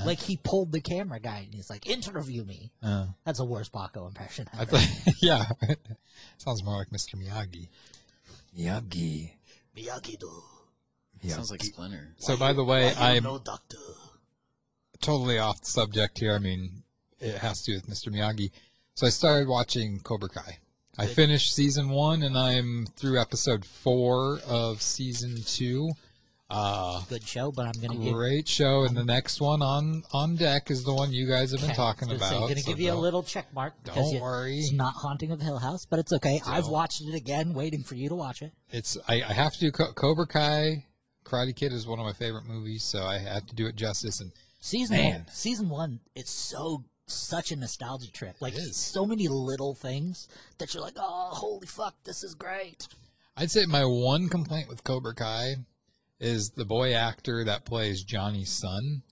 [0.04, 3.72] Like he pulled the camera guy, and he's like, "Interview me." Uh, That's the worst
[3.72, 4.48] Paco impression.
[4.58, 4.86] I thought,
[5.22, 5.44] yeah,
[6.38, 7.14] sounds more like Mr.
[7.14, 7.68] Miyagi.
[8.58, 9.30] Miyagi.
[9.76, 10.30] Miyagi-Do.
[11.22, 11.34] Yeah.
[11.34, 12.14] Sounds like Splinter.
[12.18, 13.78] So, by the way, I'm no doctor.
[15.00, 16.34] totally off the subject here.
[16.34, 16.82] I mean,
[17.20, 18.12] it has to do with Mr.
[18.12, 18.50] Miyagi.
[18.94, 20.58] So I started watching Cobra Kai.
[20.96, 25.90] I finished season one, and I'm through episode four of season two.
[26.56, 28.14] Uh, Good show, but I'm gonna give.
[28.14, 31.60] great show, and the next one on on deck is the one you guys have
[31.60, 33.52] been Okay, talking I was gonna say, gonna so give you a don't- little check
[33.52, 33.74] mark.
[33.82, 34.58] because don't you- worry.
[34.60, 36.40] It's not Haunting of Hill House, but it's okay.
[36.46, 36.72] I've Don't.
[36.72, 38.52] watched it again, waiting for you to watch it.
[38.70, 40.86] It's I, I have to do Co- Cobra Kai.
[41.24, 44.20] Karate Kid is one of my favorite movies, so I have to do it justice.
[44.20, 45.12] And Season Man.
[45.12, 48.36] one, season one, it's so such a nostalgia trip.
[48.40, 48.76] Like is.
[48.76, 50.28] so many little things
[50.58, 52.86] that you're like, oh, holy fuck, this is great.
[53.36, 55.56] I'd say my one complaint with Cobra Kai
[56.24, 59.02] is the boy actor that plays Johnny's son.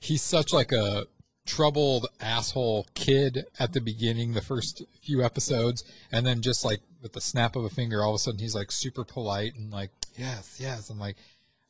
[0.00, 1.06] He's such like a
[1.46, 7.12] troubled asshole kid at the beginning, the first few episodes, and then just like with
[7.12, 9.90] the snap of a finger, all of a sudden he's like super polite and like
[10.18, 10.90] yes, yes.
[10.90, 11.16] I'm like,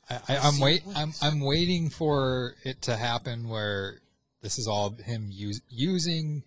[0.08, 4.00] I, I, I'm wait, I'm I'm waiting for it to happen where
[4.40, 6.42] this is all him use, using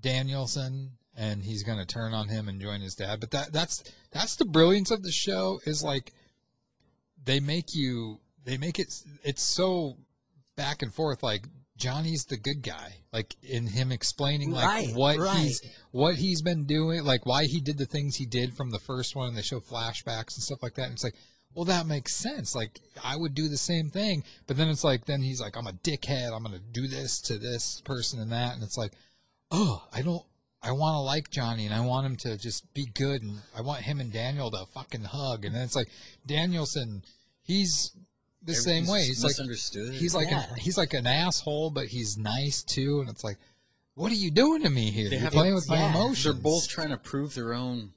[0.00, 3.20] Daniel-san and he's going to turn on him and join his dad.
[3.20, 6.14] But that that's that's the brilliance of the show is like
[7.26, 8.92] they make you they make it
[9.22, 9.98] it's so
[10.56, 11.44] back and forth like
[11.76, 15.36] Johnny's the good guy like in him explaining like Right, what right.
[15.36, 18.78] he's what he's been doing like why he did the things he did from the
[18.78, 21.16] first one and they show flashbacks and stuff like that and it's like
[21.54, 25.04] well that makes sense like I would do the same thing but then it's like
[25.04, 28.32] then he's like I'm a dickhead I'm going to do this to this person and
[28.32, 28.92] that and it's like
[29.50, 30.24] oh, I don't,
[30.62, 33.60] I want to like Johnny and I want him to just be good and I
[33.60, 35.44] want him and Daniel to fucking hug.
[35.44, 35.88] And then it's like
[36.26, 37.02] Daniel-san,
[37.46, 37.92] he's
[38.42, 39.02] the same Everything's way.
[39.06, 40.44] He's like, he's like, Yeah.
[40.50, 43.00] an, he's like an asshole, but he's nice too.
[43.00, 43.38] And it's like,
[43.94, 45.08] what are you doing to me here?
[45.08, 46.24] They You're have- playing with my emotions.
[46.24, 47.92] They're both trying to prove their own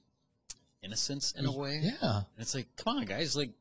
[0.83, 1.79] innocence in a way.
[1.83, 2.17] Yeah.
[2.17, 3.51] And it's like, come on, guys, like,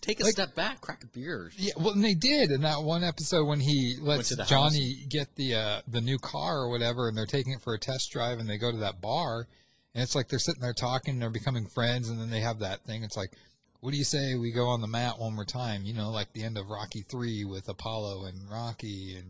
[0.00, 1.50] take a Like- step back, crack a beer.
[1.56, 4.50] Yeah, well, and they did in that one episode when he lets to the house.
[4.50, 7.78] Johnny get the uh, the new car or whatever, and they're taking it for a
[7.78, 9.46] test drive, and they go to that bar,
[9.94, 12.58] and it's like they're sitting there talking, and they're becoming friends, and then they have
[12.58, 13.04] that thing.
[13.04, 13.32] It's like,
[13.80, 15.84] what do you say we go on the mat one more time?
[15.84, 19.26] You know, like the end of Rocky Three with Apollo and Rocky, and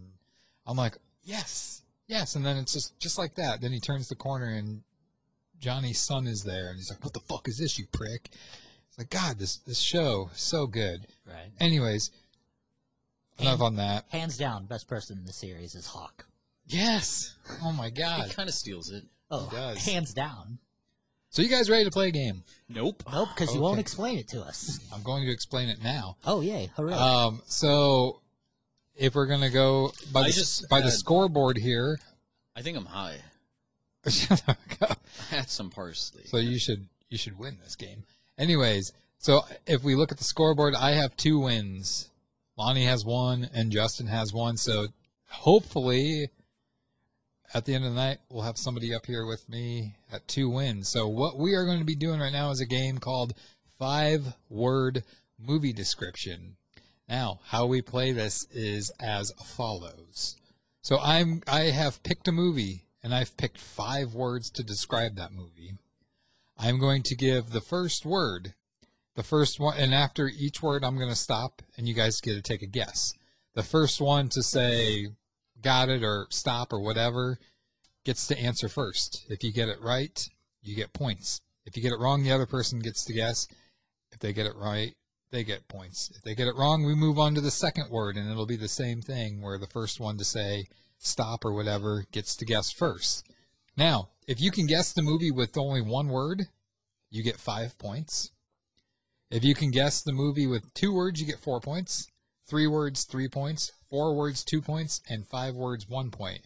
[0.66, 3.60] I'm like, yes, yes, and then it's just just like that.
[3.60, 4.82] Then he turns the corner, and
[5.60, 8.30] Johnny's son is there, and he's like, what the fuck is this, you prick?
[8.88, 11.06] It's like, God, this this show is so good.
[11.26, 11.50] Right.
[11.60, 12.10] Anyways,
[13.38, 14.04] enough on that.
[14.08, 16.26] Hands down, best person in the series is Hawk.
[16.66, 17.34] Yes.
[17.62, 18.28] Oh my God.
[18.28, 19.04] He kind of steals it.
[19.30, 19.84] Oh, does.
[19.84, 20.58] hands down.
[21.36, 22.44] So you guys ready to play a game?
[22.66, 23.02] Nope.
[23.12, 24.80] Nope, because you won't explain it to us.
[24.90, 26.16] I'm going to explain it now.
[26.24, 26.94] Oh, yay, hooray.
[26.94, 28.22] Um, so
[28.94, 31.98] if we're gonna go by I the just by the scoreboard here,
[32.56, 33.18] I think I'm high.
[34.06, 34.34] so
[34.80, 34.96] I
[35.28, 36.22] had some parsley.
[36.24, 38.04] So you should you should win this game.
[38.38, 42.08] Anyways, so if we look at the scoreboard, I have two wins.
[42.56, 44.56] Lonnie has one, and Justin has one.
[44.56, 44.86] So
[45.28, 46.30] hopefully,
[47.54, 50.48] at the end of the night, we'll have somebody up here with me at two
[50.48, 50.88] wins.
[50.88, 53.34] So what we are going to be doing right now is a game called
[53.78, 55.04] Five Word
[55.38, 56.56] Movie Description.
[57.08, 60.36] Now, how we play this is as follows.
[60.82, 65.32] So I'm I have picked a movie and I've picked five words to describe that
[65.32, 65.74] movie.
[66.58, 68.54] I'm going to give the first word,
[69.14, 72.34] the first one, and after each word, I'm going to stop and you guys get
[72.34, 73.12] to take a guess.
[73.54, 75.08] The first one to say
[75.66, 77.40] got it or stop or whatever
[78.04, 79.26] gets to answer first.
[79.28, 80.16] If you get it right,
[80.62, 81.40] you get points.
[81.64, 83.48] If you get it wrong, the other person gets to guess.
[84.12, 84.94] If they get it right,
[85.32, 86.12] they get points.
[86.14, 88.56] If they get it wrong, we move on to the second word, and it'll be
[88.56, 90.68] the same thing where the first one to say
[90.98, 93.28] stop or whatever gets to guess first.
[93.76, 96.44] Now, if you can guess the movie with only one word,
[97.10, 98.30] you get five points.
[99.32, 102.06] If you can guess the movie with two words, you get four points.
[102.46, 103.72] Three words, three points.
[103.90, 105.00] Four words, two points.
[105.08, 106.40] And five words, one point.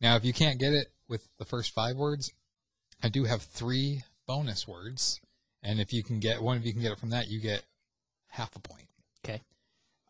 [0.00, 2.32] Now, if you can't get it with the first five words,
[3.02, 5.20] I do have three bonus words.
[5.62, 7.62] And if you can get one, if you can get it from that, you get
[8.28, 8.88] half a point.
[9.24, 9.40] okay.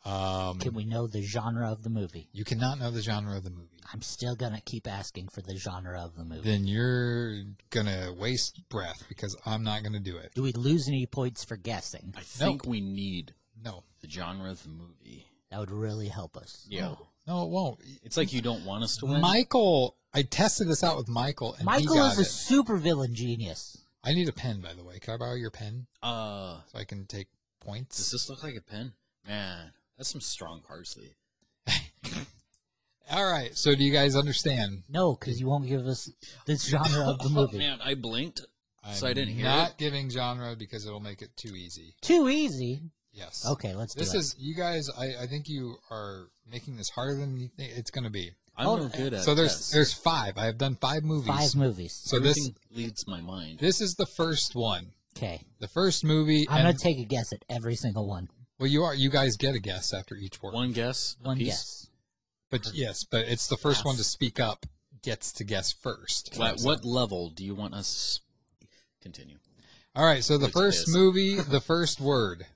[0.05, 2.29] Um, Can we know the genre of the movie?
[2.33, 3.81] you cannot know the genre of the movie.
[3.91, 6.43] I'm still gonna keep asking for the genre of the movie.
[6.43, 10.33] Then you're gonna waste breath because I'm not gonna do it.
[10.35, 12.13] Do we lose any points for guessing?
[12.17, 13.33] I think we need
[13.63, 15.27] No, the genre of the movie.
[15.51, 16.67] That would really help us.
[16.69, 16.95] Yeah.
[17.27, 17.81] no, it won't.
[18.03, 19.21] It's like you don't want us to win.
[19.21, 22.25] Michael, I tested this out with Michael, and he Michael got is a it.
[22.27, 23.79] super villain genius.
[24.03, 24.99] I need a pen, by the way.
[24.99, 27.29] Can I borrow your pen uh, so I can take
[27.61, 27.97] points?
[27.99, 28.93] does this look like a pen?
[29.27, 31.15] Man, that's some strong parsley.
[33.11, 33.57] All right.
[33.57, 34.83] So, do you guys understand?
[34.89, 36.11] No, because you won't give us
[36.47, 37.57] the genre of the movie.
[37.57, 38.41] Oh, Man, I blinked,
[38.93, 39.79] so I didn't hear Not it.
[39.79, 41.95] giving genre because it'll make it too easy.
[42.01, 42.83] Too easy.
[43.15, 43.47] Yes.
[43.49, 44.19] Okay, let's do This it.
[44.19, 44.91] is you guys.
[44.91, 48.33] I, I think you are making this harder than you think it's going to be.
[48.57, 49.23] I'm Oh, no good at it.
[49.23, 49.71] So there's tests.
[49.73, 50.37] there's five.
[50.37, 51.29] I have done five movies.
[51.29, 51.93] five movies.
[51.93, 53.59] So this leads my mind.
[53.61, 54.93] this is the first one.
[55.17, 56.45] Okay, The first movie.
[56.49, 58.29] I'm and- gonna take a guess at every single one.
[58.59, 58.95] well, you are.
[58.95, 60.55] You guys get a guess after each word.
[60.55, 61.17] One guess.
[61.23, 61.47] One apiece?
[61.49, 61.89] guess.
[62.51, 64.67] But yes, but it's the first one to speak up
[65.03, 66.37] gets to guess first.
[66.41, 68.21] At what level do you want us?
[69.03, 69.37] Continue.
[69.95, 70.23] All right.
[70.25, 70.95] So the Wait, first this.
[70.95, 72.47] movie, the first word,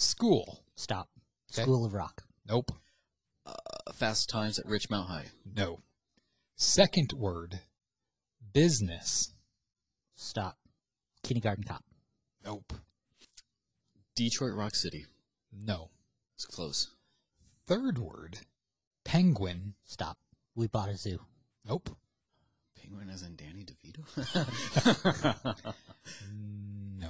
[0.00, 0.64] school.
[0.76, 1.08] Stop.
[1.52, 1.62] Okay.
[1.62, 2.22] School of Rock.
[2.48, 2.72] Nope.
[3.46, 3.52] Uh,
[3.92, 5.26] Fast Times at Ridgemont High.
[5.56, 5.80] No.
[6.56, 7.60] Second word,
[8.52, 9.32] business.
[10.16, 10.56] Stop.
[11.22, 11.84] Kindergarten Cop.
[12.44, 12.72] Nope.
[14.14, 15.06] Detroit Rock City.
[15.52, 15.90] No.
[16.34, 16.88] It's close.
[17.66, 18.38] Third word,
[19.04, 19.74] penguin.
[19.84, 20.18] Stop.
[20.54, 21.20] We bought a zoo.
[21.66, 21.90] Nope.
[22.80, 24.04] Penguin as in Danny DeVito.
[26.98, 27.08] No.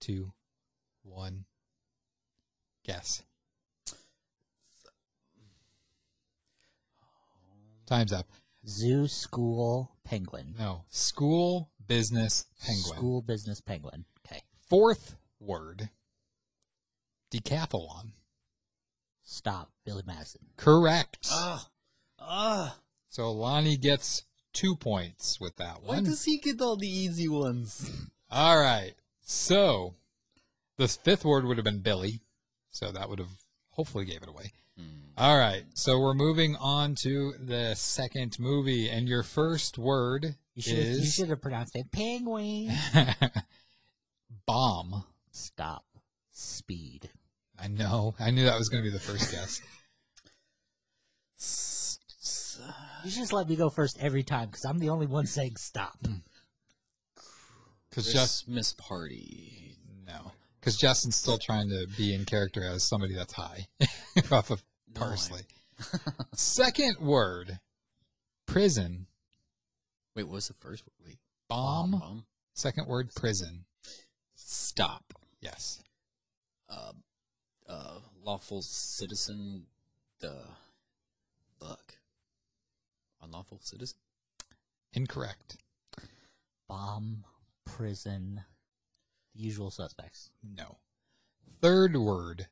[0.00, 0.32] Two,
[1.02, 1.46] one.
[2.84, 3.22] Guess.
[7.86, 8.26] Time's up.
[8.66, 10.54] Zoo, school, penguin.
[10.58, 10.84] No.
[10.88, 12.96] School, business, penguin.
[12.96, 14.04] School, business, penguin.
[14.26, 14.42] Okay.
[14.68, 15.90] Fourth word,
[17.30, 18.12] decathlon.
[19.22, 19.70] Stop.
[19.84, 20.40] Billy Madison.
[20.56, 21.26] Correct.
[21.30, 21.68] Ah,
[22.18, 22.78] ah.
[23.08, 25.98] So Lonnie gets two points with that one.
[25.98, 27.90] Why does he get all the easy ones?
[28.30, 28.94] All right.
[29.20, 29.94] So
[30.76, 32.20] the fifth word would have been Billy.
[32.74, 33.30] So that would have
[33.70, 34.52] hopefully gave it away.
[34.76, 34.82] Hmm.
[35.16, 35.62] All right.
[35.74, 38.88] So we're moving on to the second movie.
[38.88, 42.72] And your first word You should you should have pronounced it penguin.
[44.46, 45.04] bomb.
[45.30, 45.84] Stop.
[46.32, 47.10] Speed.
[47.56, 48.16] I know.
[48.18, 49.60] I knew that was going to be the first guess.
[53.04, 55.56] You should just let me go first every time because I'm the only one saying
[55.56, 55.96] stop.
[57.88, 59.63] Because just Christmas Party.
[60.64, 60.70] No.
[60.70, 63.66] Because Justin's still trying to be in character as somebody that's high
[64.32, 64.62] off of
[64.94, 65.42] No, parsley.
[66.34, 67.58] Second word,
[68.46, 69.06] prison.
[70.16, 70.84] Wait, what was the first?
[71.04, 71.18] Wait,
[71.48, 71.92] Bomb.
[71.92, 72.24] bomb.
[72.54, 73.64] Second word, prison.
[74.36, 75.12] Stop.
[75.40, 75.82] Yes.
[76.68, 76.92] Uh,
[77.68, 79.66] uh, lawful citizen.
[80.20, 80.34] The
[81.60, 81.94] fuck.
[83.22, 83.96] Unlawful citizen.
[84.94, 85.56] Incorrect.
[86.68, 87.24] Bomb,
[87.66, 88.42] prison,
[89.34, 90.30] the usual suspects.
[90.42, 90.78] No.
[91.60, 92.46] Third word,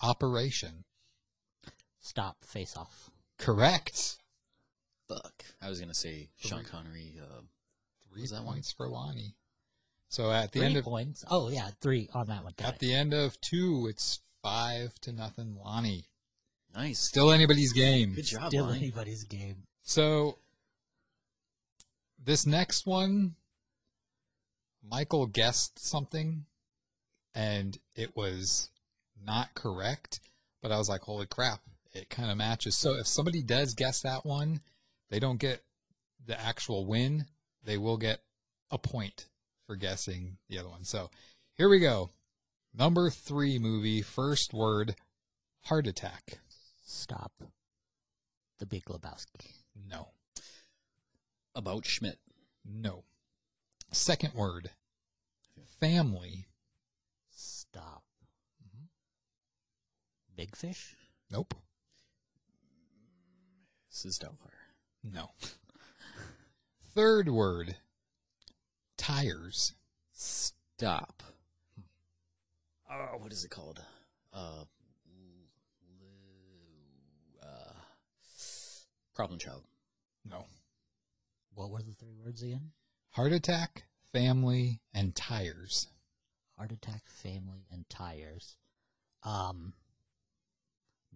[0.00, 0.84] operation.
[2.00, 2.44] Stop.
[2.44, 3.10] Face off.
[3.38, 4.18] Correct.
[5.08, 5.44] Fuck.
[5.60, 7.14] I was gonna say Sean Connery.
[7.20, 7.42] Uh,
[8.12, 8.54] Three Was that one?
[8.54, 9.34] points for Lonnie.
[10.08, 11.24] So at the Three end of points.
[11.30, 12.52] Oh yeah, three on that one.
[12.58, 12.80] Got at it.
[12.80, 16.04] the end of two, it's five to nothing, Lonnie.
[16.74, 16.98] nice.
[16.98, 18.14] Still anybody's game.
[18.14, 18.78] Good job, Still Lonnie.
[18.78, 19.62] anybody's game.
[19.82, 20.38] So
[22.22, 23.34] this next one,
[24.82, 26.46] Michael guessed something,
[27.34, 28.70] and it was
[29.24, 30.20] not correct.
[30.60, 32.76] But I was like, "Holy crap!" It kind of matches.
[32.76, 34.60] So if somebody does guess that one,
[35.10, 35.62] they don't get
[36.24, 37.26] the actual win.
[37.64, 38.22] They will get
[38.70, 39.28] a point
[39.66, 40.84] for guessing the other one.
[40.84, 41.10] So
[41.54, 42.10] here we go.
[42.74, 44.96] Number three movie, first word,
[45.64, 46.38] heart attack.
[46.84, 47.32] Stop.
[48.58, 49.52] The Big Lebowski.
[49.88, 50.08] No.
[51.54, 52.18] About Schmidt.
[52.64, 53.04] No.
[53.92, 54.70] Second word.
[55.78, 56.46] Family.
[57.30, 58.02] Stop.
[60.34, 60.96] Big Fish.
[61.30, 61.54] Nope.
[63.92, 64.18] Mrs.
[64.18, 64.64] Doubtfire.
[65.04, 65.28] No.
[66.94, 67.76] Third word.
[68.96, 69.74] Tires.
[70.12, 71.22] Stop.
[72.90, 73.80] Oh, what is it called?
[74.32, 74.64] Uh,
[76.00, 76.08] l-
[77.42, 77.72] uh,
[79.14, 79.64] problem child.
[80.28, 80.44] No.
[81.54, 82.70] What were the three words again?
[83.12, 85.88] Heart attack, family, and tires.
[86.56, 88.56] Heart attack, family, and tires.
[89.22, 89.74] Um.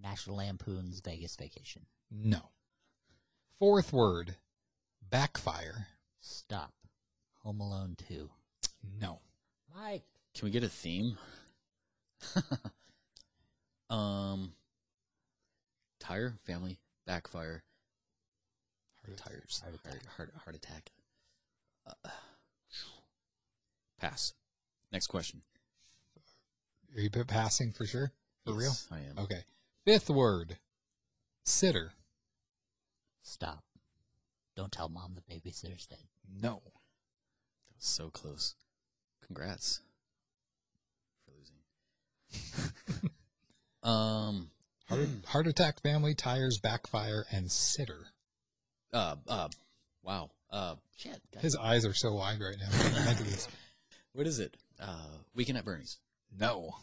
[0.00, 1.86] National Lampoon's Vegas Vacation.
[2.10, 2.50] No.
[3.58, 4.36] Fourth word.
[5.08, 5.86] Backfire.
[6.20, 6.74] Stop.
[7.42, 8.28] Home Alone 2.
[9.00, 9.20] No.
[9.74, 10.04] Mike.
[10.34, 11.16] Can we get a theme?
[13.88, 14.52] Um,
[16.00, 17.62] tire, family, backfire,
[19.16, 20.90] tires, heart, heart, heart, heart attack.
[21.86, 22.08] Uh,
[24.00, 24.32] pass.
[24.92, 25.42] Next question.
[26.94, 28.12] Are you passing for sure?
[28.44, 28.98] For Yes, real?
[28.98, 29.18] I am.
[29.24, 29.44] Okay.
[29.84, 30.56] Fifth word.
[31.44, 31.92] Sitter.
[33.22, 33.62] Stop.
[34.56, 35.98] Don't tell mom the babysitter's dead.
[36.40, 36.62] No.
[36.64, 38.54] That was so close.
[39.26, 39.80] Congrats
[41.24, 43.10] for losing.
[43.82, 44.50] um,
[44.88, 48.06] Heart, heart attack, family, tires, backfire, and sitter.
[48.92, 49.48] uh, uh,
[50.02, 50.30] wow.
[50.50, 51.20] Uh, shit.
[51.32, 51.42] guys.
[51.42, 52.68] His eyes are so wide right now.
[52.68, 53.48] I can't think of this.
[54.12, 54.56] What is it?
[54.80, 55.98] Uh, Weekend at Bernie's.
[56.38, 56.74] No.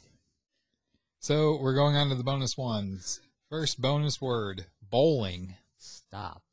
[1.19, 3.21] So we're going on to the bonus ones.
[3.49, 5.55] First bonus word bowling.
[5.79, 6.43] Stop.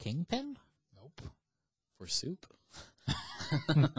[0.00, 0.56] Kingpin?
[0.96, 1.22] Nope.
[1.98, 2.52] For soup?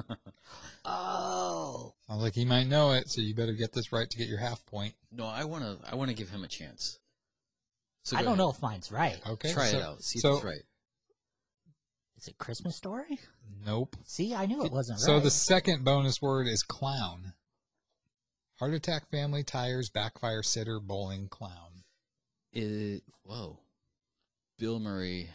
[0.85, 1.93] Oh.
[2.07, 4.37] Sounds like he might know it, so you better get this right to get your
[4.37, 4.93] half point.
[5.11, 5.77] No, I want to.
[5.89, 6.99] I want to give him a chance.
[8.03, 8.37] So I don't ahead.
[8.37, 9.19] know if mine's right.
[9.27, 9.51] Okay.
[9.51, 10.03] Try so, it out.
[10.03, 10.61] See so, if it's right.
[12.17, 13.19] Is it Christmas Story?
[13.65, 13.95] Nope.
[14.05, 15.05] See, I knew it wasn't right.
[15.05, 15.23] So right.
[15.23, 17.33] the second bonus word is clown.
[18.59, 21.83] Heart attack, family, tires, backfire, sitter, bowling, clown.
[22.53, 23.59] It, whoa.
[24.57, 25.29] Bill Murray.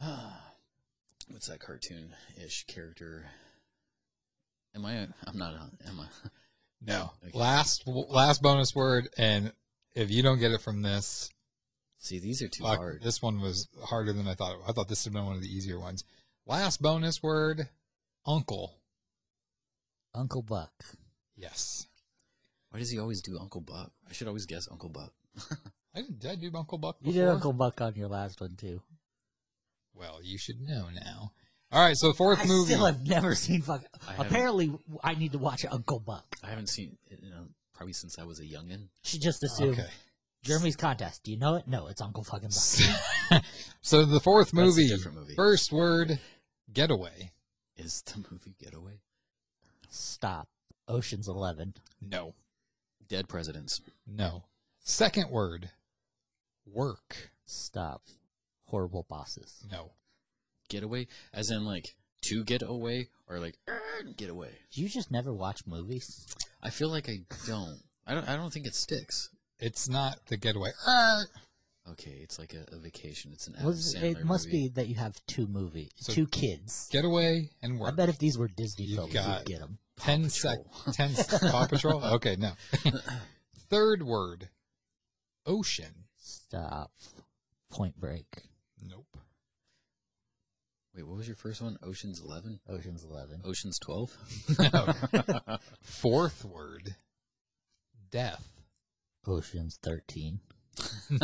[1.28, 3.26] What's that cartoon ish character?
[4.74, 5.06] Am I?
[5.26, 5.54] I'm not.
[5.54, 6.06] on- Am I?
[6.80, 7.10] No.
[7.26, 7.36] Okay.
[7.36, 9.52] Last last bonus word, and
[9.94, 11.30] if you don't get it from this,
[11.98, 13.02] See, these are too fuck, hard.
[13.02, 14.56] this one was harder than I thought.
[14.68, 16.04] I thought this would have been one of the easier ones.
[16.46, 17.68] Last bonus word,
[18.26, 18.74] uncle.
[20.14, 20.72] Uncle Buck.
[21.36, 21.86] Yes.
[22.70, 23.90] Why does he always do Uncle Buck?
[24.08, 25.12] I should always guess Uncle Buck.
[25.94, 28.54] I did, did I do Uncle Buck You did Uncle Buck on your last one
[28.56, 28.82] too.
[29.94, 31.32] Well, you should know now.
[31.72, 32.74] All right, so fourth I movie.
[32.74, 33.82] I still have never seen fuck.
[34.06, 36.36] I Apparently, I need to watch Uncle Buck.
[36.44, 38.88] I haven't seen it, you know, probably since I was a youngin.
[39.02, 39.88] She just assumed Okay.
[40.42, 41.22] Jeremy's contest.
[41.24, 41.66] Do you know it?
[41.66, 42.50] No, it's Uncle fucking
[43.30, 43.42] Buck.
[43.80, 45.34] so the fourth That's a movie, movie.
[45.34, 46.18] first word,
[46.72, 47.32] getaway.
[47.76, 49.00] Is the movie Getaway?
[49.90, 50.48] Stop.
[50.88, 51.74] Ocean's Eleven.
[52.00, 52.34] No.
[53.08, 53.80] Dead Presidents.
[54.06, 54.44] No.
[54.80, 55.70] Second word,
[56.66, 57.30] work.
[57.44, 58.02] Stop.
[58.66, 59.64] Horrible bosses.
[59.70, 59.92] No.
[60.68, 61.06] Getaway?
[61.34, 63.08] As in, like, to get away?
[63.28, 63.80] Or, like, "Er,
[64.16, 64.50] get away?
[64.72, 66.26] Do you just never watch movies?
[66.62, 67.80] I feel like I don't.
[68.06, 69.28] I don't, I don't think it sticks.
[69.58, 70.70] It's not the getaway.
[70.86, 71.24] Er.
[71.92, 73.30] Okay, it's like a, a vacation.
[73.32, 74.68] It's an Adam Was, Sandler it must movie.
[74.68, 76.88] be that you have two movies, So- two kids.
[76.90, 77.96] Getaway and I work.
[77.96, 79.78] bet if these were Disney You've films, got- you'd get them.
[79.98, 80.58] Ten sec.
[80.92, 81.14] Ten.
[81.50, 82.04] Paw Patrol.
[82.04, 82.52] Okay, no.
[83.70, 84.48] Third word,
[85.46, 86.04] ocean.
[86.18, 86.90] Stop.
[87.70, 88.26] Point Break.
[88.82, 89.06] Nope.
[90.94, 91.76] Wait, what was your first one?
[91.82, 92.58] Ocean's 11?
[92.68, 93.40] Ocean's Eleven.
[93.44, 94.16] Ocean's 12?
[95.82, 96.94] Fourth word,
[98.10, 98.46] death.
[99.26, 100.40] Ocean's Thirteen.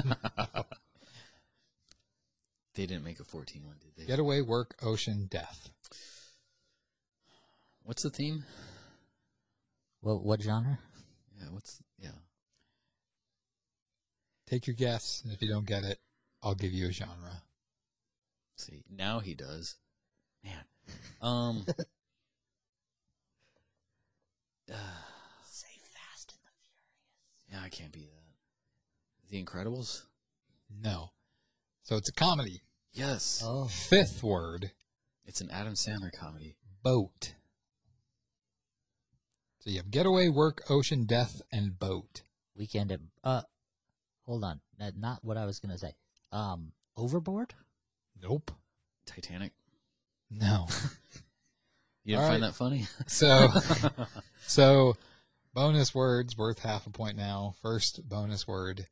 [2.75, 4.07] They didn't make a 14 one, did they?
[4.07, 5.69] Getaway, work, ocean, death.
[7.83, 8.45] What's the theme?
[10.01, 10.79] What what genre?
[11.39, 11.83] Yeah, what's.
[11.99, 12.11] Yeah.
[14.47, 15.99] Take your guess, and if you don't get it,
[16.43, 17.43] I'll give you a genre.
[18.57, 19.77] see, now he does.
[20.45, 20.65] Man.
[21.21, 21.65] Um.
[24.73, 24.75] uh,
[25.47, 26.53] Say Fast and the
[27.53, 29.31] yeah, I can't be that.
[29.31, 30.03] The Incredibles?
[30.83, 31.11] No.
[31.83, 32.63] So it's a comedy.
[32.93, 33.43] Yes.
[33.45, 34.73] Oh, Fifth word,
[35.27, 36.57] It's an Adam Sandler comedy.
[36.83, 37.35] boat.
[39.61, 42.23] So you have getaway, work, ocean, death, and boat.
[42.57, 43.43] Weekend at uh,
[44.27, 45.95] hold on, That- not what I was gonna say.
[46.33, 47.55] Um, Overboard.
[48.23, 48.51] Nope.
[49.07, 49.53] Titanic.
[50.31, 50.67] No.
[52.05, 52.49] You didn't All find right.
[52.49, 52.87] that funny?
[53.07, 53.49] So,
[54.49, 54.97] so
[55.55, 57.55] bonus words worth half a point now.
[57.63, 58.87] First bonus word,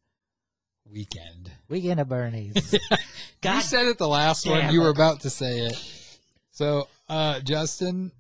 [0.91, 1.53] weekend.
[1.69, 2.73] Weekend of Bernie's.
[3.45, 4.73] you said it the last one.
[4.73, 6.19] You were about to say it.
[6.51, 8.13] So, uh, Justin,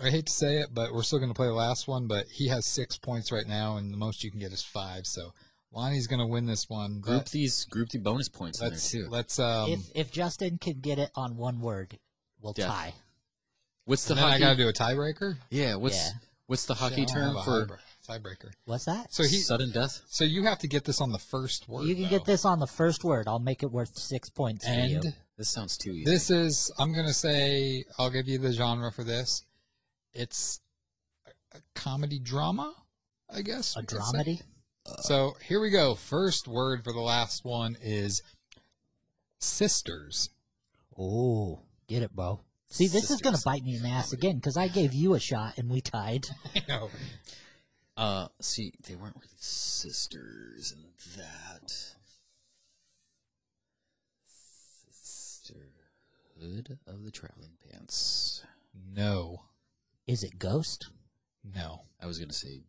[0.00, 2.06] I hate to say it, but we're still going to play the last one.
[2.06, 5.06] But he has six points right now, and the most you can get is five.
[5.06, 5.32] So,
[5.72, 7.00] Lonnie's going to win this one.
[7.00, 9.06] group But these group the bonus points in there let's too.
[9.10, 9.70] let's um.
[9.70, 11.98] if if Justin can get it on one word,
[12.40, 12.68] we'll Death.
[12.68, 12.94] tie.
[13.84, 15.36] What's the and then I got to do a tiebreaker.
[15.50, 16.10] yeah, what's Yeah.
[16.46, 17.78] What's the hockey term for highbr-
[18.22, 18.50] tiebreaker?
[18.64, 19.12] What's that?
[19.12, 20.02] So he, sudden death?
[20.06, 21.84] so you have to get this on the first word.
[21.86, 22.10] you can though.
[22.10, 23.26] get this on the first word.
[23.28, 24.96] I'll make it worth six points for you.
[24.96, 26.04] And This sounds too easy.
[26.04, 29.44] this is, I'm going to say, I'll give you the genre for this.
[30.12, 30.60] It's
[31.26, 32.74] a, a comedy drama,
[33.34, 33.76] I guess.
[33.76, 34.18] A we could say.
[34.18, 34.42] dramedy.
[35.00, 35.94] So here we go.
[35.94, 38.22] First word for the last one is
[39.40, 40.30] sisters.
[40.98, 42.40] Oh, get it, bro.
[42.68, 45.20] See, this is gonna bite me in the ass again because I gave you a
[45.20, 46.26] shot and we tied.
[46.56, 46.90] I know.
[47.96, 50.84] Uh, see, they weren't really sisters and
[51.16, 51.72] that.
[54.90, 58.42] Sisterhood of the Traveling Pants.
[58.92, 59.42] No.
[60.06, 60.88] Is it Ghost?
[61.54, 61.82] No.
[62.02, 62.62] I was gonna say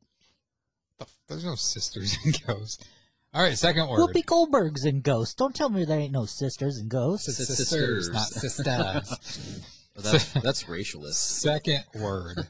[0.99, 2.85] The- There's no sisters in Ghost.
[3.33, 3.99] All right, second word.
[3.99, 5.37] Whoopi Goldberg's in Ghost.
[5.37, 7.25] Don't tell me there ain't no sisters in Ghost.
[7.25, 7.57] Sisters.
[7.57, 9.61] sisters, not sisters.
[9.95, 11.13] well, that's, that's racialist.
[11.15, 12.47] second word.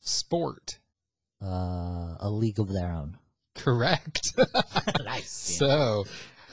[0.00, 0.78] Sport.
[1.42, 3.16] Uh, a League of Their Own.
[3.54, 4.32] Correct.
[5.04, 5.30] nice.
[5.30, 6.04] so,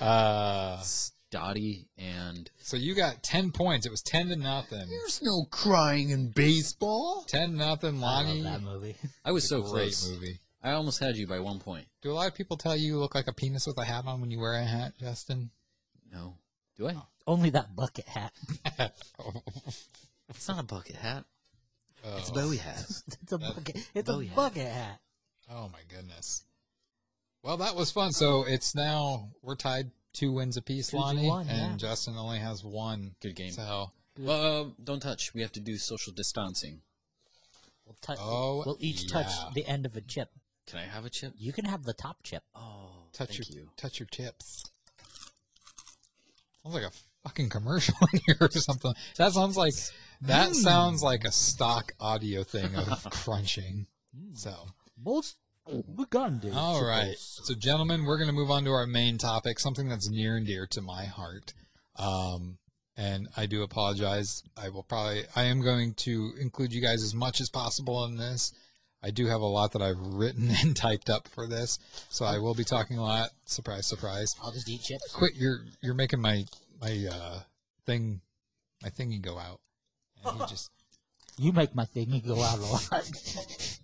[0.02, 0.84] uh,
[1.32, 3.86] Dottie and so you got 10 points.
[3.86, 4.88] It was 10 to nothing.
[4.90, 7.24] There's no crying in baseball.
[7.28, 8.42] 10 nothing, I Lonnie.
[8.42, 8.96] love that movie.
[9.24, 10.10] I was It's so a great close.
[10.10, 10.40] movie.
[10.64, 11.86] I almost had you by one point.
[12.02, 14.06] Do a lot of people tell you you look like a penis with a hat
[14.08, 15.52] on when you wear a hat, Justin?
[16.12, 16.34] No,
[16.78, 16.96] do I?
[17.28, 18.34] Only that bucket hat.
[20.30, 21.26] It's not a bucket hat.
[22.18, 22.36] It's a Oh.
[22.36, 22.80] Bowie hat.
[23.22, 23.78] It's a bucket.
[23.94, 24.36] It's a Bowie hat.
[24.36, 25.00] bucket hat.
[25.52, 26.44] Oh my goodness.
[27.44, 28.12] Well, that was fun.
[28.12, 31.72] So it's now we're tied two wins apiece, Two Lonnie, one, yeah.
[31.72, 33.16] and Justin only has one.
[33.22, 33.52] Good game.
[33.52, 35.34] So Well, um, don't touch.
[35.34, 36.82] We have to do social distancing.
[37.86, 40.30] We'll, touch, Oh, we'll each touch the end of a chip.
[40.68, 41.34] Can I have a chip?
[41.38, 42.44] You can have the top chip.
[42.54, 43.70] Oh, touch thank your you.
[43.78, 44.66] touch your chips.
[46.64, 46.92] Sounds like a
[47.24, 48.94] fucking commercial in here or something.
[49.18, 49.74] That sounds like
[50.22, 53.88] that sounds like a stock audio thing of crunching.
[54.34, 54.54] So
[54.98, 55.38] Most
[55.98, 56.52] Uganda.
[56.54, 57.16] All right.
[57.18, 60.46] So, gentlemen, we're going to move on to our main topic, something that's near and
[60.46, 61.54] dear to my heart.
[61.98, 62.58] Um,
[62.98, 64.44] and I do apologize.
[64.58, 68.18] I will probably, I am going to include you guys as much as possible in
[68.18, 68.54] this.
[69.02, 71.80] I do have a lot that I've written and typed up for this,
[72.10, 73.30] so I will be talking a lot.
[73.46, 74.36] Surprise, surprise.
[74.44, 75.14] I'll just eat chips.
[75.14, 75.36] Quit!
[75.36, 76.44] You're you're making my
[76.82, 77.40] my uh
[77.86, 78.20] thing,
[78.84, 79.62] my thingy go out.
[80.26, 80.72] And he just
[81.38, 82.91] You make my thingy go out a lot.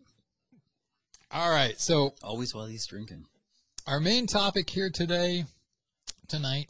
[1.31, 1.79] all right.
[1.79, 3.25] So Always while he's drinking.
[3.87, 5.45] our main topic here today,
[6.27, 6.69] tonight,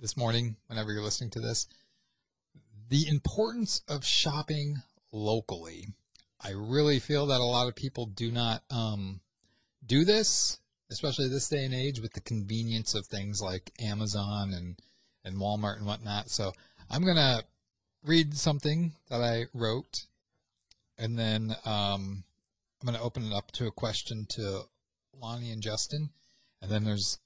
[0.00, 1.66] this morning, whenever you're listening to this,
[2.88, 4.76] the importance of shopping
[5.12, 5.88] locally.
[6.40, 9.20] I really feel that a lot of people do not um,
[9.84, 10.58] do this,
[10.90, 14.78] especially this day and age with the convenience of things like Amazon and,
[15.24, 16.30] and Walmart and whatnot.
[16.30, 16.52] So
[16.88, 17.42] I'm going to
[18.08, 20.06] read something that I wrote,
[20.96, 22.24] and then um,
[22.80, 24.62] I'm going to open it up to a question to
[25.20, 26.08] Lonnie and Justin,
[26.62, 27.18] and then there's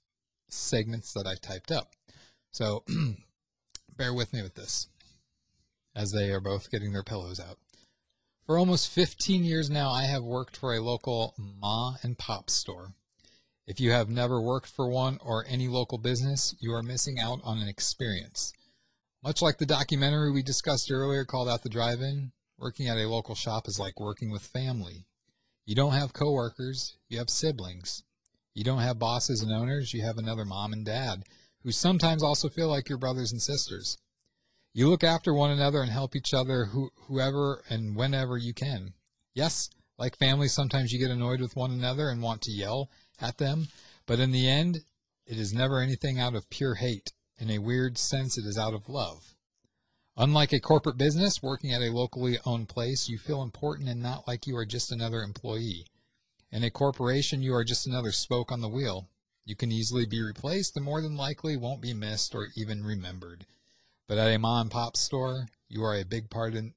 [0.48, 1.92] segments that I typed up.
[2.50, 2.82] So
[3.96, 4.88] bear with me with this
[5.94, 7.58] as they are both getting their pillows out.
[8.44, 12.92] For almost 15 years now, I have worked for a local ma and pop store.
[13.68, 17.40] If you have never worked for one or any local business, you are missing out
[17.44, 18.52] on an experience.
[19.24, 23.08] Much like the documentary we discussed earlier called At the Drive In, working at a
[23.08, 25.06] local shop is like working with family.
[25.64, 28.02] You don't have coworkers, you have siblings.
[28.52, 31.22] You don't have bosses and owners, you have another mom and dad,
[31.62, 33.96] who sometimes also feel like your brothers and sisters.
[34.74, 38.92] You look after one another and help each other who, whoever and whenever you can.
[39.34, 42.90] Yes, like family, sometimes you get annoyed with one another and want to yell
[43.20, 43.68] at them,
[44.04, 44.84] but in the end,
[45.26, 47.12] it is never anything out of pure hate.
[47.42, 49.34] In a weird sense, it is out of love.
[50.16, 54.28] Unlike a corporate business, working at a locally owned place, you feel important and not
[54.28, 55.88] like you are just another employee.
[56.52, 59.08] In a corporation, you are just another spoke on the wheel.
[59.44, 63.44] You can easily be replaced and more than likely won't be missed or even remembered.
[64.06, 66.74] But at a mom and pop store, you are a big part in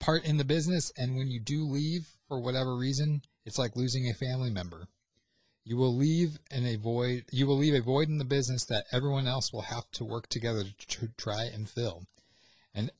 [0.00, 4.10] part in the business and when you do leave for whatever reason, it's like losing
[4.10, 4.88] a family member.
[5.64, 9.26] You will leave a void you will leave a void in the business that everyone
[9.26, 12.06] else will have to work together to tr- try and fill.
[12.74, 12.90] And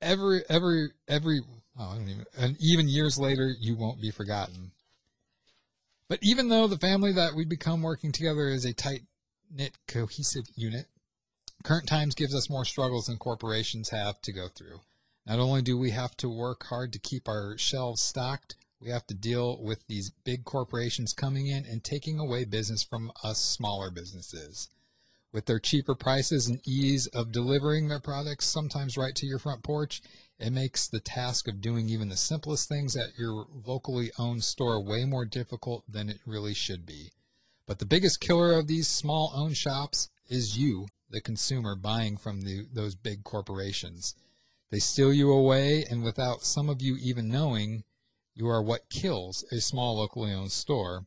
[0.00, 1.40] every every every
[1.78, 4.72] oh, even and even years later you won't be forgotten.
[6.08, 9.02] But even though the family that we become working together is a tight
[9.48, 10.88] knit cohesive unit,
[11.62, 14.80] current times gives us more struggles than corporations have to go through.
[15.26, 19.06] Not only do we have to work hard to keep our shelves stocked, we have
[19.06, 23.90] to deal with these big corporations coming in and taking away business from us smaller
[23.90, 24.68] businesses.
[25.32, 29.62] With their cheaper prices and ease of delivering their products, sometimes right to your front
[29.62, 30.02] porch,
[30.38, 34.82] it makes the task of doing even the simplest things at your locally owned store
[34.82, 37.12] way more difficult than it really should be.
[37.66, 42.40] But the biggest killer of these small owned shops is you, the consumer, buying from
[42.40, 44.14] the, those big corporations.
[44.70, 47.84] They steal you away, and without some of you even knowing,
[48.40, 51.04] you are what kills a small locally owned store.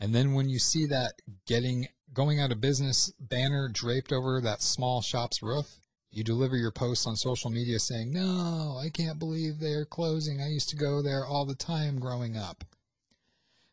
[0.00, 4.60] And then when you see that getting going out of business banner draped over that
[4.60, 5.80] small shop's roof,
[6.10, 10.40] you deliver your posts on social media saying, "No, I can't believe they're closing.
[10.40, 12.64] I used to go there all the time growing up."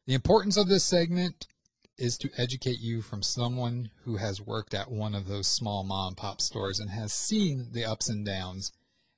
[0.06, 1.48] The importance of this segment
[1.98, 6.10] is to educate you from someone who has worked at one of those small mom
[6.10, 8.72] and pop stores and has seen the ups and downs.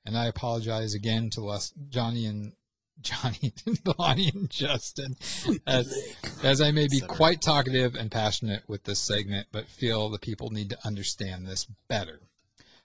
[0.06, 2.54] And I apologize again to Les, Johnny and
[3.00, 3.52] Johnny,
[3.98, 5.16] Lonnie, and Justin,
[5.66, 10.18] as, as I may be quite talkative and passionate with this segment, but feel the
[10.18, 12.20] people need to understand this better.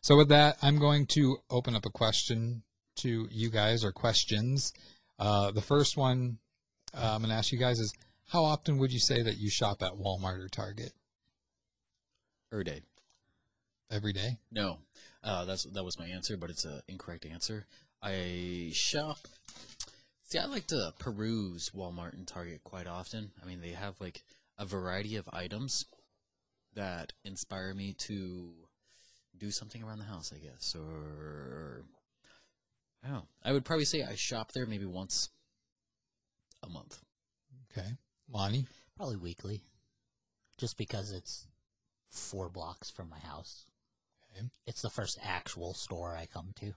[0.01, 2.63] So, with that, I'm going to open up a question
[2.97, 4.73] to you guys, or questions.
[5.17, 6.39] Uh, the first one
[6.95, 7.93] uh, I'm going to ask you guys is
[8.27, 10.93] How often would you say that you shop at Walmart or Target?
[12.51, 12.81] Every day.
[13.91, 14.37] Every day?
[14.51, 14.77] No,
[15.23, 17.65] uh, that's that was my answer, but it's an incorrect answer.
[18.01, 19.19] I shop.
[20.33, 23.29] See, I like to peruse Walmart and Target quite often.
[23.39, 24.23] I mean, they have like
[24.57, 25.85] a variety of items
[26.73, 28.49] that inspire me to
[29.37, 31.85] do something around the house, I guess, or
[33.03, 33.27] I don't know.
[33.43, 35.29] I would probably say I shop there maybe once
[36.63, 36.99] a month.
[37.71, 37.89] Okay.
[38.27, 38.65] Lonnie?
[38.97, 39.61] Probably weekly.
[40.57, 41.45] Just because it's
[42.09, 43.67] four blocks from my house.
[44.31, 44.47] Okay.
[44.65, 46.73] It's the first actual store I come to.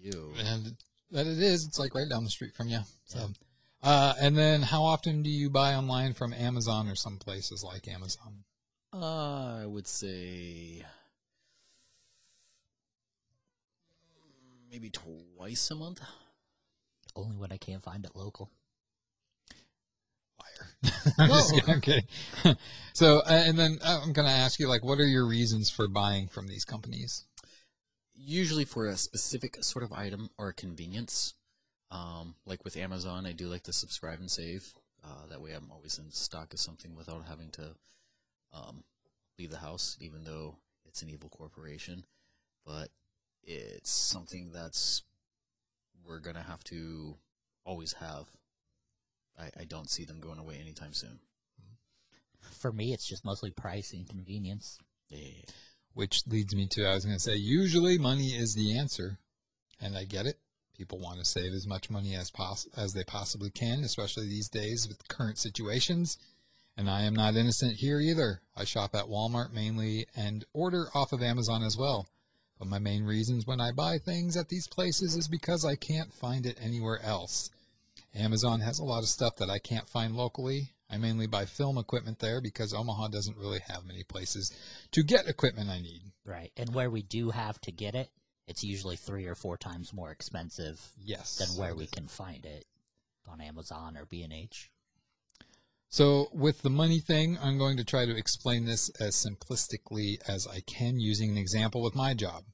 [0.00, 0.32] You.
[0.38, 0.76] And
[1.12, 1.66] that it is.
[1.66, 2.80] It's like right down the street from you.
[3.04, 3.28] So,
[3.82, 7.88] uh, and then how often do you buy online from Amazon or some places like
[7.88, 8.44] Amazon?
[8.92, 10.84] Uh, I would say
[14.70, 16.00] maybe twice a month.
[17.14, 18.50] Only when I can't find it local.
[21.18, 21.74] I'm just kidding.
[21.74, 22.06] I'm kidding.
[22.92, 25.70] so, uh, and then uh, I'm going to ask you, like, what are your reasons
[25.70, 27.24] for buying from these companies?
[28.24, 31.34] Usually for a specific sort of item or a convenience.
[31.90, 34.72] Um, like with Amazon, I do like to subscribe and save.
[35.04, 37.74] Uh, that way, I'm always in stock of something without having to
[38.52, 38.84] um,
[39.38, 42.04] leave the house, even though it's an evil corporation.
[42.64, 42.88] But
[43.42, 45.02] it's something that's
[46.06, 47.16] we're gonna have to
[47.64, 48.26] always have.
[49.38, 51.18] I, I don't see them going away anytime soon.
[52.40, 54.78] For me, it's just mostly price and convenience.
[55.08, 55.42] Yeah.
[55.94, 59.18] Which leads me to, I was going to say, usually money is the answer,
[59.80, 60.38] and I get it.
[60.76, 64.48] People want to save as much money as poss- as they possibly can, especially these
[64.48, 66.18] days with current situations.
[66.76, 68.40] And I am not innocent here either.
[68.56, 72.08] I shop at Walmart mainly and order off of Amazon as well.
[72.58, 76.14] But my main reasons when I buy things at these places is because I can't
[76.14, 77.50] find it anywhere else.
[78.14, 80.72] Amazon has a lot of stuff that I can't find locally.
[80.92, 84.52] I mainly buy film equipment there because Omaha doesn't really have many places
[84.90, 86.02] to get equipment I need.
[86.26, 86.52] Right.
[86.56, 88.10] And where we do have to get it,
[88.46, 91.36] it's usually three or four times more expensive Yes.
[91.36, 92.66] than where we can find it
[93.26, 94.70] on Amazon or B&H.
[95.88, 100.46] So, with the money thing, I'm going to try to explain this as simplistically as
[100.46, 102.44] I can using an example with my job.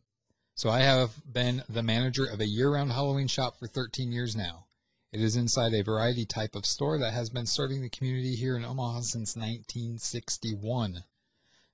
[0.54, 4.34] So, I have been the manager of a year round Halloween shop for 13 years
[4.36, 4.66] now.
[5.10, 8.56] It is inside a variety type of store that has been serving the community here
[8.56, 11.04] in Omaha since 1961.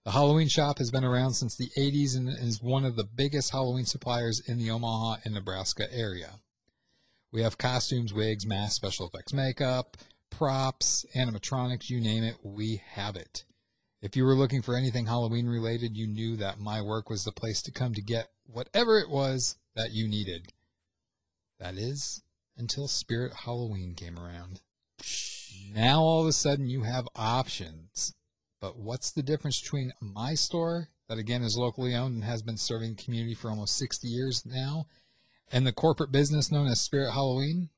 [0.04, 3.50] The Halloween shop has been around since the 80s and is one of the biggest
[3.50, 6.40] Halloween suppliers in the Omaha and Nebraska area.
[7.32, 9.96] We have costumes, wigs, masks, special effects makeup,
[10.30, 13.44] props, animatronics, you name it, we have it.
[14.00, 17.32] If you were looking for anything Halloween related, you knew that my work was the
[17.32, 20.52] place to come to get whatever it was that you needed.
[21.58, 22.22] That is,
[22.56, 24.60] until Spirit Halloween came around.
[25.72, 28.14] Now all of a sudden you have options.
[28.60, 32.56] But what's the difference between my store, that again is locally owned and has been
[32.56, 34.86] serving the community for almost 60 years now,
[35.52, 37.68] and the corporate business known as Spirit Halloween?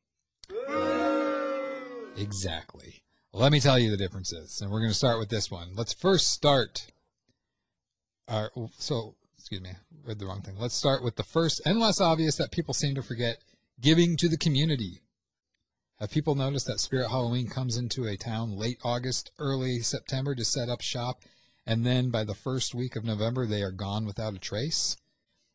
[2.17, 3.03] Exactly.
[3.33, 5.75] Let me tell you the differences, and we're going to start with this one.
[5.75, 6.87] Let's first start.
[8.29, 9.71] Our, so, excuse me,
[10.05, 10.55] read the wrong thing.
[10.59, 13.39] Let's start with the first and less obvious that people seem to forget
[13.81, 15.03] giving to the community.
[15.99, 20.45] Have people noticed that Spirit Halloween comes into a town late August, early September to
[20.45, 21.21] set up shop,
[21.67, 24.97] and then by the first week of November they are gone without a trace?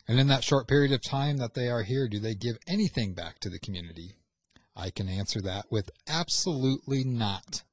[0.07, 3.13] And in that short period of time that they are here, do they give anything
[3.13, 4.17] back to the community?
[4.75, 7.63] I can answer that with absolutely not.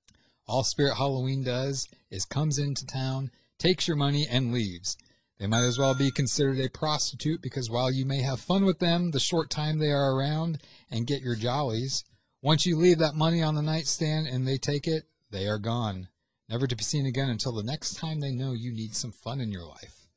[0.46, 4.96] All Spirit Halloween does is comes into town, takes your money, and leaves.
[5.38, 8.80] They might as well be considered a prostitute because while you may have fun with
[8.80, 10.60] them the short time they are around
[10.90, 12.04] and get your jollies,
[12.42, 16.08] once you leave that money on the nightstand and they take it, they are gone,
[16.48, 19.40] never to be seen again until the next time they know you need some fun
[19.40, 20.08] in your life.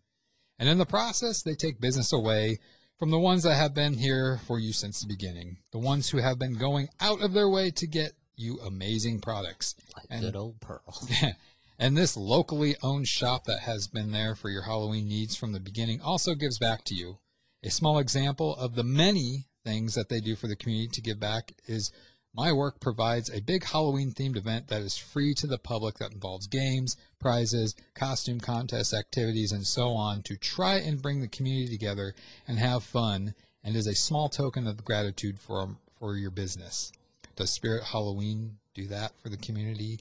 [0.58, 2.60] And in the process, they take business away
[2.98, 6.18] from the ones that have been here for you since the beginning, the ones who
[6.20, 9.76] have been going out of their way to get you amazing products.
[9.96, 11.08] Like And- good old Pearl.
[11.82, 15.60] and this locally owned shop that has been there for your Halloween needs from the
[15.60, 17.18] beginning also gives back to you.
[17.64, 21.20] A small example of the many things that they do for the community to give
[21.20, 21.92] back is
[22.36, 26.14] My work provides a big Halloween themed event that is free to the public that
[26.14, 31.68] involves games, prizes, costume contests, activities, and so on to try and bring the community
[31.68, 32.14] together
[32.48, 33.34] and have fun
[33.64, 36.92] and is a small token of gratitude for, um, for your business.
[37.36, 40.00] Does Spirit Halloween do that for the community?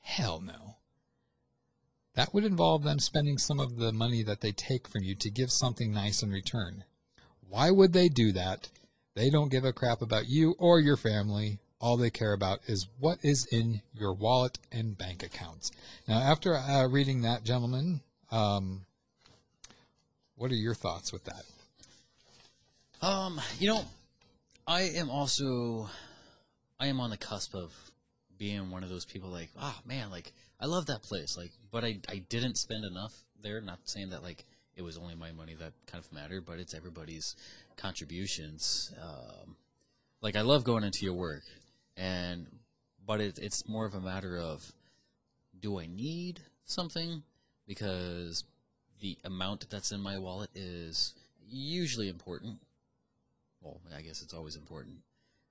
[0.00, 0.76] Hell no.
[2.20, 5.30] That would involve them spending some of the money that they take from you to
[5.30, 6.84] give something nice in return.
[7.48, 8.68] Why would they do that?
[9.14, 11.60] They don't give a crap about you or your family.
[11.80, 15.70] All they care about is what is in your wallet and bank accounts.
[16.06, 18.84] Now, after uh, reading that, gentlemen, um,
[20.36, 21.44] what are your thoughts with that?
[23.00, 23.82] Um, you know,
[24.66, 25.88] I am also,
[26.78, 27.72] I am on the cusp of
[28.36, 31.84] being one of those people like, ah, man, like I love that place, like, but
[31.84, 33.60] I I didn't spend enough there.
[33.60, 34.44] Not saying that like
[34.76, 37.36] it was only my money that kind of mattered, but it's everybody's
[37.76, 38.92] contributions.
[39.02, 39.56] Um,
[40.22, 41.42] like I love going into your work,
[41.96, 42.46] and
[43.06, 44.72] but it, it's more of a matter of,
[45.60, 47.22] do I need something?
[47.66, 48.44] Because
[49.00, 51.14] the amount that's in my wallet is
[51.48, 52.58] usually important.
[53.60, 54.96] Well, I guess it's always important.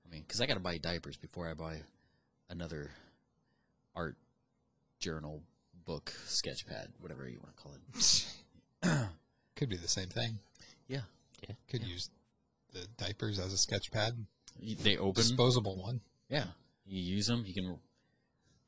[0.06, 1.82] I mean, because I got to buy diapers before I buy
[2.48, 2.90] another
[3.94, 4.16] art
[4.98, 5.42] journal,
[5.90, 9.08] book, sketch pad, whatever you want to call it.
[9.56, 10.38] Could be the same thing.
[10.86, 11.00] Yeah.
[11.48, 11.56] Yeah.
[11.68, 12.10] Could use
[12.72, 14.12] the diapers as a sketch pad.
[14.84, 15.14] They open.
[15.14, 16.00] Disposable one.
[16.28, 16.44] Yeah.
[16.86, 17.42] You use them.
[17.44, 17.76] You can.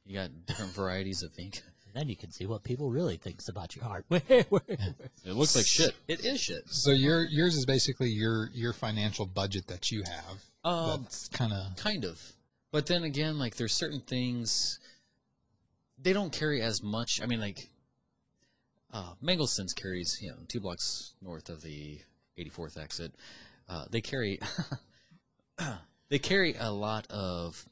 [0.05, 1.63] You got different varieties of ink.
[1.95, 4.05] then you can see what people really thinks about your art.
[4.11, 5.95] It looks like shit.
[6.09, 6.69] It is shit.
[6.71, 10.43] So your yours is basically your your financial budget that you have.
[10.65, 12.21] Um, That's kind of Kind of.
[12.73, 14.81] But then again, like there's certain things
[16.03, 17.21] they don't carry as much.
[17.23, 17.69] I mean, like
[18.93, 22.01] uh, Mangelsen's carries, you know, two blocks north of the
[22.39, 23.15] 84th exit.
[23.69, 24.41] Uh, they carry
[26.09, 27.65] they carry a lot of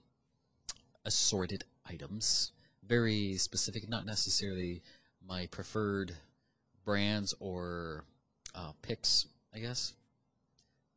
[1.05, 2.53] assorted items,
[2.87, 4.83] very specific, not necessarily
[5.27, 6.13] my preferred
[6.85, 8.05] brands or
[8.55, 9.95] uh, picks, I guess.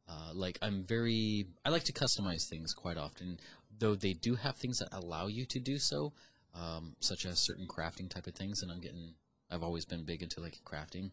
[0.07, 3.39] Uh, like I'm very, I like to customize things quite often,
[3.79, 6.13] though they do have things that allow you to do so,
[6.55, 8.61] um, such as certain crafting type of things.
[8.61, 9.13] And I'm getting,
[9.51, 11.11] I've always been big into like crafting.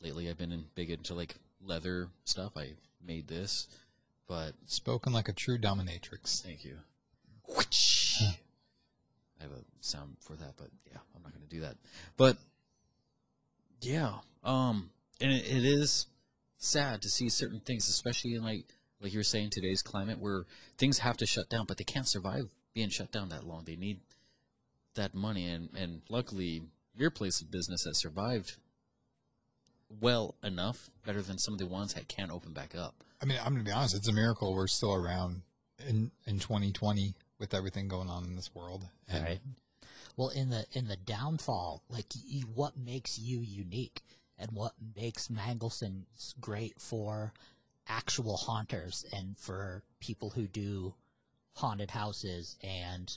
[0.00, 2.52] Lately, I've been in, big into like leather stuff.
[2.56, 2.72] I
[3.04, 3.68] made this,
[4.28, 6.42] but spoken like a true dominatrix.
[6.42, 6.76] thank you.
[9.40, 11.76] I have a sound for that, but yeah, I'm not going to do that.
[12.16, 12.36] But
[13.80, 14.90] yeah, um,
[15.20, 16.06] and it, it is
[16.58, 18.64] sad to see certain things, especially in like
[19.00, 20.44] like you were saying today's climate, where
[20.76, 23.64] things have to shut down, but they can't survive being shut down that long.
[23.64, 24.00] They need
[24.98, 26.62] that money, and and luckily,
[26.96, 28.56] your place of business has survived
[30.00, 33.02] well enough, better than some of the ones that can't open back up.
[33.22, 33.96] I mean, I'm gonna be honest.
[33.96, 35.42] It's a miracle we're still around
[35.86, 38.86] in in 2020 with everything going on in this world.
[39.08, 39.40] And Right.
[40.16, 44.02] Well, in the in the downfall, like y what makes you unique,
[44.36, 47.32] and what makes Mangelsen's great for
[47.86, 50.94] actual haunters and for people who do
[51.54, 53.16] haunted houses and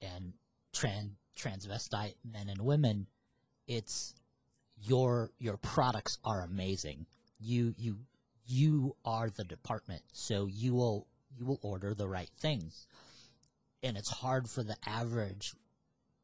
[0.00, 0.34] and
[0.74, 3.06] trans transvestite men and women,
[3.66, 4.14] it's
[4.82, 7.06] your your products are amazing.
[7.40, 7.98] You you
[8.46, 11.06] you are the department, so you will
[11.36, 12.86] you will order the right things
[13.84, 15.52] and it's hard for the average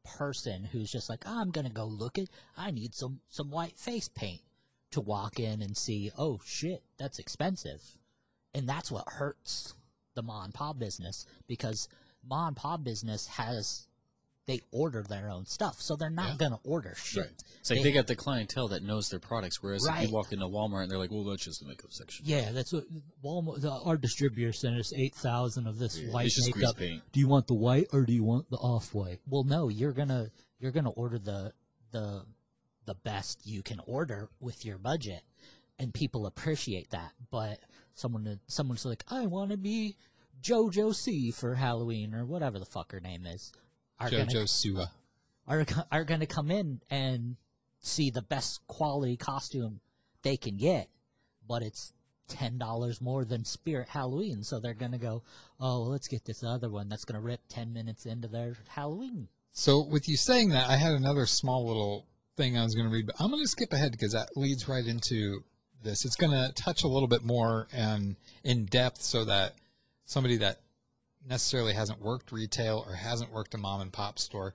[0.03, 3.77] person who's just like, oh, I'm gonna go look at, I need some some white
[3.77, 4.41] face paint
[4.89, 7.81] to walk in and see, oh shit, that's expensive,
[8.53, 9.75] and that's what hurts
[10.15, 11.87] the mom and pop business because
[12.27, 13.87] mom and pop business has
[14.47, 16.37] they order their own stuff, so they're not Yeah.
[16.37, 17.23] gonna order shit.
[17.23, 17.43] Right.
[17.59, 20.45] It's like they, got the clientele that knows their products, whereas if you walk into
[20.47, 22.85] Walmart and they're like, "Well, that's just the makeup section." Yeah, that's what
[23.23, 23.61] Walmart.
[23.61, 26.75] The, our distributor sent us eight thousand of this Yeah, white it's just makeup.
[26.77, 27.03] paint.
[27.11, 29.19] Do you want the white or do you want the off white?
[29.27, 31.53] Well, no, you're gonna you're gonna order the
[31.91, 32.25] the
[32.85, 35.21] the best you can order with your budget,
[35.77, 37.13] and people appreciate that.
[37.29, 37.59] But
[37.93, 39.97] someone someone's like, I want to be
[40.41, 43.51] JoJo C for Halloween or whatever the fuck her name is.
[44.01, 44.87] Are JoJo gonna Siwa.
[45.47, 47.35] are are going to come in and
[47.79, 49.79] see the best quality costume
[50.23, 50.89] they can get,
[51.47, 51.93] but it's
[52.27, 55.23] ten dollars more than Spirit Halloween, so they're going to go,
[55.59, 59.27] oh, let's get this other one that's going to rip ten minutes into their Halloween.
[59.51, 62.07] So with you saying that, I had another small little
[62.37, 64.67] thing I was going to read, but I'm going to skip ahead because that leads
[64.67, 65.43] right into
[65.83, 66.05] this.
[66.05, 69.55] It's going to touch a little bit more and in depth so that
[70.05, 70.61] somebody that
[71.27, 74.53] necessarily hasn't worked retail or hasn't worked a mom and pop store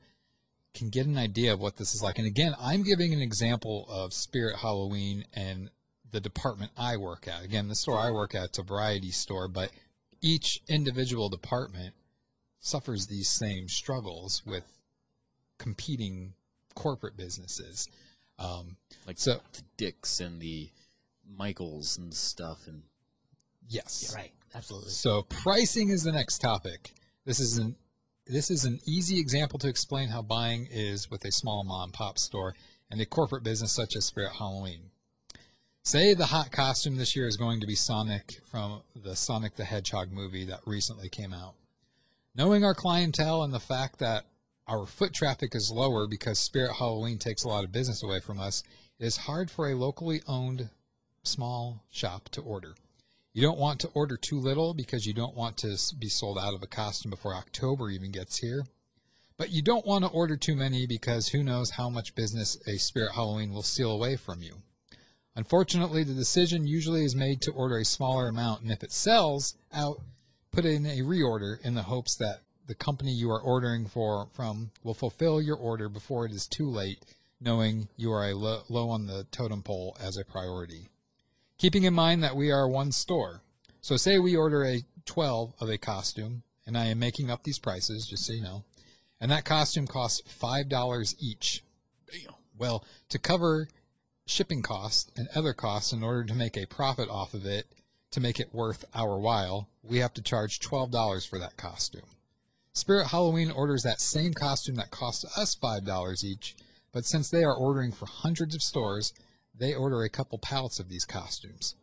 [0.74, 2.18] can get an idea of what this is like.
[2.18, 5.70] And again, I'm giving an example of Spirit Halloween and
[6.10, 7.44] the department I work at.
[7.44, 9.70] Again, the store I work at is a variety store, but
[10.20, 11.94] each individual department
[12.59, 14.64] suffers these same struggles with
[15.59, 16.34] competing
[16.74, 17.88] corporate businesses.
[18.38, 18.76] Um,
[19.06, 20.70] Like so, the Dicks and the
[21.28, 22.82] Michaels and stuff, and
[23.68, 24.32] yes, Right.
[24.55, 24.90] Absolutely.
[24.90, 26.94] So pricing is the next topic.
[27.24, 27.77] This is an
[28.27, 31.93] this is an easy example to explain how buying is with a small mom and
[31.93, 32.55] pop store
[32.90, 34.90] and a corporate business such as Spirit Halloween.
[35.85, 39.64] Say the hot costume this year is going to be Sonic from the Sonic the
[39.64, 41.55] Hedgehog movie that recently came out.
[42.35, 44.24] Knowing our clientele and the fact that
[44.66, 48.40] our foot traffic is lower because Spirit Halloween takes a lot of business away from
[48.40, 48.64] us,
[48.98, 50.70] it is hard for a locally owned
[51.23, 52.74] small shop to order.
[53.36, 56.54] You don't want to order too little because you don't want to be sold out
[56.54, 58.64] of a costume before October even gets here.
[59.36, 62.78] But you don't want to order too many because who knows how much business a
[62.78, 64.62] Spirit Halloween will steal away from you.
[65.34, 69.54] Unfortunately, the decision usually is made to order a smaller amount, and if it sells
[69.70, 70.00] out,
[70.50, 74.70] put in a reorder in the hopes that the company you are ordering for from
[74.82, 77.04] will fulfill your order before it is too late,
[77.38, 80.88] knowing you are a lo- low on the totem pole as a priority
[81.58, 83.42] keeping in mind that we are one store.
[83.80, 87.58] So say we order a 12 of a costume, and I am making up these
[87.58, 88.64] prices, just so you know,
[89.20, 91.62] and that costume costs $5 each.
[92.10, 92.34] Damn.
[92.58, 93.68] Well, to cover
[94.26, 97.66] shipping costs and other costs in order to make a profit off of it,
[98.10, 102.02] to make it worth our while, we have to charge $12 for that costume.
[102.72, 106.56] Spirit Halloween orders that same costume that costs us $5 each,
[106.92, 109.14] but since they are ordering for hundreds of stores,
[109.58, 111.74] they order a couple pallets of these costumes.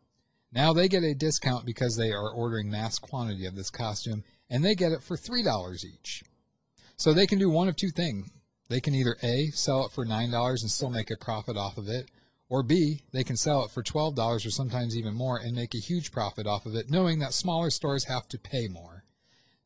[0.51, 4.63] Now they get a discount because they are ordering mass quantity of this costume, and
[4.63, 6.23] they get it for $3 each.
[6.97, 8.29] So they can do one of two things.
[8.69, 11.87] They can either A, sell it for $9 and still make a profit off of
[11.89, 12.09] it,
[12.49, 15.79] or B, they can sell it for $12 or sometimes even more and make a
[15.79, 19.03] huge profit off of it, knowing that smaller stores have to pay more.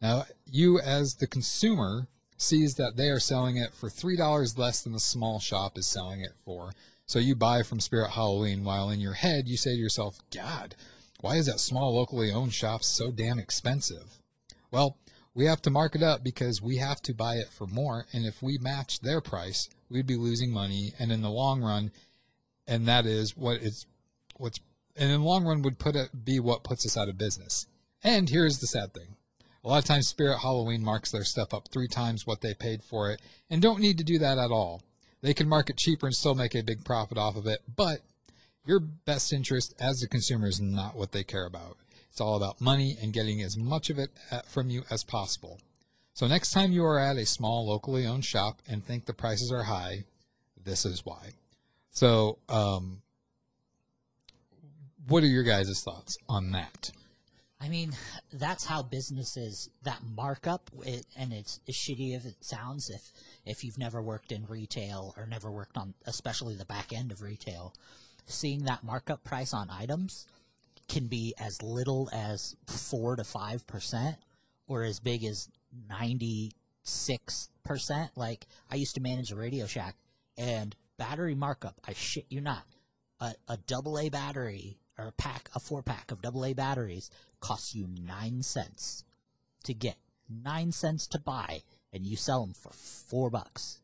[0.01, 2.07] Now, you as the consumer
[2.38, 6.21] sees that they are selling it for $3 less than the small shop is selling
[6.21, 6.71] it for.
[7.07, 10.75] So you buy from Spirit Halloween while in your head you say to yourself, God,
[11.21, 14.19] why is that small locally owned shop so damn expensive?
[14.71, 14.97] Well,
[15.34, 18.07] we have to mark it up because we have to buy it for more.
[18.11, 20.93] And if we match their price, we'd be losing money.
[20.99, 21.91] And in the long run,
[22.67, 23.85] and that is what it's,
[24.35, 24.59] what's,
[24.97, 27.67] and in the long run would put it, be what puts us out of business.
[28.03, 29.15] And here's the sad thing.
[29.63, 32.84] A lot of times Spirit Halloween marks their stuff up three times what they paid
[32.84, 34.81] for it and don't need to do that at all.
[35.27, 37.99] They can market cheaper and still make a big profit off of it, but
[38.65, 41.75] your best interest as a consumer is not what they care about.
[42.09, 45.59] It's all about money and getting as much of it at, from you as possible.
[46.13, 49.51] So next time you are at a small locally owned shop and think the prices
[49.51, 50.05] are high,
[50.63, 51.31] this is why.
[51.89, 53.01] So, um,
[55.09, 56.91] what are your guys' thoughts on that?
[57.59, 57.91] I mean,
[58.31, 62.89] that's how businesses that markup, it, and it's as shitty as it sounds.
[62.89, 63.11] If
[63.45, 67.21] if you've never worked in retail or never worked on, especially the back end of
[67.23, 67.73] retail,
[68.25, 70.27] seeing that markup price on items
[70.88, 74.17] can be as little as four to five percent,
[74.67, 75.49] or as big as
[75.89, 76.51] ninety
[76.84, 78.11] six percent.
[78.15, 79.95] Like I used to manage a Radio Shack,
[80.38, 81.81] and battery markup.
[81.88, 82.65] I shit you not,
[83.19, 87.09] a, a double A battery or a pack, a four pack of double A batteries
[87.39, 89.03] costs you nine cents
[89.64, 89.97] to get,
[90.30, 91.61] nine cents to buy,
[91.93, 93.80] and you sell them for four bucks.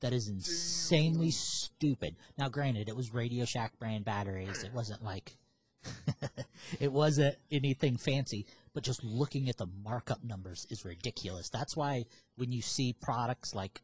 [0.00, 2.16] That is insanely stupid.
[2.38, 4.62] Now, granted, it was Radio Shack brand batteries.
[4.62, 5.36] It wasn't like,
[6.80, 11.50] it wasn't anything fancy, but just looking at the markup numbers is ridiculous.
[11.50, 13.82] That's why when you see products like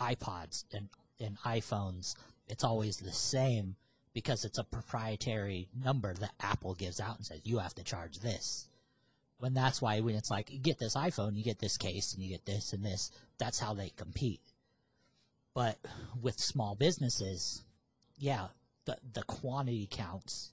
[0.00, 0.88] iPods and,
[1.20, 2.14] and iPhones,
[2.48, 3.76] it's always the same
[4.14, 8.20] because it's a proprietary number that Apple gives out and says you have to charge
[8.20, 8.68] this.
[9.38, 12.22] When that's why when it's like you get this iPhone, you get this case, and
[12.22, 13.10] you get this and this.
[13.38, 14.40] That's how they compete.
[15.52, 15.78] But
[16.22, 17.62] with small businesses,
[18.16, 18.46] yeah,
[18.86, 20.52] the the quantity counts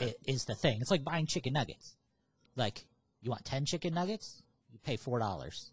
[0.00, 0.80] i- is the thing.
[0.80, 1.96] It's like buying chicken nuggets.
[2.54, 2.84] Like
[3.22, 5.72] you want ten chicken nuggets, you pay four dollars,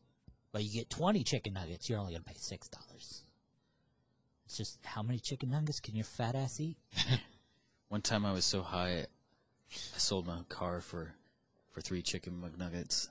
[0.54, 3.24] but you get twenty chicken nuggets, you're only gonna pay six dollars.
[4.48, 6.78] It's just how many chicken nuggets can your fat ass eat?
[7.90, 11.14] One time I was so high, I sold my car for
[11.74, 13.10] for three chicken McNuggets.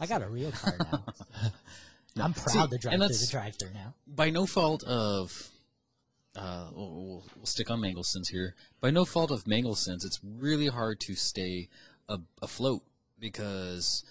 [0.00, 1.04] I got a real car now.
[2.24, 3.94] I'm See, proud to drive through the drive-through now.
[4.06, 5.50] By no fault of,
[6.34, 8.54] uh, we'll, we'll, we'll stick on Mangelsens here.
[8.80, 11.68] By no fault of Mangelsens, it's really hard to stay
[12.08, 12.82] a, afloat
[13.20, 14.02] because,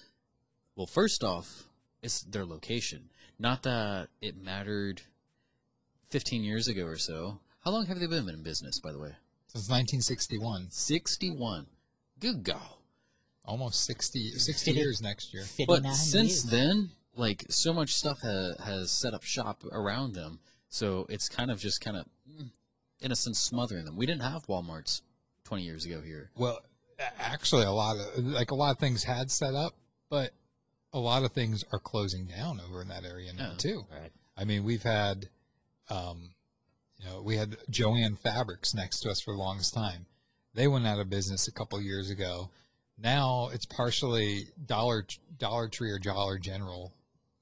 [0.76, 1.64] well, first off,
[2.04, 3.10] it's their location.
[3.40, 5.02] Not that it mattered
[6.10, 7.40] 15 years ago or so.
[7.64, 9.12] How long have they been in business, by the way?
[9.48, 10.68] Since 1961.
[10.72, 11.68] 61.
[12.20, 12.62] Good God.
[13.46, 15.46] almost 60, 60 Fifty- years next year.
[15.68, 16.44] But since years.
[16.44, 20.40] then, like so much stuff ha- has set up shop around them,
[20.70, 22.50] so it's kind of just kind of, mm,
[23.00, 23.96] in a sense, smothering them.
[23.96, 25.00] We didn't have WalMarts
[25.46, 26.30] 20 years ago here.
[26.36, 26.60] Well,
[27.20, 29.76] actually, a lot of like a lot of things had set up,
[30.10, 30.34] but
[30.92, 33.58] a lot of things are closing down over in that area now Yeah.
[33.58, 33.86] too.
[33.90, 34.12] Right.
[34.36, 35.30] I mean, we've had,
[35.90, 36.32] um,
[37.00, 40.06] you know, we had Jo-Ann Fabrics next to us for the longest time.
[40.54, 42.50] They went out of business a couple years ago.
[42.98, 45.06] Now it's partially Dollar
[45.38, 46.92] Dollar Tree or Dollar General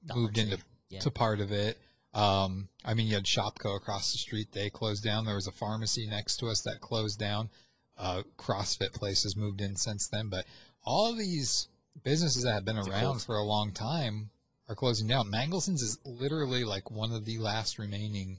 [0.04, 0.58] Dollar moved Tree, into
[0.90, 1.00] yeah.
[1.00, 1.78] to part of it.
[2.12, 5.24] Um, I mean, you had Shopko across the street; they closed down.
[5.24, 7.48] There was a pharmacy next to us that closed down.
[7.98, 10.44] Uh, CrossFit places moved in since then, but
[10.84, 11.68] all these
[12.04, 13.22] businesses that have been It's around cult.
[13.22, 14.28] for a long time
[14.68, 15.30] are closing down.
[15.30, 18.38] Mangelsen's is literally like one of the last remaining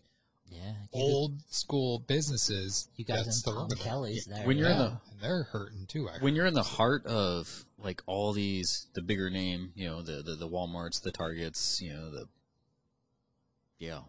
[0.50, 0.74] Yeah.
[0.94, 2.90] you old school businesses.
[2.96, 3.78] You guys that's in still Tom.
[3.78, 4.46] Kelly's there.
[4.46, 6.08] When you're in the and they're hurting too.
[6.08, 6.24] Actually.
[6.24, 10.22] when you're in the heart of like all these the bigger name you know the
[10.24, 12.26] the, the walmarts the targets you know the
[13.78, 14.00] yeah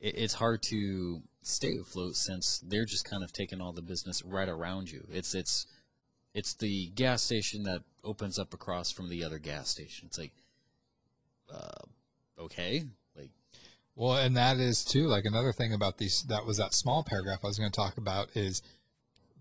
[0.00, 4.22] it, it's hard to stay afloat since they're just kind of taking all the business
[4.24, 5.66] right around you it's it's
[6.34, 10.32] it's the gas station that opens up across from the other gas station it's like
[11.52, 12.84] uh, okay
[13.16, 13.30] like
[13.94, 16.22] Well, and that is too like another thing about these.
[16.28, 18.62] That was that small paragraph I was going to talk about is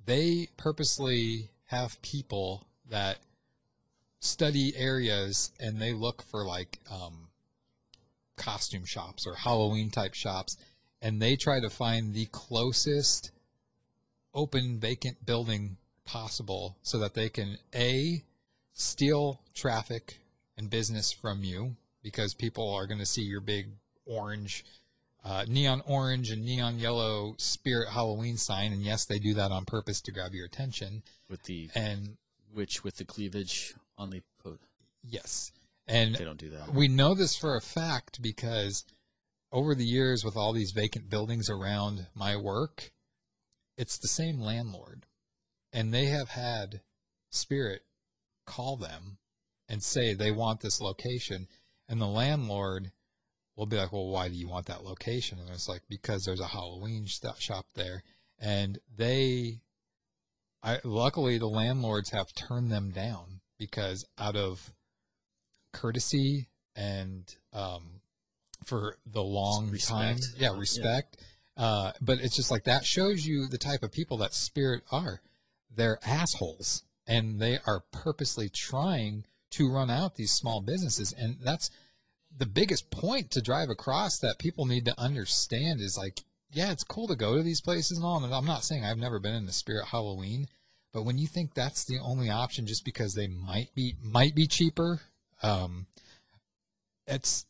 [0.05, 3.19] they purposely have people that
[4.19, 7.29] study areas and they look for like um,
[8.35, 10.57] costume shops or Halloween type shops,
[11.01, 13.31] and they try to find the closest
[14.33, 18.23] open vacant building possible so that they can a
[18.73, 20.19] steal traffic
[20.57, 21.75] and business from you
[22.11, 23.67] because people are going to see your big
[24.05, 24.65] orange
[25.23, 29.65] uh, neon orange and neon yellow spirit halloween sign and yes they do that on
[29.65, 31.03] purpose to grab your attention.
[31.29, 32.17] With the and
[32.53, 34.57] which with the cleavage on the po-
[35.03, 35.51] yes.
[35.87, 36.73] And they don't do that.
[36.73, 38.85] we know this for a fact because
[39.51, 42.91] over the years with all these vacant buildings around my work
[43.79, 45.05] it's the same landlord.
[45.71, 46.81] And they have had
[47.31, 47.83] spirit
[48.45, 49.17] call them
[49.69, 51.47] and say they want this location
[51.89, 52.91] and the landlord
[53.57, 56.39] will be like well why do you want that location and it's like because there's
[56.39, 58.03] a halloween shop there
[58.39, 59.59] and they
[60.63, 64.73] I, luckily the landlords have turned them down because out of
[65.73, 68.01] courtesy and um,
[68.65, 70.15] for the long time.
[70.15, 70.21] Respect.
[70.37, 70.59] Yeah, Yeah.
[70.59, 71.17] respect.
[71.55, 75.21] Uh, but it's just like that shows you the type of people that spirit are.
[75.75, 81.13] They're assholes and they are purposely trying to run out these small businesses.
[81.17, 81.69] And that's
[82.35, 86.19] the biggest point to drive across that people need to understand is like,
[86.51, 88.23] yeah, it's cool to go to these places and all.
[88.23, 90.47] And I'm not saying I've never been in the spirit Halloween,
[90.93, 94.47] but when you think that's the only option just because they might be might be
[94.47, 94.99] cheaper,
[95.43, 95.85] um,
[97.05, 97.45] it's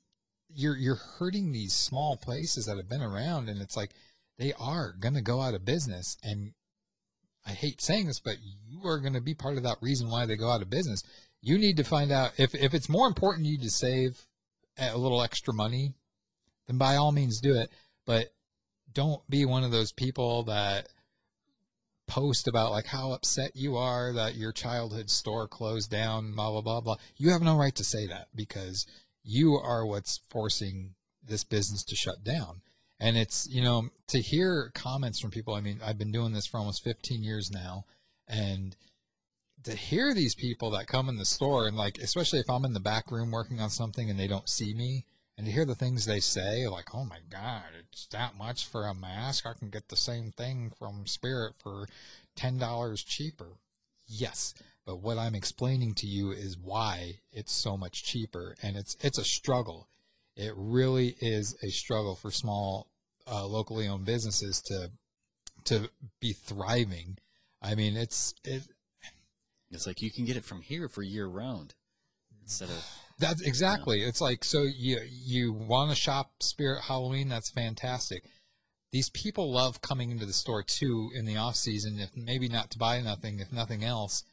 [0.54, 3.92] you're you're hurting these small places that have been around and it's like
[4.38, 6.54] they are going to go out of business and
[7.46, 8.36] I hate saying this but
[8.68, 11.04] you are going to be part of that reason why they go out of business.
[11.41, 14.26] You need to find out if if it's more important you to save
[14.78, 15.94] a little extra money,
[16.68, 17.70] then by all means do it,
[18.06, 18.28] but
[18.94, 20.88] don't be one of those people that
[22.07, 26.61] post about like how upset you are that your childhood store closed down, blah blah
[26.61, 26.95] blah blah.
[27.18, 28.86] You have no right to say that because
[29.24, 32.61] you are what's forcing this business to shut down.
[32.99, 36.45] And it's, you know, to hear comments from people, I mean, I've been doing this
[36.45, 37.86] for almost 15 years now,
[38.28, 38.76] and
[39.64, 42.73] to hear these people that come in the store and like, especially if I'm in
[42.73, 45.06] the back room working on something and they don't see me,
[45.40, 48.86] and to hear the things they say, like, oh my God, it's that much for
[48.86, 49.45] a mask.
[49.45, 51.88] I can get the same thing from Spirit for
[52.38, 53.57] $10 cheaper.
[54.06, 54.53] Yes.
[54.86, 58.57] But what I'm explaining to you is why it's so much cheaper.
[58.61, 59.88] And it's, it's a struggle.
[60.36, 62.88] It really is a struggle for small,
[63.26, 64.91] uh, locally owned businesses to,
[65.65, 67.18] to be thriving.
[67.61, 68.64] I mean, it's, it,
[69.72, 71.74] it's like you can get it from here for year round
[72.41, 72.86] instead of
[73.20, 74.02] That's exactly.
[74.02, 77.28] It's like so you you want to shop Spirit Halloween.
[77.28, 78.24] That's fantastic.
[78.91, 82.00] These people love coming into the store too in the off season.
[82.00, 84.24] If maybe not to buy nothing, if nothing else,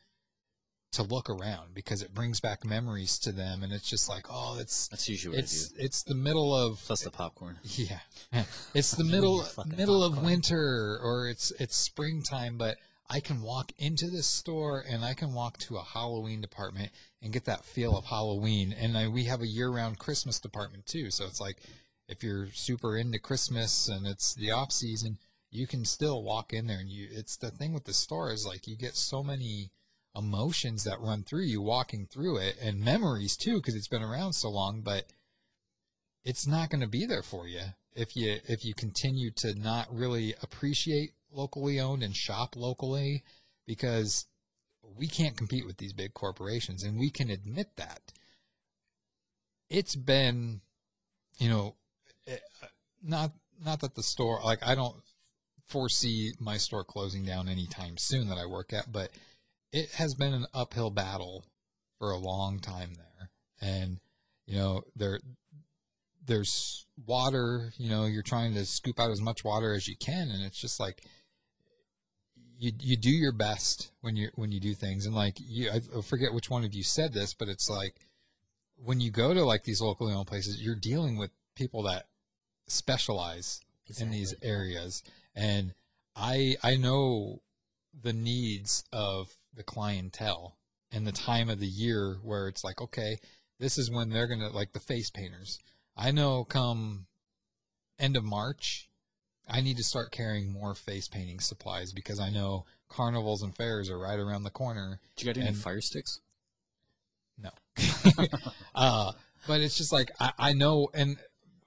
[0.93, 4.57] to look around because it brings back memories to them, and it's just like oh,
[4.61, 7.59] it's that's usually it's it's the middle of Plus the popcorn.
[7.65, 7.99] yeah,
[8.73, 9.45] it's the middle
[9.77, 12.77] middle of winter or it's it's springtime, but
[13.09, 16.91] I can walk into this store and I can walk to a Halloween department
[17.23, 18.73] and get that feel of Halloween.
[18.73, 21.59] And I, we have a year-round Christmas department too, so it's like
[22.09, 25.19] if you're super into Christmas and it's the off season,
[25.51, 27.09] you can still walk in there and you.
[27.11, 29.71] It's the thing with the store is like you get so many
[30.17, 34.33] emotions that run through you walking through it and memories too because it's been around
[34.33, 35.05] so long but
[36.25, 37.61] it's not going to be there for you
[37.95, 43.23] if you if you continue to not really appreciate locally owned and shop locally
[43.67, 44.27] because
[44.97, 48.13] we can't compete with these big corporations and we can admit that
[49.69, 50.61] it's been
[51.39, 51.75] you know
[52.27, 52.37] eh,
[53.03, 53.33] not
[53.65, 54.97] not that the store like I don't
[55.69, 59.11] foresee my store closing down anytime soon that I work at, but
[59.73, 61.45] it has been an uphill battle
[61.99, 63.31] for a long time there.
[63.61, 63.99] And
[64.47, 65.21] you know, there
[66.25, 70.29] there's water, you know, you're trying to scoop out as much water as you can
[70.29, 71.03] and it's just like
[72.59, 75.07] you you do your best when you when you do things.
[75.07, 77.95] And like you I forget which one of you said this, but it's like
[78.77, 82.07] when you go to like these locally owned places, you're dealing with people that
[82.67, 83.61] specialize
[84.01, 85.03] in these areas.
[85.35, 85.73] And
[86.17, 87.43] i i know
[88.03, 90.57] the needs of the clientele
[90.91, 93.19] and the time of the year where it's like okay
[93.59, 95.59] this is when they're gonna like the face painters.
[95.97, 97.07] I know come
[97.99, 98.91] end of march
[99.49, 103.91] i need to start carrying more face painting supplies because i know carnivals and fairs
[103.91, 106.21] are right around the corner Do you got any fire sticks?
[107.39, 107.51] no.
[108.75, 109.13] uh,
[109.47, 111.17] but it's just like I, I know, and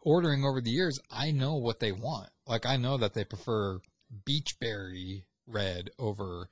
[0.02, 2.30] ordering over the years, I know what they want.
[2.48, 3.80] Like I know that they prefer
[4.26, 6.50] beachberry red over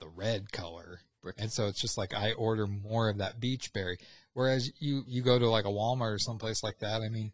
[0.00, 1.00] the red color,
[1.36, 3.96] and so it's just like I order more of that beachberry.
[4.32, 7.32] Whereas you you go to like a Walmart or someplace like that, I mean,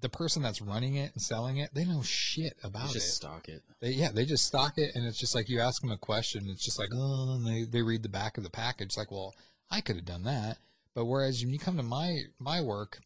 [0.00, 3.12] the person that's running it and selling it, they know shit about You just it.
[3.12, 3.62] stock it.
[3.80, 6.48] They, yeah, they just stock it, and it's just like you ask them a question,
[6.48, 8.86] it's just like, oh, and they, they read the back of the package.
[8.86, 9.34] It's like, well,
[9.70, 10.58] I could have done that.
[10.94, 12.98] But whereas when you come to my my work,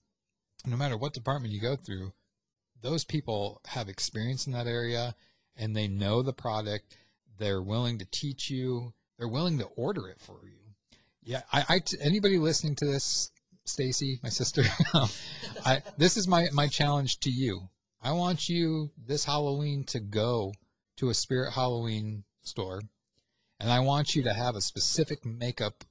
[0.66, 2.12] no matter what department you go through,
[2.81, 5.15] those people have experience in that area,
[5.57, 6.97] and they know the product.
[7.39, 8.95] They're willing to teach you.
[9.19, 10.57] They're willing to order it for you.
[11.23, 13.31] Yeah, I, I t- anybody listening to this,
[13.65, 14.62] Stacy, my sister,
[15.65, 17.69] I this is my my challenge to you.
[18.03, 20.53] I want you this Halloween to go
[20.97, 22.82] to a Spirit Halloween store,
[23.59, 25.85] and I want you to have a specific makeup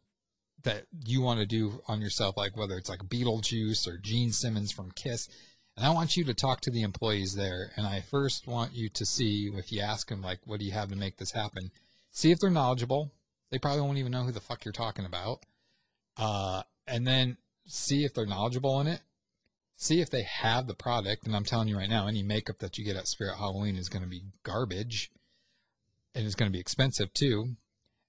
[0.64, 4.72] that you want to do on yourself, like whether it's like Beetlejuice or Gene Simmons
[4.72, 5.28] from Kiss.
[5.76, 7.72] And I want you to talk to the employees there.
[7.76, 10.72] And I first want you to see if you ask them, like, what do you
[10.72, 11.72] have to make this happen?
[12.12, 13.12] See if they're knowledgeable.
[13.50, 15.46] They probably won't even know who the fuck you're talking about.
[16.16, 19.02] Uh, and then see if they're knowledgeable in it.
[19.76, 21.26] See if they have the product.
[21.26, 23.90] And I'm telling you right now, any makeup that you get at Spirit Halloween is
[23.90, 25.12] going to be garbage
[26.16, 27.56] and it's going to be expensive too.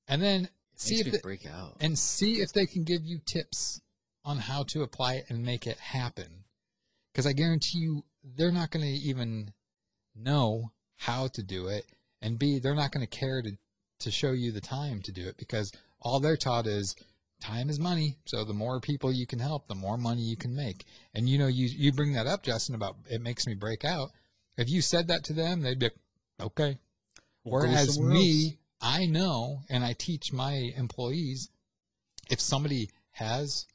[0.06, 1.76] And then see if me the- break out.
[1.81, 3.81] and see if they can give you tips
[4.24, 6.44] on how to apply it and make it happen.
[7.12, 8.05] Because I guarantee you,
[8.36, 9.52] they're not going to even
[10.14, 11.85] know how to do it,
[12.22, 13.52] and B, they're not going to care to
[14.01, 16.94] to show you the time to do it because all they're taught is
[17.40, 18.16] time is money.
[18.27, 20.85] So the more people you can help, the more money you can make.
[21.15, 24.11] And you know, you you bring that up, Justin, about it makes me break out.
[24.56, 25.97] If you said that to them, they'd be like,
[26.40, 26.78] okay.
[27.44, 28.55] We'll Whereas me, else.
[28.81, 31.51] I know, and I teach my employees,
[32.31, 33.66] if somebody has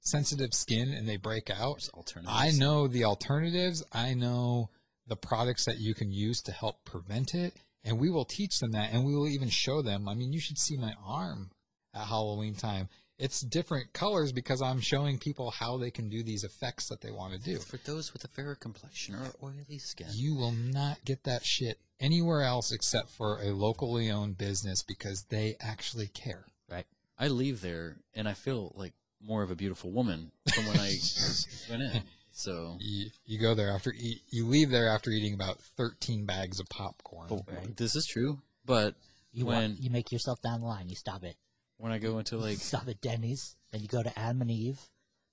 [0.00, 1.88] sensitive skin and they break out,
[2.26, 3.84] I know the alternatives.
[3.92, 4.70] I know
[5.06, 7.54] the products that you can use to help prevent it,
[7.84, 10.08] and we will teach them that, and we will even show them.
[10.08, 11.50] I mean, you should see my arm
[11.96, 12.88] at Halloween time.
[13.18, 17.10] It's different colors because I'm showing people how they can do these effects that they
[17.10, 17.58] want to do.
[17.58, 20.08] For those with a fairer complexion or oily skin.
[20.12, 25.24] You will not get that shit anywhere else except for a locally owned business because
[25.30, 26.44] they actually care.
[26.70, 26.84] Right.
[27.18, 28.92] I leave there and I feel like
[29.22, 30.92] more of a beautiful woman from when I
[31.70, 32.02] went in.
[32.32, 34.20] So You, you go there after eat.
[34.28, 37.28] You leave there after eating about 13 bags of popcorn.
[37.30, 38.40] But this is true.
[38.66, 38.94] But
[39.32, 40.90] You when walk, you make yourself down the line.
[40.90, 41.36] You stop it.
[41.78, 44.80] When I go into like stop at Denny's, then you go to Adam and Eve,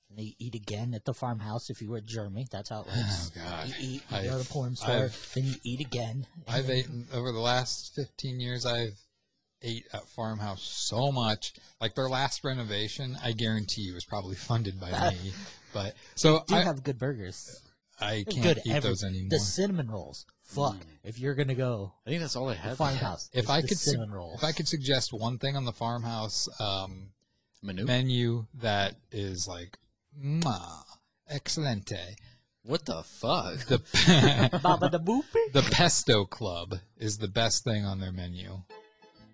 [0.10, 2.48] and they eat again at the farmhouse if you were Germany.
[2.52, 3.32] That's how it oh, works.
[3.36, 3.68] Oh, God.
[3.68, 6.28] You eat, you I've- go to the porn store, I've- then you eat again.
[6.48, 8.66] I've then- eaten over the last 15 years.
[8.66, 9.00] I've
[9.64, 11.54] ate at Farmhouse so much.
[11.80, 15.32] Like their last renovation, I guarantee you, was probably funded by me.
[15.74, 17.63] But so I, have good burgers.
[18.00, 19.30] I can't good eat every- those anymore.
[19.30, 20.26] The cinnamon rolls.
[20.44, 20.78] Fuck.
[21.04, 22.78] If you're gonna go, I think that's all I have.
[22.78, 23.30] farmhouse.
[23.34, 24.36] if I the could, su- rolls.
[24.40, 27.08] if I could suggest one thing on the Farmhouse um,
[27.62, 27.86] Menu?
[27.86, 29.78] menu that is like,
[30.22, 30.84] mwah,
[31.32, 32.18] excelente.
[32.66, 33.58] What the fuck?
[33.66, 33.80] The
[34.64, 38.62] Baba da the Pesto Club is the best thing on their menu.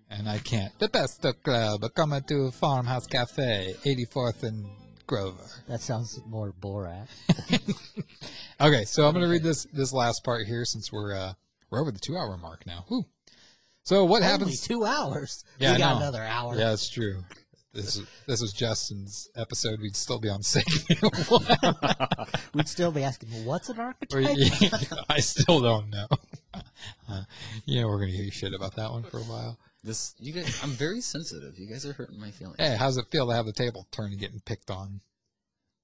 [0.08, 0.76] And I can't.
[0.80, 4.66] The Pesto Club, coming to Farmhouse Cafe, 84th and
[5.10, 5.42] Grover.
[5.66, 7.08] That sounds more Borat.
[8.60, 11.32] Okay, so I'm going to read this this last part here since we're uh,
[11.70, 12.84] we're over the two hour mark now.
[12.88, 13.06] Whew.
[13.84, 14.60] So what Only happens?
[14.60, 15.44] two hours.
[15.58, 16.54] Yeah, we got another hour.
[16.56, 17.24] Yeah, it's true.
[17.72, 19.80] This is this was Justin's episode.
[19.80, 20.66] We'd still be on sick.
[22.54, 24.36] We'd still be asking, what's an archetype?
[25.08, 26.06] I still don't know.
[27.08, 27.22] Uh,
[27.64, 29.58] you know, we're gonna hear shit about that one for a while.
[29.82, 31.58] This you guys, I'm very sensitive.
[31.58, 32.56] You guys are hurting my feelings.
[32.58, 35.00] Hey, how's it feel to have the table turn and getting picked on?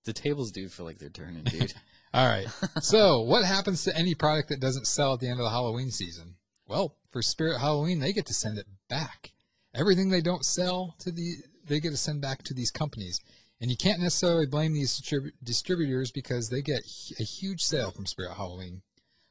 [0.04, 1.72] The tables do feel like they're turning, dude.
[2.14, 2.46] All right.
[2.80, 5.90] So, what happens to any product that doesn't sell at the end of the Halloween
[5.90, 6.36] season?
[6.68, 9.32] Well, for Spirit Halloween, they get to send it back.
[9.74, 11.36] Everything they don't sell to the,
[11.66, 13.18] they get to send back to these companies.
[13.60, 16.82] And you can't necessarily blame these distrib- distributors because they get
[17.18, 18.82] a huge sale from Spirit Halloween.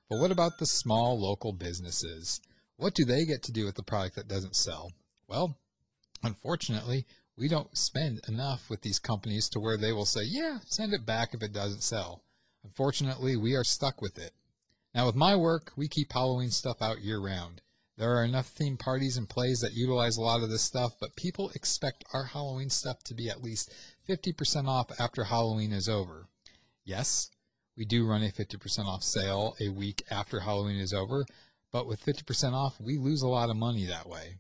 [0.09, 2.41] But what about the small local businesses?
[2.77, 4.91] What do they get to do with the product that doesn't sell?
[5.27, 5.57] Well,
[6.23, 7.06] unfortunately,
[7.38, 11.06] we don't spend enough with these companies to where they will say, yeah, send it
[11.06, 12.23] back if it doesn't sell.
[12.64, 14.34] Unfortunately, we are stuck with it.
[14.93, 17.61] Now, with my work, we keep Halloween stuff out year round.
[17.97, 21.15] There are enough theme parties and plays that utilize a lot of this stuff, but
[21.15, 23.73] people expect our Halloween stuff to be at least
[24.07, 26.27] 50% off after Halloween is over.
[26.84, 27.30] Yes,
[27.77, 31.26] we do run a 50% off sale a week after Halloween is over,
[31.76, 34.38] but with 50% off, we lose a lot of money that way.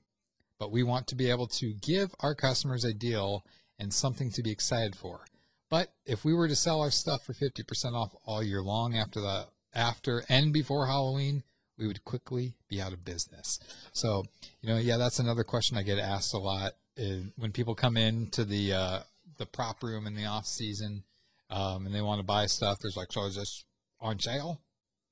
[0.57, 3.43] But we want to be able to give our customers a deal
[3.77, 5.25] and something to be excited for.
[5.69, 9.19] But if we were to sell our stuff for 50% off all year long after
[9.19, 11.43] the after and before Halloween,
[11.77, 13.59] we would quickly be out of business.
[13.91, 14.23] So,
[14.61, 18.27] you know, yeah, that's another question I get asked a lot when people come in
[18.27, 18.99] to the uh,
[19.35, 21.03] the prop room in the off season
[21.49, 22.79] um, and they want to buy stuff.
[22.79, 23.65] There's like, so is this
[23.99, 24.61] on sale?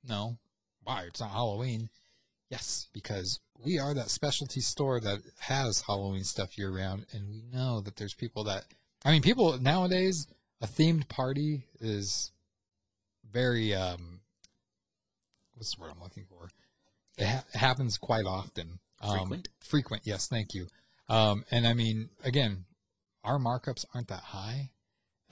[0.07, 0.37] No.
[0.85, 1.03] Why?
[1.03, 1.89] It's not Halloween.
[2.53, 7.41] Yes, because we are that specialty store that has Halloween stuff year round, and we
[7.51, 8.65] know that there's people that,
[9.03, 10.27] I mean, people nowadays,
[10.61, 12.31] a themed party is
[13.31, 14.19] very, um,
[15.55, 16.47] what's the word I'm looking for?
[17.17, 18.77] It, ha- happens quite often.
[19.01, 19.49] Um, Frequent?
[19.59, 20.67] Frequent, yes, thank you.
[21.09, 22.65] Um, and I mean, again,
[23.23, 24.69] our markups aren't that high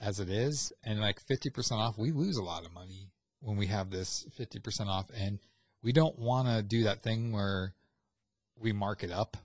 [0.00, 3.68] as it is, and like 50% off, we lose a lot of money when we
[3.68, 5.38] have this 50% off, and
[5.82, 7.74] we don't want to do that thing where
[8.58, 9.36] we mark it up,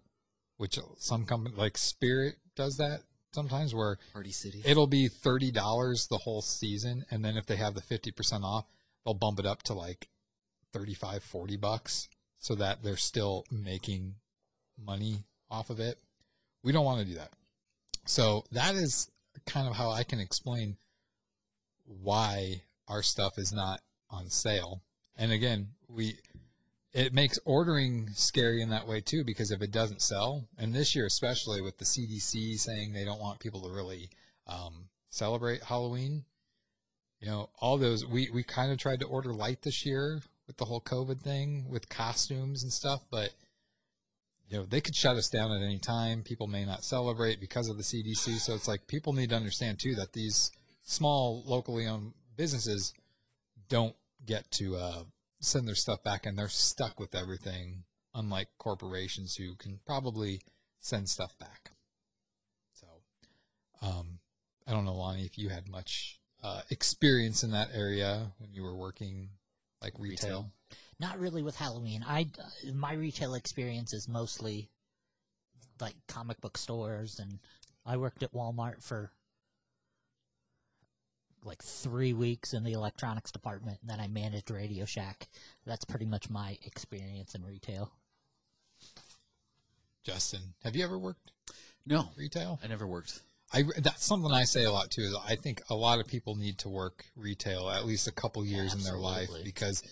[0.58, 3.02] which some company like Spirit does that
[3.34, 4.62] sometimes, where Party City.
[4.66, 8.66] it'll be thirty dollars the whole season, and then if they have the 50% off,
[9.04, 10.08] they'll bump it up to like
[10.74, 14.16] 35, 40 bucks, so that they're still making
[14.84, 15.98] money off of it.
[16.64, 17.32] We don't want to do that.
[18.06, 19.10] So that is
[19.46, 20.78] kind of how I can explain
[21.86, 24.82] why our stuff is not on sale.
[25.16, 26.18] And again, we
[26.98, 30.96] it makes ordering scary in that way too because if it doesn't sell, and this
[30.96, 34.10] year especially with the CDC saying they don't want people to really
[34.48, 36.26] um, celebrate Halloween,
[37.20, 40.58] you know, all those we we kind of tried to order light this year with
[40.58, 43.30] the whole COVID thing with costumes and stuff, but
[44.50, 46.24] you know they could shut us down at any time.
[46.24, 49.78] People may not celebrate because of the CDC, so it's like people need to understand
[49.78, 50.52] too that these
[50.82, 52.96] small locally owned businesses
[53.70, 53.96] don't
[54.26, 55.04] get to uh,
[55.40, 57.84] send their stuff back and they're stuck with everything,
[58.14, 60.42] unlike corporations who can probably
[60.80, 61.72] send stuff back.
[62.74, 62.88] So,
[63.82, 64.20] um,
[64.68, 68.64] I don't know, Lonnie, if you had much uh, experience in that area when you
[68.64, 69.30] were working
[69.82, 70.52] like retail.
[71.00, 72.04] Not really with Halloween.
[72.08, 72.28] I
[72.74, 74.70] my retail experience is mostly
[75.80, 77.40] like comic book stores, and
[77.86, 79.12] I worked at Walmart for
[81.48, 85.28] like three weeks in the electronics department, and then I managed Radio Shack.
[85.66, 87.92] That's pretty much my experience in retail.
[90.04, 91.32] Justin, have you ever worked
[91.86, 92.60] No, retail?
[92.64, 93.22] I never worked.
[93.54, 95.02] I that's something I say a lot too.
[95.04, 98.46] Is I think a lot of people need to work retail at least a couple
[98.46, 99.84] years in their life because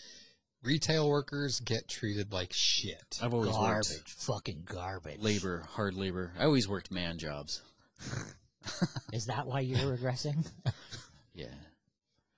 [0.61, 3.17] retail workers get treated like shit.
[3.21, 5.21] I've always Garbage, worked fucking garbage.
[5.21, 6.33] labor, hard labor.
[6.37, 7.61] I always worked man jobs.
[9.13, 10.45] Is that why you're regressing?
[11.35, 11.53] Yeah.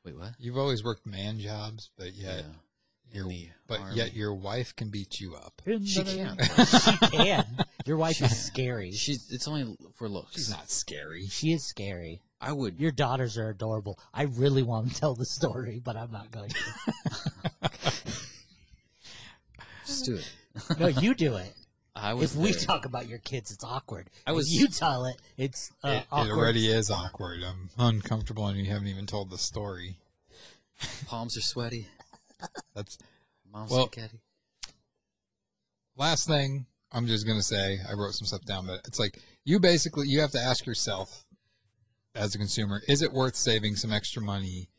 [0.03, 0.31] Wait, what?
[0.39, 3.21] You've always worked man jobs, but yet Yeah.
[3.21, 3.95] In the but army.
[3.95, 5.61] yet your wife can beat you up.
[5.85, 6.41] She can't.
[6.67, 7.45] she can.
[7.85, 8.91] Your wife is scary.
[8.91, 9.31] She's.
[9.31, 10.35] It's only for looks.
[10.35, 11.27] She's not scary.
[11.27, 12.21] She is scary.
[12.41, 12.81] I would.
[12.81, 13.97] Your daughters are adorable.
[14.13, 17.71] I really want to tell the story, but I'm not going to.
[19.85, 20.33] Just do it.
[20.79, 21.53] No, you do it.
[21.99, 22.35] I was.
[22.35, 24.09] If we talk about your kids, it's awkward.
[24.25, 27.41] I was- If you tell it, it's uh, It, it already is awkward.
[27.43, 29.97] I'm uncomfortable, and you haven't even told the story.
[31.07, 31.87] palms are sweaty.
[32.75, 32.97] That's
[33.51, 34.19] Mom's Well- spaghetti.
[35.95, 37.79] last thing I'm just gonna say.
[37.87, 41.25] I wrote some stuff down, but it's like you basically you have to ask yourself
[42.15, 44.69] as a consumer: Is it worth saving some extra money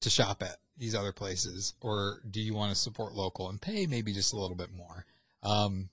[0.00, 3.86] to shop at these other places, or do you want to support local and pay
[3.86, 5.06] maybe just a little bit more?
[5.42, 5.90] Um,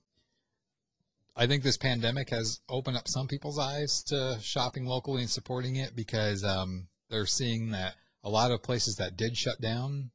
[1.36, 5.76] I think this pandemic has opened up some people's eyes to shopping locally and supporting
[5.76, 7.94] it because um, they're seeing that
[8.24, 10.10] a lot of places that did shut down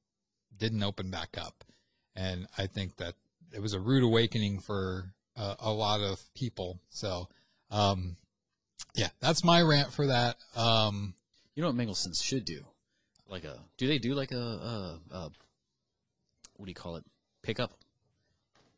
[0.58, 1.64] didn't open back up,
[2.16, 3.16] and I think that
[3.54, 6.80] it was a rude awakening for uh, a lot of people.
[6.90, 7.30] So,
[7.72, 8.18] um,
[8.96, 10.36] yeah, that's my rant for that.
[10.56, 11.16] Um,
[11.56, 12.66] You know what Mangelsen's should do?
[13.30, 15.32] Like a do they do like a, a, a
[16.56, 17.06] what do you call it?
[17.42, 17.72] Pickup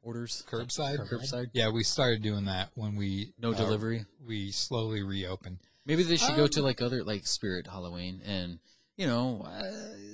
[0.06, 1.48] orders, curbside, curbside.
[1.53, 4.06] Yeah, we started doing that when we No uh, delivery?
[4.26, 5.57] We slowly reopened.
[5.86, 8.60] Maybe they should go to Um, like other like Spirit Halloween and
[8.95, 9.64] you know uh,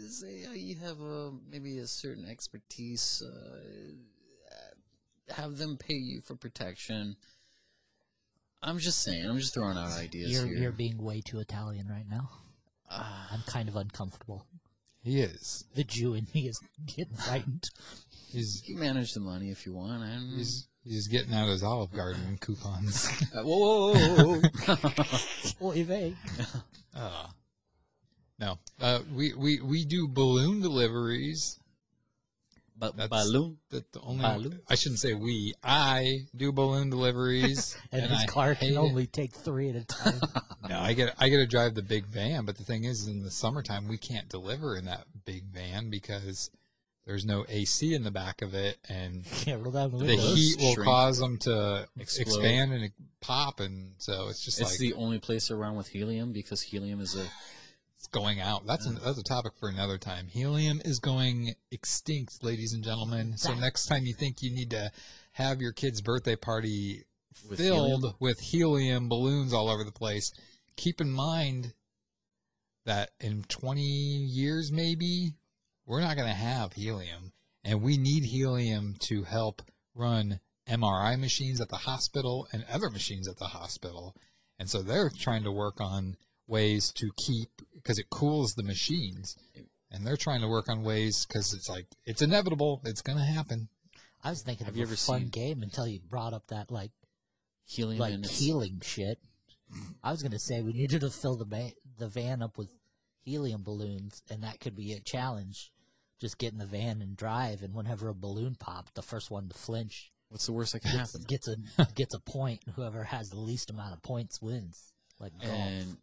[0.09, 3.21] say uh, you have a maybe a certain expertise.
[3.21, 3.59] Uh,
[5.33, 7.15] have them pay you for protection.
[8.61, 9.25] I'm just saying.
[9.25, 10.57] I'm just throwing out ideas You're here.
[10.57, 12.29] you're being way too Italian right now.
[12.89, 13.29] Ah.
[13.31, 14.45] I'm kind of uncomfortable.
[15.03, 15.65] He is.
[15.75, 17.69] The Jew in me is getting frightened.
[18.31, 20.03] He's you manage the money if you want.
[20.03, 23.09] And he's he's getting out his Olive Garden coupons.
[23.35, 25.69] Uh, whoa, whoa, whoa, whoa.
[25.69, 26.15] Oy vey.
[26.93, 27.27] Uh,
[28.39, 31.60] no, uh, we, we we do balloon deliveries.
[32.81, 33.57] But That's balloon?
[33.69, 34.59] That the only Balloon?
[34.67, 35.53] I shouldn't say we.
[35.63, 38.79] I do balloon deliveries, and, his I car hate can it.
[38.79, 40.19] only take three at a time.
[40.67, 43.21] No, I get I get to drive the big van, but the thing is, in
[43.23, 46.49] the summertime, we can't deliver in that big van because
[47.05, 50.57] there's no AC in the back of it, and Can't roll down the the heat
[50.59, 50.87] will Shrink.
[50.87, 52.21] cause them to Explode.
[52.23, 52.91] expand and
[53.21, 56.99] pop, and so it's just It's like the only place around with helium because helium
[56.99, 57.29] is a it's
[58.11, 58.65] going out.
[58.65, 59.03] That's an, mm.
[59.03, 60.27] that's a topic for another time.
[60.27, 63.37] Helium is going extinct, ladies and gentlemen.
[63.37, 64.91] So next time you think you need to
[65.33, 67.05] have your kid's birthday party
[67.49, 68.15] With filled helium?
[68.19, 70.31] with helium balloons all over the place,
[70.75, 71.73] keep in mind
[72.85, 75.33] that in 20 years maybe
[75.85, 77.31] we're not going to have helium
[77.63, 79.61] and we need helium to help
[79.93, 84.15] run MRI machines at the hospital and other machines at the hospital.
[84.59, 86.17] And so they're trying to work on
[86.47, 87.49] ways to keep
[87.83, 89.35] because it cools the machines.
[89.93, 92.81] And they're trying to work on ways because it's like it's inevitable.
[92.85, 93.67] It's going to happen.
[94.23, 96.47] I was thinking Have of you a ever fun seen- game until you brought up
[96.47, 96.91] that like
[97.65, 99.17] helium like in its- healing shit.
[100.03, 102.69] I was gonna say we needed to fill the ba- the van up with
[103.23, 105.71] helium balloons, and that could be a challenge.
[106.19, 109.47] Just get in the van and drive, and whenever a balloon popped, the first one
[109.49, 111.25] to flinch What's the worst that can gets, happen?
[111.27, 112.61] gets a gets a point.
[112.75, 114.93] Whoever has the least amount of points wins.
[115.19, 115.51] Like golf.
[115.53, 115.97] And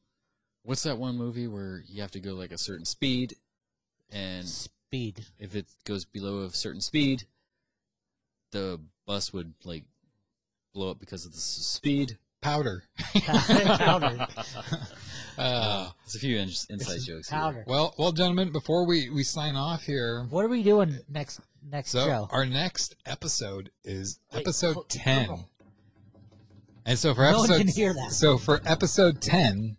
[0.62, 3.34] what's that one movie where you have to go like a certain speed,
[4.10, 5.24] and speed.
[5.38, 7.24] if it goes below a certain speed,
[8.52, 9.84] the bus would like
[10.74, 12.18] blow up because of the s- speed.
[12.40, 12.84] Powder.
[13.24, 14.26] Powder.
[15.36, 17.28] Uh, There's a few in- inside jokes.
[17.30, 17.38] here.
[17.38, 17.64] Powder.
[17.68, 21.90] well, well, gentlemen, before we, we sign off here, What are we doing next next
[21.92, 22.28] so show?
[22.32, 25.24] our next episode is Wait, episode hold- 10.
[25.26, 25.44] hold.
[26.86, 28.10] And so for No one episode can hear that.
[28.10, 29.76] so for episode 10,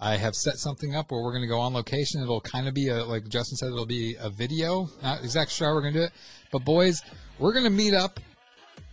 [0.00, 2.22] I have set something up where we're going to go on location.
[2.22, 4.88] It'll kind of be a like Justin said it'll be a video.
[5.02, 6.12] Not exactly sure how we're going to do it.
[6.50, 7.02] But boys,
[7.38, 8.18] we're going to meet up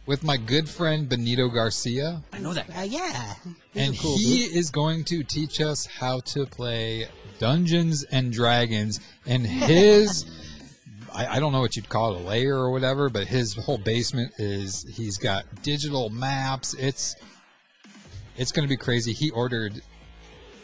[0.05, 2.21] with my good friend Benito Garcia.
[2.33, 2.69] I know that.
[2.77, 3.33] Uh, yeah,
[3.73, 4.55] He's and cool he dude.
[4.55, 7.07] is going to teach us how to play
[7.39, 10.25] Dungeons and Dragons and his
[11.13, 13.77] I, I don't know what you'd call it a layer or whatever, but his whole
[13.77, 16.73] basement is he's got digital maps.
[16.73, 17.15] It's
[18.35, 19.13] it's going to be crazy.
[19.13, 19.81] He ordered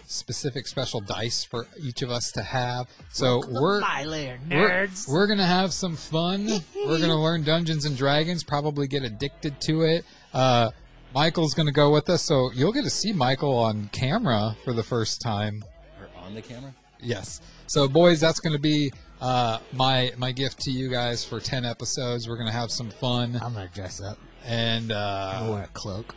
[0.05, 2.87] specific special dice for each of us to have.
[3.11, 6.47] So Welcome we're my lair, we're, we're gonna have some fun.
[6.75, 8.43] we're gonna learn Dungeons and Dragons.
[8.43, 10.05] Probably get addicted to it.
[10.33, 10.71] Uh,
[11.13, 14.83] Michael's gonna go with us, so you'll get to see Michael on camera for the
[14.83, 15.63] first time.
[15.99, 16.73] Or on the camera.
[17.01, 17.41] Yes.
[17.67, 21.65] So, boys, that's going to be uh, my my gift to you guys for ten
[21.65, 22.29] episodes.
[22.29, 24.17] We're going to have some fun I'm gonna dress up.
[24.45, 26.15] and I'm gonna uh, wear a cloak.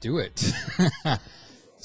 [0.00, 0.52] do it.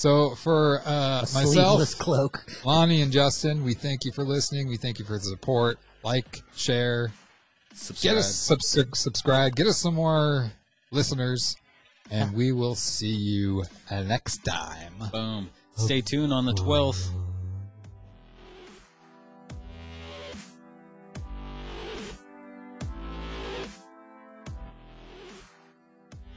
[0.01, 2.43] so, for uh, A myself, sleeveless cloak.
[2.65, 4.67] Lonnie, and Justin, we thank you for listening.
[4.67, 5.77] We thank you for the support.
[6.03, 7.11] Like, share,
[7.75, 8.15] Subscribe.
[8.15, 10.51] get us sub- sub- subscribe, get us some more
[10.89, 11.55] listeners,
[12.09, 14.95] and we will see you uh, next time.
[15.11, 15.51] Boom.
[15.75, 17.07] Stay tuned on the 12th.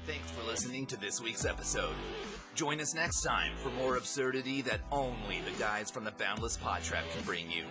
[0.07, 1.95] Thanks for listening to this week's episode.
[2.55, 6.85] Join us next time for more absurdity that only the guys from the Boundless Pod
[6.85, 7.65] Trap can bring you.